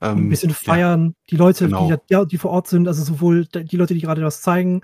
[0.00, 1.14] Ähm, ein bisschen ja, feiern.
[1.30, 1.88] Die Leute, Genau.
[1.88, 4.82] die, ja, die vor Ort sind, also sowohl die Leute, die gerade das zeigen,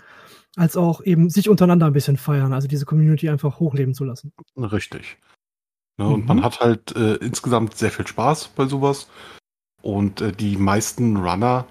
[0.57, 2.53] als auch eben sich untereinander ein bisschen feiern.
[2.53, 4.33] Also diese Community einfach hochleben zu lassen.
[4.57, 5.19] Richtig.
[5.99, 6.27] Ne, Und Mhm.
[6.27, 9.09] man hat halt äh, insgesamt sehr viel Spaß bei sowas.
[9.83, 11.67] Und äh, die meisten Runner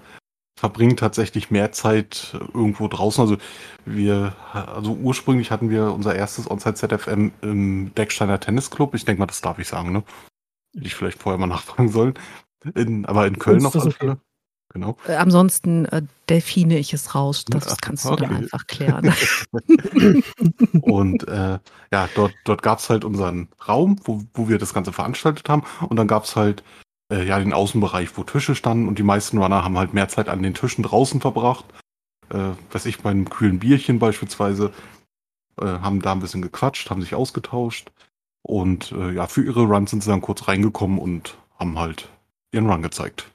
[0.56, 3.20] verbringen tatsächlich mehr Zeit äh, irgendwo draußen.
[3.20, 3.36] Also
[3.84, 8.94] wir, also ursprünglich hatten wir unser erstes Onsite ZFM im Decksteiner Tennisclub.
[8.94, 10.02] Ich denke mal, das darf ich sagen, ne?
[10.74, 12.14] Hätte ich vielleicht vorher mal nachfragen sollen.
[12.74, 13.90] In, aber in Köln das okay.
[13.90, 14.20] Fälle.
[14.72, 14.96] Genau.
[15.06, 17.44] Äh, ansonsten äh, delfine ich es raus.
[17.44, 18.26] Das Ja, kannst du okay.
[18.26, 19.14] dann einfach klären.
[20.82, 21.58] Und äh,
[21.92, 25.62] ja, dort, dort gab es halt unseren Raum, wo, wo wir das Ganze veranstaltet haben.
[25.88, 26.64] Und dann gab es halt
[27.10, 28.88] äh, ja den Außenbereich, wo Tische standen.
[28.88, 31.64] Und die meisten Runner haben halt mehr Zeit an den Tischen draußen verbracht.
[32.30, 34.72] Äh, weiß ich, bei einem kühlen Bierchen beispielsweise.
[35.60, 37.92] Äh, haben da ein bisschen gequatscht, haben sich ausgetauscht.
[38.42, 42.08] Und äh, ja, für ihre Runs sind sie dann kurz reingekommen und haben halt
[42.52, 43.30] ihren Run gezeigt.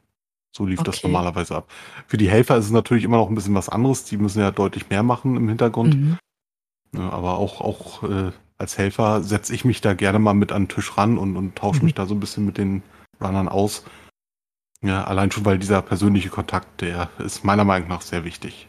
[0.55, 1.07] So lief das Okay.
[1.07, 1.71] normalerweise ab.
[2.07, 4.03] Für die Helfer ist es natürlich immer noch ein bisschen was anderes.
[4.03, 5.95] Die müssen ja deutlich mehr machen im Hintergrund.
[5.95, 6.17] Mhm.
[6.95, 10.63] Ja, aber auch, auch äh, als Helfer setze ich mich da gerne mal mit an
[10.63, 11.85] den Tisch ran und, und tausche Mhm.
[11.85, 12.83] mich da so ein bisschen mit den
[13.21, 13.83] Runnern aus.
[14.81, 18.67] Ja, allein schon, weil dieser persönliche Kontakt, der ist meiner Meinung nach sehr wichtig.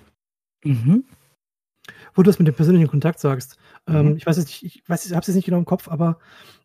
[0.64, 1.04] Mhm.
[2.14, 3.56] wo du das mit dem persönlichen Kontakt sagst.
[3.86, 4.16] Ähm, Mhm.
[4.16, 6.18] ich weiß jetzt nicht, ich weiß, ich habe es jetzt nicht genau im Kopf, aber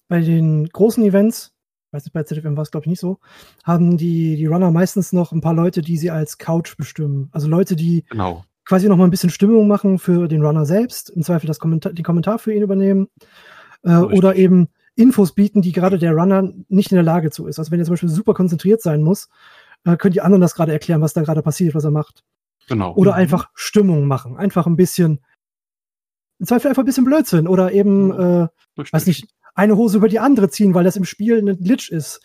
[0.08, 1.54] bei den großen Events,
[1.88, 3.20] ich weiß nicht, bei ZFM war es glaube ich nicht so,
[3.64, 7.30] haben die, die Runner meistens noch ein paar Leute, die sie als Couch bestimmen.
[7.32, 8.44] Also Leute, die Genau.
[8.66, 11.94] quasi noch mal ein bisschen Stimmung machen für den Runner selbst, im Zweifel das Kommentar,
[11.94, 13.08] den Kommentar für ihn übernehmen
[13.84, 17.60] äh, oder eben Infos bieten, die gerade der Runner nicht in der Lage zu ist.
[17.60, 19.30] Also wenn er zum Beispiel super konzentriert sein muss,
[19.84, 22.24] äh, können die anderen das gerade erklären, was da gerade passiert, was er macht.
[22.68, 22.94] Genau.
[22.96, 23.18] Oder Mhm.
[23.18, 24.38] einfach Stimmung machen.
[24.38, 25.20] Einfach ein bisschen,
[26.40, 27.48] im Zweifel einfach ein bisschen Blödsinn.
[27.48, 28.94] Oder eben, äh, Richtig.
[28.94, 32.20] weiß nicht, eine Hose über die andere ziehen, weil das im Spiel ein Glitch ist.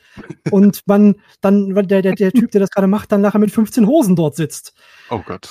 [0.50, 3.86] Und man dann, der, der, der Typ, der das gerade macht, dann nachher mit 15
[3.86, 4.74] Hosen dort sitzt.
[5.10, 5.48] Oh Gott.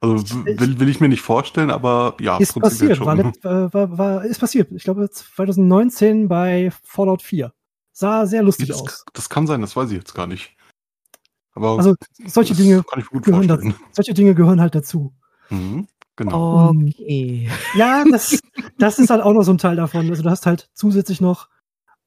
[0.00, 3.26] Also will, will ich mir nicht vorstellen, aber ja, ist passiert, war, schon.
[3.26, 4.70] let- war, war, war, ist passiert.
[4.72, 7.52] Ich glaube 2019 bei Fallout 4.
[7.92, 9.04] Sah sehr lustig das, aus.
[9.12, 10.56] das kann sein, das weiß ich jetzt gar nicht.
[11.54, 11.94] Aber Also
[12.26, 13.72] solche Dinge kann ich mir gut gehören dazu.
[13.92, 15.14] Solche Dinge gehören halt dazu.
[15.48, 15.88] Mhm.
[16.16, 16.70] Genau.
[16.70, 17.50] Okay.
[17.74, 18.38] Ja, das,
[18.78, 20.08] das ist halt auch noch so ein Teil davon.
[20.10, 21.48] Also du hast halt zusätzlich noch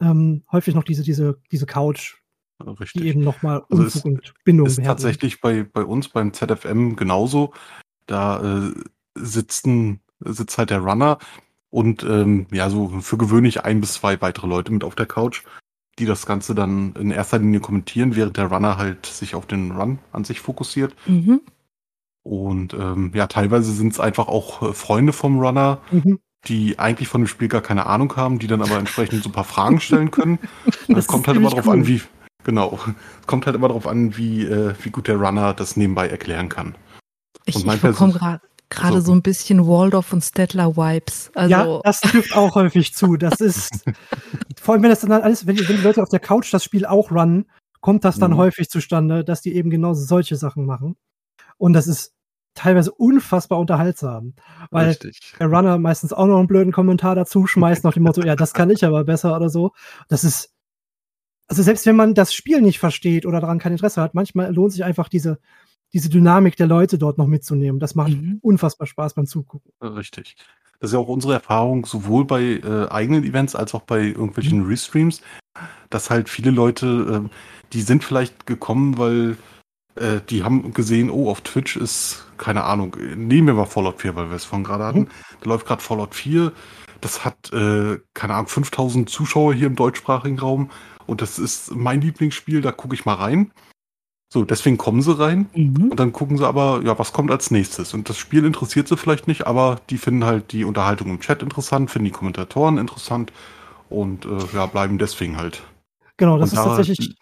[0.02, 2.18] ähm, häufig noch diese, diese, diese Couch,
[2.66, 3.02] Richtig.
[3.02, 7.54] die eben nochmal Also Unfug und Bindung ist tatsächlich bei, bei uns beim ZFM genauso.
[8.06, 8.74] Da äh,
[9.16, 11.18] sitzen, sitzt halt der Runner
[11.70, 15.44] und ähm, ja, so für gewöhnlich ein bis zwei weitere Leute mit auf der Couch,
[16.00, 19.72] die das Ganze dann in erster Linie kommentieren, während der Runner halt sich auf den
[19.72, 20.96] Run an sich fokussiert.
[21.06, 21.42] Mhm.
[22.24, 26.20] Und ähm, ja, teilweise sind es einfach auch äh, Freunde vom Runner, Mhm.
[26.48, 29.34] die eigentlich von dem Spiel gar keine Ahnung haben, die dann aber entsprechend so ein
[29.34, 30.40] paar Fragen stellen können.
[30.88, 31.88] Das Es kommt halt immer ziemlich drauf an, cool.
[31.88, 32.02] wie,
[32.44, 32.80] genau,
[33.22, 36.50] es kommt halt immer darauf an, wie, äh, wie gut der Runner das nebenbei erklären
[36.50, 36.76] kann.
[37.46, 38.42] Ich, ich bekomme gerade
[38.96, 41.32] Also- so ein bisschen Waldorf und Stettler Vibes.
[41.36, 43.18] Also ja, das trifft auch häufig zu.
[43.18, 43.84] Das ist,
[44.62, 46.64] vor allem wenn das dann alles, wenn die, wenn die Leute auf der Couch das
[46.64, 47.46] Spiel auch runnen,
[47.82, 48.38] kommt das dann Mhm.
[48.38, 50.98] häufig zustande, dass die eben genau solche Sachen machen.
[51.58, 52.14] Und das ist
[52.54, 54.34] teilweise unfassbar unterhaltsam.
[54.70, 55.34] Weil Richtig.
[55.40, 58.54] der Runner meistens auch noch einen blöden Kommentar dazu schmeißt, nach dem Motto, ja, das
[58.54, 59.72] kann ich aber besser oder so.
[60.10, 60.52] Das ist,
[61.50, 64.72] also selbst wenn man das Spiel nicht versteht oder daran kein Interesse hat, manchmal lohnt
[64.72, 65.40] sich einfach diese,
[65.94, 67.80] diese Dynamik der Leute dort noch mitzunehmen.
[67.80, 68.38] Das macht Mhm.
[68.42, 69.72] unfassbar Spaß beim Zugucken.
[69.82, 70.36] Richtig.
[70.80, 74.66] Das ist ja auch unsere Erfahrung, sowohl bei äh, eigenen Events als auch bei irgendwelchen
[74.66, 75.22] Restreams,
[75.90, 77.30] dass halt viele Leute, äh,
[77.74, 79.36] die sind vielleicht gekommen, weil
[79.96, 84.16] äh, die haben gesehen, oh, auf Twitch ist, keine Ahnung, nehmen wir mal Fallout 4,
[84.16, 85.10] weil wir es vorhin gerade hatten.
[85.42, 86.54] Da läuft gerade Fallout 4.
[87.02, 90.70] Das hat, äh, keine Ahnung, 5000 Zuschauer hier im deutschsprachigen Raum.
[91.10, 93.52] Und das ist mein Lieblingsspiel, da gucke ich mal rein.
[94.32, 95.50] So, deswegen kommen sie rein.
[95.56, 95.90] Mhm.
[95.90, 97.96] Und dann gucken sie aber, ja, was kommt als nächstes?
[97.96, 101.42] Und das Spiel interessiert sie vielleicht nicht, aber die finden halt die Unterhaltung im Chat
[101.42, 103.34] interessant, finden die Kommentatoren interessant
[103.90, 105.64] und äh, ja, bleiben deswegen halt.
[106.18, 107.16] Genau, das Und ist da- tatsächlich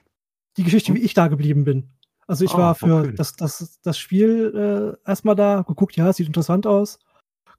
[0.58, 1.90] die Geschichte, wie ich da geblieben bin.
[2.28, 3.14] Also ich Ah, war für okay.
[3.16, 7.00] das, das, das Spiel äh, erstmal da, geguckt, ja, es sieht interessant aus.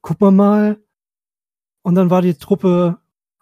[0.02, 0.78] Guck mal mal.
[1.80, 2.98] Und dann war die Truppe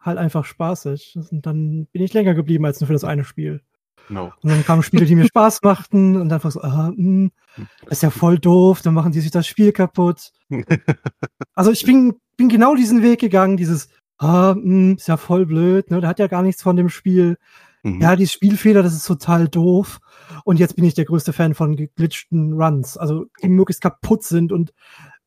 [0.07, 1.19] halt einfach spaßig.
[1.31, 3.61] Und dann bin ich länger geblieben als nur für das eine Spiel.
[4.09, 4.33] Genau.
[4.43, 7.31] Und dann kamen Spiele, die mir Spaß machten und dann war so, ah, mh,
[7.83, 10.33] das ist ja voll doof, dann machen die sich das Spiel kaputt.
[11.55, 13.89] Also ich bin, bin genau diesen Weg gegangen, dieses,
[14.19, 17.39] ah, mh, ist ja voll blöd, ne, der hat ja gar nichts von dem Spiel.
[17.83, 18.01] Mhm.
[18.03, 20.01] Ja, die Spielfehler, das ist total doof.
[20.45, 24.53] Und jetzt bin ich der größte Fan von geglitschten Runs, also die möglichst kaputt sind
[24.53, 24.75] und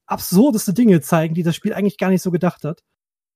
[0.06, 2.84] absurdeste Dinge zeigen, die das Spiel eigentlich gar nicht so gedacht hat.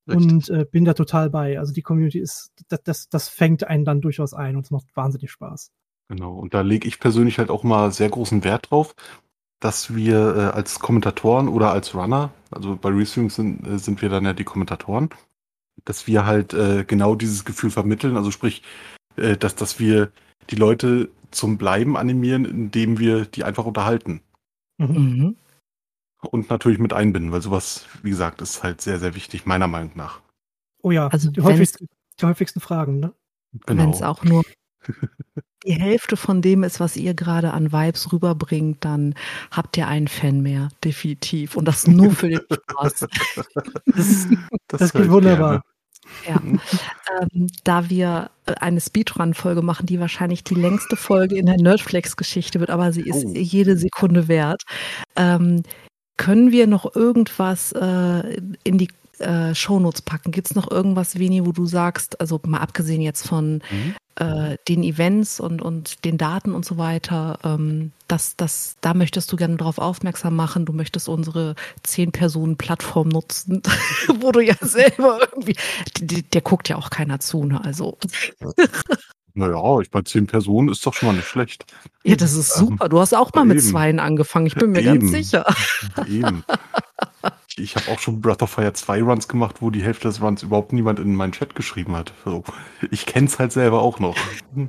[0.07, 0.31] Richtig.
[0.31, 1.59] Und äh, bin da total bei.
[1.59, 4.87] Also die Community ist, das, das, das fängt einen dann durchaus ein und es macht
[4.95, 5.71] wahnsinnig Spaß.
[6.09, 6.33] Genau.
[6.33, 8.95] Und da lege ich persönlich halt auch mal sehr großen Wert drauf,
[9.59, 14.09] dass wir äh, als Kommentatoren oder als Runner, also bei Restreams sind, äh, sind wir
[14.09, 15.09] dann ja die Kommentatoren,
[15.85, 18.61] dass wir halt äh, genau dieses Gefühl vermitteln, also sprich,
[19.15, 20.11] äh, dass, dass wir
[20.49, 24.21] die Leute zum Bleiben animieren, indem wir die einfach unterhalten.
[24.77, 25.37] Mhm.
[26.31, 29.91] Und natürlich mit einbinden, weil sowas, wie gesagt, ist halt sehr, sehr wichtig, meiner Meinung
[29.95, 30.21] nach.
[30.81, 31.87] Oh ja, Also die, häufigsten,
[32.19, 33.13] die häufigsten Fragen, ne?
[33.67, 33.91] Wenn Genau.
[33.91, 34.43] es auch nur
[35.65, 39.15] die Hälfte von dem ist, was ihr gerade an Vibes rüberbringt, dann
[39.51, 41.55] habt ihr einen Fan mehr, definitiv.
[41.55, 43.07] Und das nur für den Spaß.
[43.85, 44.27] Das,
[44.67, 45.61] das höre geht wunderbar.
[46.27, 46.41] Ja.
[46.41, 52.59] Ähm, da wir äh, eine Speedrun-Folge machen, die wahrscheinlich die längste Folge in der Nerdflex-Geschichte
[52.59, 53.33] wird, aber sie ist Oh.
[53.33, 54.63] jede Sekunde wert.
[55.15, 55.63] Ähm,
[56.17, 60.31] können wir noch irgendwas äh, in die äh, Shownotes packen?
[60.31, 63.95] Gibt es noch irgendwas, Vini, wo du sagst, also mal abgesehen jetzt von Mhm.
[64.15, 69.31] äh, den Events und, und den Daten und so weiter, ähm, das, das, da möchtest
[69.31, 70.65] du gerne darauf aufmerksam machen.
[70.65, 73.61] Du möchtest unsere Zehn-Personen-Plattform nutzen,
[74.19, 75.55] wo du ja selber irgendwie,
[75.97, 77.63] die, die, der guckt ja auch keiner zu, ne?
[77.63, 77.97] Also,
[79.35, 81.65] Naja, ich bei zehn Personen ist doch schon mal nicht schlecht.
[82.03, 82.87] ja, das ist Ähm, super.
[82.89, 83.67] Du hast auch mal mit eben.
[83.67, 84.99] Zweien angefangen, ich bin mir Eben.
[84.99, 85.45] ganz sicher.
[86.07, 86.43] Eben.
[87.57, 90.43] Ich, habe auch schon Breath of Fire 2 Runs gemacht, wo die Hälfte des Runs
[90.43, 92.11] überhaupt niemand in meinen Chat geschrieben hat.
[92.25, 92.43] So,
[92.91, 94.15] ich kenne es halt selber auch noch.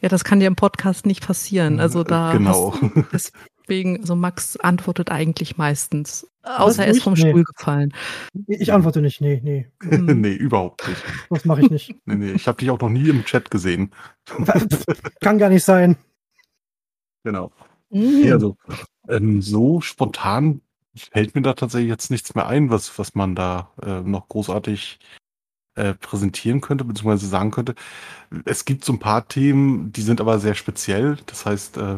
[0.00, 1.80] Ja, das kann dir im Podcast nicht passieren.
[1.80, 2.74] Also da Genau.
[3.10, 3.32] hast,
[3.64, 6.30] deswegen, also Max antwortet eigentlich meistens.
[6.42, 7.30] Außer er ist vom Nee.
[7.30, 7.94] Stuhl gefallen.
[8.46, 9.66] Ich antworte nicht, nee, nee.
[10.14, 11.02] Nee, überhaupt nicht.
[11.30, 11.94] Das mache ich nicht.
[12.04, 13.92] Nee, nee, ich habe dich auch noch nie im Chat gesehen.
[15.20, 15.96] Kann gar nicht sein.
[17.24, 17.50] Genau.
[17.90, 18.20] Mhm.
[18.22, 18.56] Nee, also,
[19.08, 20.60] ähm, so spontan
[20.94, 24.98] fällt mir da tatsächlich jetzt nichts mehr ein, was, was man da äh, noch großartig
[25.76, 27.74] äh, präsentieren könnte, beziehungsweise sagen könnte.
[28.44, 31.16] Es gibt so ein paar Themen, die sind aber sehr speziell.
[31.26, 31.96] Das heißt, äh,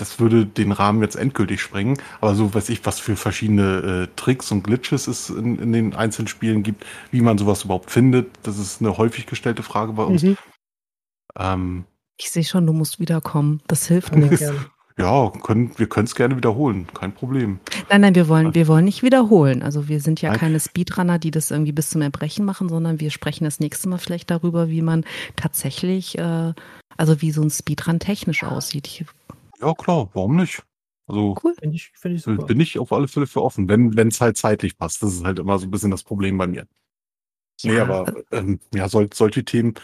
[0.00, 1.98] das würde den Rahmen jetzt endgültig sprengen.
[2.20, 5.94] Aber so weiß ich, was für verschiedene äh, Tricks und Glitches es in, in den
[5.94, 10.04] einzelnen Spielen gibt, wie man sowas überhaupt findet, das ist eine häufig gestellte Frage bei
[10.04, 10.22] uns.
[10.22, 10.36] Mhm.
[11.38, 11.84] Ähm,
[12.18, 13.60] Ich sehe schon, du musst wiederkommen.
[13.66, 14.38] Das hilft gerne.
[14.98, 17.60] ja, können, wir können es gerne wiederholen, kein Problem.
[17.90, 19.62] Nein, nein, wir wollen, wir wollen nicht wiederholen.
[19.62, 20.38] Also wir sind ja Nein.
[20.38, 23.98] keine Speedrunner, die das irgendwie bis zum Erbrechen machen, sondern wir sprechen das nächste Mal
[23.98, 25.04] vielleicht darüber, wie man
[25.36, 26.54] tatsächlich, äh,
[26.96, 28.86] also wie so ein Speedrun technisch aussieht.
[28.86, 29.04] Ich,
[29.60, 30.62] Ja, klar, warum nicht?
[31.06, 31.54] Also cool.
[31.58, 32.46] Finde ich, find ich super.
[32.46, 35.02] bin ich auf alle Fälle für offen, wenn es halt zeitlich passt.
[35.02, 36.66] Das ist halt immer so ein bisschen das Problem bei mir.
[37.64, 39.74] nee, Ja, aber ähm, ja, sol solche Themen,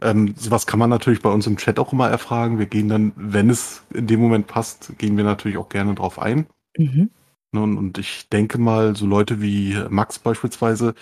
[0.00, 2.58] ähm, sowas kann man natürlich bei uns im Chat auch immer erfragen.
[2.58, 6.18] Wir gehen dann, wenn es in dem Moment passt, gehen wir natürlich auch gerne drauf
[6.20, 6.46] ein.
[6.76, 7.10] Mhm.
[7.52, 10.94] Und, und ich denke mal, so Leute wie Max beispielsweise,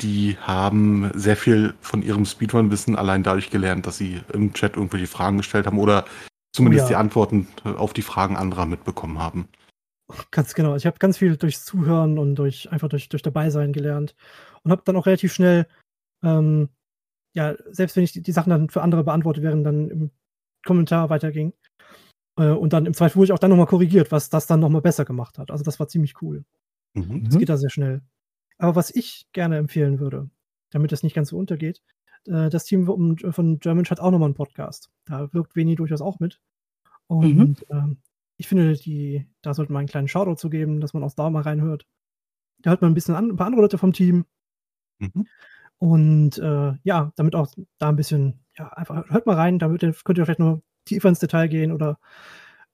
[0.00, 5.08] die haben sehr viel von ihrem Speedrun-Wissen allein dadurch gelernt, dass sie im Chat irgendwelche
[5.08, 6.04] Fragen gestellt haben oder
[6.58, 6.88] zumindest ja.
[6.88, 9.48] die Antworten äh, auf die Fragen anderer mitbekommen haben.
[10.30, 10.74] Ganz genau.
[10.74, 14.14] Ich habe ganz viel durchs Zuhören und durch einfach durch, durch Dabeisein gelernt
[14.62, 15.66] und habe dann auch relativ schnell,
[16.22, 16.68] ähm,
[17.34, 20.10] ja, selbst wenn ich die, die Sachen dann für andere beantwortet wären, dann im
[20.66, 21.52] Kommentar weiterging.
[22.38, 24.82] Äh, und dann im Zweifel wurde ich auch dann nochmal korrigiert, was das dann nochmal
[24.82, 25.50] besser gemacht hat.
[25.50, 26.44] Also das war ziemlich cool.
[26.94, 27.24] Mhm.
[27.24, 28.02] Das geht da sehr schnell.
[28.56, 30.30] Aber was ich gerne empfehlen würde,
[30.70, 31.82] damit es nicht ganz so untergeht,
[32.28, 34.90] äh, das Team um, von German hat auch nochmal einen Podcast.
[35.04, 36.40] Da wirkt Veni durchaus auch mit.
[37.06, 37.56] Und Mhm.
[37.70, 37.96] ähm,
[38.36, 41.28] ich finde, die, da sollte man einen kleinen Shoutout zu geben, dass man auch da
[41.30, 41.86] mal reinhört.
[42.60, 44.24] Da hört man ein bisschen an, ein paar andere Leute vom Team.
[44.98, 45.26] Mhm.
[45.78, 47.48] Und äh, ja, damit auch
[47.78, 51.20] da ein bisschen, ja, einfach hört mal rein, damit könnt ihr vielleicht noch tiefer ins
[51.20, 51.98] Detail gehen oder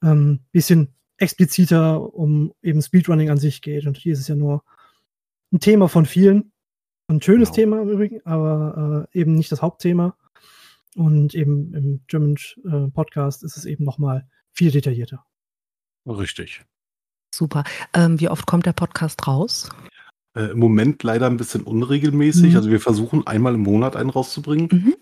[0.02, 3.86] ähm, bisschen expliziter um eben Speedrunning an sich geht.
[3.86, 4.64] Und hier ist es ja nur
[5.52, 6.52] ein Thema von vielen.
[7.08, 7.56] Ein schönes Genau.
[7.56, 10.16] Thema im Übrigen, aber äh, eben nicht das Hauptthema.
[10.96, 15.24] Und eben im German äh, Podcast ist es eben nochmal viel detaillierter.
[16.06, 16.64] Richtig.
[17.34, 17.64] Super.
[17.92, 19.70] Ähm, wie oft kommt der Podcast raus?
[20.36, 22.52] Äh, Im Moment leider ein bisschen unregelmäßig.
[22.52, 22.56] Mhm.
[22.56, 24.68] Also wir versuchen einmal im Monat einen rauszubringen.
[24.70, 24.94] Mhm.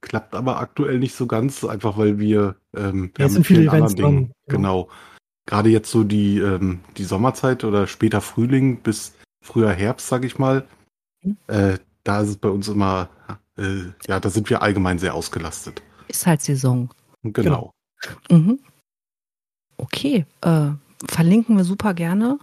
[0.00, 4.32] Klappt aber aktuell nicht so ganz, einfach weil wir ähm, Ja, sind viele Events dran,
[4.48, 4.56] ja.
[4.56, 4.88] Genau.
[5.46, 9.14] Gerade jetzt so die, ähm, die Sommerzeit oder später Frühling bis
[9.44, 10.66] früher Herbst, sag ich mal.
[11.22, 11.36] Mhm.
[11.46, 13.08] Äh, da ist es bei uns immer,
[13.56, 15.82] äh, ja, da sind wir allgemein sehr ausgelastet.
[16.08, 16.90] Ist halt Saison.
[17.22, 17.72] Genau.
[18.30, 18.58] Mhm.
[19.76, 20.26] Okay.
[20.40, 20.70] Äh,
[21.08, 22.38] verlinken wir super gerne.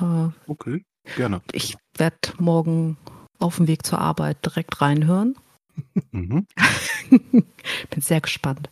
[0.00, 0.84] Äh, Okay,
[1.16, 1.42] gerne.
[1.52, 2.96] ich werde morgen
[3.38, 5.36] auf dem Weg zur Arbeit direkt reinhören.
[6.12, 6.46] Mhm.
[7.10, 8.68] Bin sehr gespannt.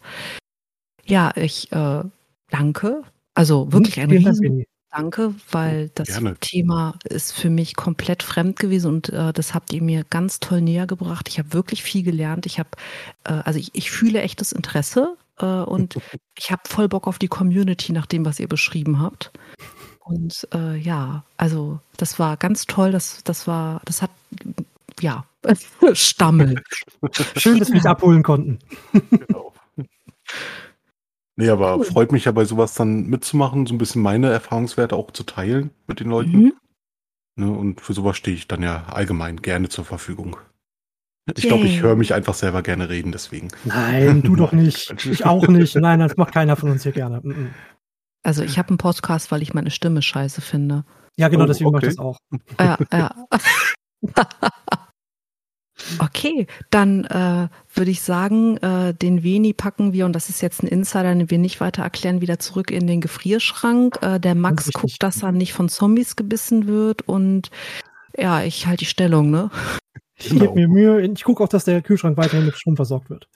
[1.07, 2.03] Ja, ich äh,
[2.51, 3.03] danke.
[3.35, 4.65] Also wirklich ein riesen.
[4.91, 6.37] Danke, weil das Gerne.
[6.41, 10.63] Thema ist für mich komplett fremd gewesen und äh, das habt ihr mir ganz toll
[10.63, 11.29] näher gebracht.
[11.29, 12.47] Ich habe wirklich viel gelernt.
[12.47, 12.71] Ich habe,
[13.25, 15.97] äh, also ich, ich fühle echtes Interesse äh, und
[16.39, 19.31] ich habe voll Bock auf die Community nach dem, was ihr beschrieben habt.
[20.01, 22.91] Und äh, ja, also das war ganz toll.
[22.91, 24.11] Das, das war, das hat,
[25.01, 25.27] ja,
[25.93, 26.63] Stammel.
[27.37, 28.59] Schön, dass wir dich abholen konnten.
[29.11, 29.53] Genau.
[31.41, 31.85] Nee, aber Cool.
[31.85, 35.71] freut mich ja bei sowas dann mitzumachen, so ein bisschen meine Erfahrungswerte auch zu teilen
[35.87, 36.33] mit den Leuten.
[36.33, 36.53] Mhm.
[37.37, 40.37] Ne, und für sowas stehe ich dann ja allgemein gerne zur Verfügung.
[41.37, 43.49] Ich glaube, ich höre mich einfach selber gerne reden, deswegen.
[43.65, 44.93] Nein, du doch nicht.
[45.07, 45.77] Ich auch nicht.
[45.77, 47.21] Nein, das macht keiner von uns hier gerne.
[47.23, 47.51] Mhm.
[48.25, 50.85] Also ich habe einen Podcast, weil ich meine Stimme scheiße finde.
[51.17, 51.97] Ja, genau, Oh, deswegen mache ich okay.
[51.97, 52.19] das auch.
[52.59, 53.27] Ja, ja.
[56.01, 60.63] Okay, dann äh, würde ich sagen, äh, den Veni packen wir, und das ist jetzt
[60.63, 63.99] ein Insider, den wir nicht weiter erklären, wieder zurück in den Gefrierschrank.
[64.03, 64.75] Äh, der Max Richtig.
[64.75, 67.51] guckt, dass er nicht von Zombies gebissen wird und
[68.17, 69.51] ja, ich halte die Stellung, ne?
[70.17, 70.41] Ich Genau.
[70.53, 71.01] gebe mir Mühe.
[71.13, 73.29] Ich gucke auch, dass der Kühlschrank weiterhin mit Strom versorgt wird.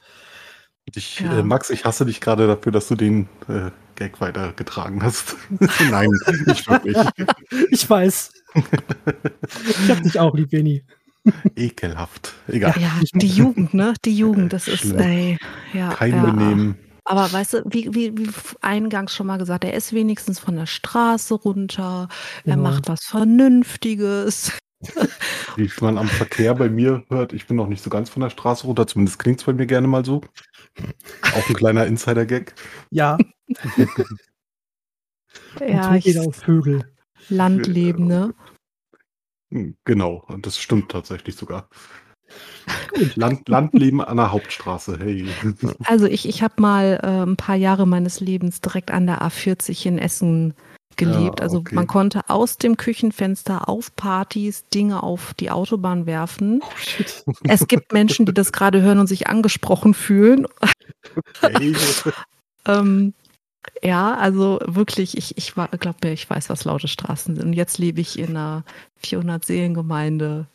[0.92, 1.38] Ich, Ja.
[1.38, 5.36] äh, Max, ich hasse dich gerade dafür, dass du den äh, Gag weitergetragen hast.
[5.90, 6.08] Nein,
[6.46, 6.96] nicht wirklich.
[7.70, 8.32] Ich weiß.
[8.54, 10.82] ich hab dich auch lieb, Beni.
[11.56, 12.34] Ekelhaft.
[12.48, 12.74] Egal.
[12.80, 13.94] Ja, die Jugend, ne?
[14.04, 15.38] Die Jugend, das ist, ey,
[15.72, 15.90] ja.
[15.90, 16.22] Kein ja.
[16.24, 16.78] Benehmen.
[17.04, 18.30] Aber weißt du, wie, wie, wie
[18.60, 22.08] eingangs schon mal gesagt, er ist wenigstens von der Straße runter,
[22.44, 22.70] er Genau.
[22.70, 24.52] macht was Vernünftiges.
[25.56, 28.30] Wie man am Verkehr bei mir hört, ich bin noch nicht so ganz von der
[28.30, 30.22] Straße runter, zumindest klingt es bei mir gerne mal so.
[31.22, 32.54] Auch ein kleiner Insider-Gag.
[32.90, 33.16] Ja,
[35.60, 36.84] Ja, ich, jeder auf Vögel.
[37.28, 38.34] Landleben, ne?
[39.52, 41.68] Hm, Genau, und das stimmt tatsächlich sogar.
[43.16, 45.28] Land, Landleben an der Hauptstraße, hey.
[45.84, 49.86] Also ich, ich habe mal äh, ein paar Jahre meines Lebens direkt an der A40
[49.86, 50.54] in Essen
[50.96, 51.40] gelebt.
[51.40, 51.74] Ja, also okay.
[51.74, 56.60] man konnte aus dem Küchenfenster auf Partys Dinge auf die Autobahn werfen.
[56.62, 57.32] Oh.
[57.44, 60.46] Es gibt Menschen, die das gerade hören und sich angesprochen fühlen.
[61.40, 61.74] hey.
[62.66, 63.14] Ähm,
[63.82, 67.44] ja, also wirklich, ich, ich glaube mir, ich weiß, was laute Straßen sind.
[67.44, 68.64] Und jetzt lebe ich in einer
[69.04, 70.46] 400-Seelengemeinde,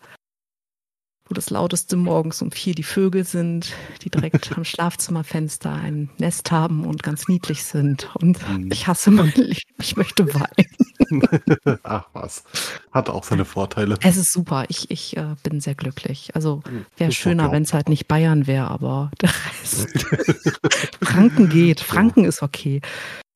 [1.30, 3.74] wo das lauteste morgens um vier die Vögel sind,
[4.04, 8.10] die direkt am Schlafzimmerfenster ein Nest haben und ganz niedlich sind.
[8.16, 8.70] Und Hm.
[8.72, 9.58] ich hasse mein Leben.
[9.80, 11.24] Ich möchte weinen.
[11.84, 12.44] Ach was.
[12.92, 13.98] Hat auch seine Vorteile.
[14.02, 14.66] Es ist super.
[14.70, 16.32] Ich, ich äh, bin sehr glücklich.
[16.36, 16.62] Also
[16.98, 19.30] wäre schöner, wenn es halt nicht Bayern wäre, aber der
[19.62, 19.88] Rest.
[21.04, 21.80] Franken geht.
[21.80, 22.82] Franken ist okay.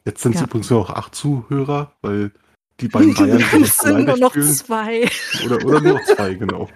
[0.06, 0.48] Jetzt sind es Ja.
[0.48, 2.32] übrigens nur noch acht Zuhörer, weil
[2.80, 4.48] die beiden Bayern die Es sind nur noch fühlen.
[4.54, 5.08] zwei.
[5.46, 6.68] Oder, oder nur noch zwei, genau.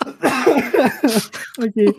[1.58, 1.94] Okay.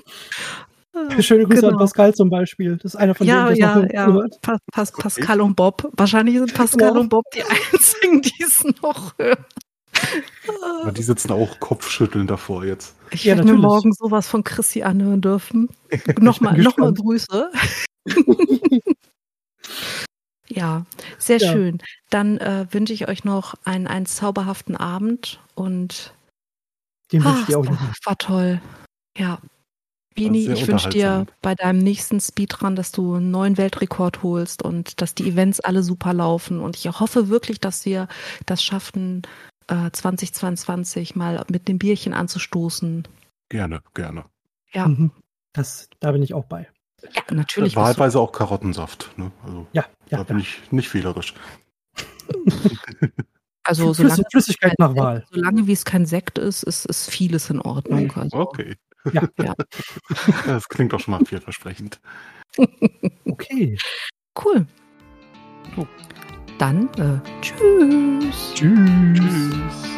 [1.22, 1.78] Schöne Grüße an Genau.
[1.80, 2.76] Pascal zum Beispiel.
[2.78, 4.08] Das ist einer von Ja, denen, ja, es ja.
[4.08, 4.42] noch hört.
[4.42, 5.90] Pas, Pas, Pascal und Bob.
[5.98, 7.00] Wahrscheinlich sind Pascal Ja.
[7.00, 7.42] und Bob die
[7.74, 9.44] einzigen, die es noch hören.
[10.82, 12.96] Aber die sitzen auch kopfschütteln davor jetzt.
[13.12, 15.70] Ich Ja, werde mir morgen sowas von Chrissy anhören dürfen.
[16.20, 17.00] Nochmal bin noch mal gespannt.
[17.00, 17.52] Grüße.
[20.50, 20.86] ja,
[21.18, 21.52] sehr Ja.
[21.52, 21.80] schön.
[22.10, 26.14] Dann äh, wünsche ich euch noch einen, einen zauberhaften Abend und
[27.14, 27.80] Den wünsche ah, ich dir auch noch.
[28.06, 28.62] war, toll.
[29.18, 29.40] Ja.
[30.16, 35.02] Vini, ich wünsche dir bei deinem nächsten Speedrun, dass du einen neuen Weltrekord holst und
[35.02, 36.60] dass die Events alle super laufen.
[36.60, 38.08] Und ich hoffe wirklich, dass wir
[38.46, 39.24] das schaffen,
[39.68, 43.08] äh, 2022 mal mit dem Bierchen anzustoßen.
[43.50, 44.26] Gerne, gerne.
[44.72, 45.12] Ja, Mhm.
[45.56, 46.68] Das, da bin ich auch bei.
[47.14, 47.76] ja natürlich.
[47.76, 49.12] Wahlweise auch Karottensaft.
[49.18, 49.32] Ne?
[49.44, 50.18] Also, Ja, ja.
[50.18, 51.36] da bin ich nicht wählerisch.
[53.64, 55.18] Also Flüss- solange, Flüssigkeit nach Wahl.
[55.20, 58.12] Sekt, solange wie es kein Sekt ist, ist, ist vieles in Ordnung.
[58.16, 58.76] Also, Okay.
[59.12, 59.24] Ja.
[59.42, 59.54] Ja.
[60.46, 62.00] Das klingt doch schon mal vielversprechend.
[63.26, 63.78] Okay.
[64.44, 64.66] Cool.
[65.76, 65.88] So.
[66.60, 68.54] Dann äh, tschüss.
[68.54, 69.18] Tschüss.
[69.18, 69.90] Tschüss.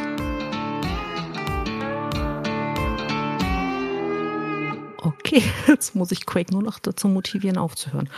[4.97, 8.09] Okay, jetzt muss ich Quake nur noch dazu motivieren, aufzuhören.